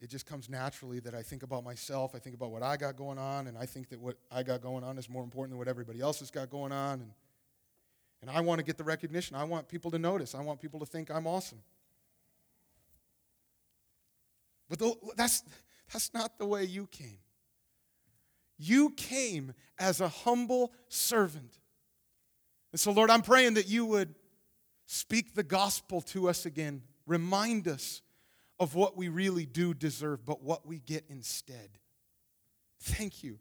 It 0.00 0.08
just 0.08 0.24
comes 0.24 0.48
naturally 0.48 0.98
that 1.00 1.14
I 1.14 1.22
think 1.22 1.42
about 1.42 1.64
myself, 1.64 2.14
I 2.14 2.18
think 2.18 2.34
about 2.34 2.50
what 2.50 2.62
I 2.62 2.78
got 2.78 2.96
going 2.96 3.18
on, 3.18 3.46
and 3.46 3.58
I 3.58 3.66
think 3.66 3.90
that 3.90 4.00
what 4.00 4.16
I 4.32 4.42
got 4.42 4.62
going 4.62 4.84
on 4.84 4.96
is 4.96 5.10
more 5.10 5.22
important 5.22 5.50
than 5.50 5.58
what 5.58 5.68
everybody 5.68 6.00
else 6.00 6.20
has 6.20 6.30
got 6.30 6.48
going 6.48 6.72
on. 6.72 7.00
And, 7.00 7.10
and 8.22 8.30
I 8.30 8.40
want 8.40 8.60
to 8.60 8.64
get 8.64 8.78
the 8.78 8.84
recognition. 8.84 9.36
I 9.36 9.44
want 9.44 9.68
people 9.68 9.90
to 9.90 9.98
notice. 9.98 10.34
I 10.34 10.40
want 10.40 10.58
people 10.58 10.80
to 10.80 10.86
think 10.86 11.10
I'm 11.10 11.26
awesome. 11.26 11.58
But 14.70 14.80
that's, 15.14 15.42
that's 15.92 16.14
not 16.14 16.38
the 16.38 16.46
way 16.46 16.64
you 16.64 16.86
came. 16.86 17.18
You 18.56 18.90
came 18.90 19.52
as 19.78 20.00
a 20.00 20.08
humble 20.08 20.72
servant. 20.88 21.58
And 22.72 22.80
so, 22.80 22.92
Lord, 22.92 23.10
I'm 23.10 23.22
praying 23.22 23.54
that 23.54 23.68
you 23.68 23.86
would 23.86 24.14
speak 24.86 25.34
the 25.34 25.42
gospel 25.42 26.00
to 26.02 26.28
us 26.28 26.46
again. 26.46 26.82
Remind 27.06 27.68
us 27.68 28.02
of 28.60 28.74
what 28.74 28.96
we 28.96 29.08
really 29.08 29.46
do 29.46 29.72
deserve, 29.72 30.24
but 30.24 30.42
what 30.42 30.66
we 30.66 30.78
get 30.78 31.04
instead. 31.08 31.78
Thank 32.80 33.22
you. 33.22 33.38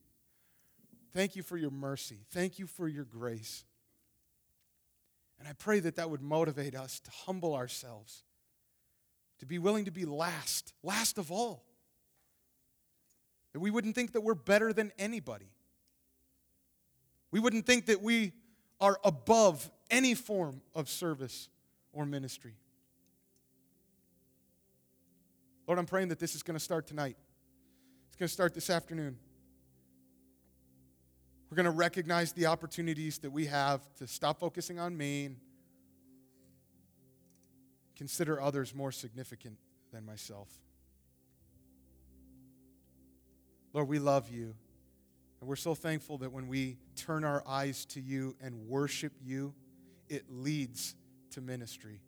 Thank 1.14 1.36
you 1.36 1.44
for 1.44 1.58
your 1.58 1.72
mercy. 1.72 2.20
Thank 2.32 2.60
you 2.60 2.68
for 2.68 2.88
your 2.88 3.06
grace. 3.06 3.66
And 5.40 5.48
I 5.48 5.54
pray 5.54 5.80
that 5.80 5.96
that 5.96 6.10
would 6.10 6.22
motivate 6.22 6.76
us 6.76 7.00
to 7.02 7.12
humble 7.12 7.56
ourselves, 7.56 8.24
to 9.40 9.46
be 9.46 9.60
willing 9.60 9.86
to 9.86 9.92
be 9.92 10.06
last, 10.06 10.74
last 10.84 11.18
of 11.18 11.32
all. 11.32 11.64
That 13.54 13.60
we 13.60 13.72
wouldn't 13.72 13.96
think 13.96 14.14
that 14.14 14.22
we're 14.22 14.36
better 14.36 14.74
than 14.74 14.92
anybody. 15.00 15.52
We 17.32 17.40
wouldn't 17.40 17.66
think 17.66 17.88
that 17.88 18.02
we 18.02 18.34
are 18.80 19.00
above 19.04 19.70
any 19.90 20.14
form 20.14 20.62
of 20.76 20.90
service 20.90 21.50
or 21.94 22.06
ministry. 22.06 22.56
Lord, 25.68 25.80
I'm 25.80 25.86
praying 25.86 26.10
that 26.10 26.20
this 26.20 26.36
is 26.36 26.44
going 26.44 26.58
to 26.58 26.64
start 26.64 26.88
tonight. 26.88 27.18
It's 28.08 28.16
going 28.16 28.28
to 28.28 28.34
start 28.34 28.54
this 28.54 28.70
afternoon. 28.70 29.18
We're 31.50 31.56
going 31.56 31.66
to 31.66 31.72
recognize 31.72 32.34
the 32.34 32.46
opportunities 32.48 33.20
that 33.20 33.32
we 33.32 33.46
have 33.48 33.82
to 33.96 34.08
stop 34.08 34.40
focusing 34.40 34.80
on 34.80 34.96
me 34.96 35.26
and 35.26 35.38
consider 37.96 38.42
others 38.42 38.76
more 38.76 38.92
significant 38.92 39.58
than 39.92 40.06
myself. 40.06 40.50
Lord, 43.74 43.88
we 43.88 44.00
love 44.00 44.30
you. 44.30 44.56
And 45.40 45.48
we're 45.48 45.56
so 45.56 45.76
thankful 45.76 46.18
that 46.20 46.32
when 46.32 46.48
we 46.48 46.78
turn 46.96 47.24
our 47.24 47.44
eyes 47.48 47.86
to 47.88 48.02
you 48.02 48.36
and 48.42 48.68
worship 48.68 49.14
you, 49.24 49.54
it 50.10 50.26
leads 50.30 50.96
to 51.32 51.42
ministry. 51.42 52.02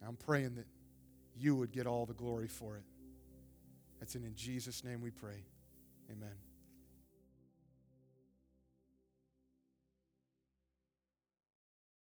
And 0.00 0.08
I'm 0.08 0.16
praying 0.16 0.56
that 0.56 0.66
you 1.36 1.56
would 1.56 1.72
get 1.72 1.86
all 1.86 2.06
the 2.06 2.14
glory 2.14 2.48
for 2.48 2.76
it. 2.76 2.84
That's 3.98 4.14
in, 4.14 4.24
in 4.24 4.34
Jesus' 4.34 4.84
name 4.84 5.00
we 5.00 5.10
pray. 5.10 5.44
Amen. 6.10 6.49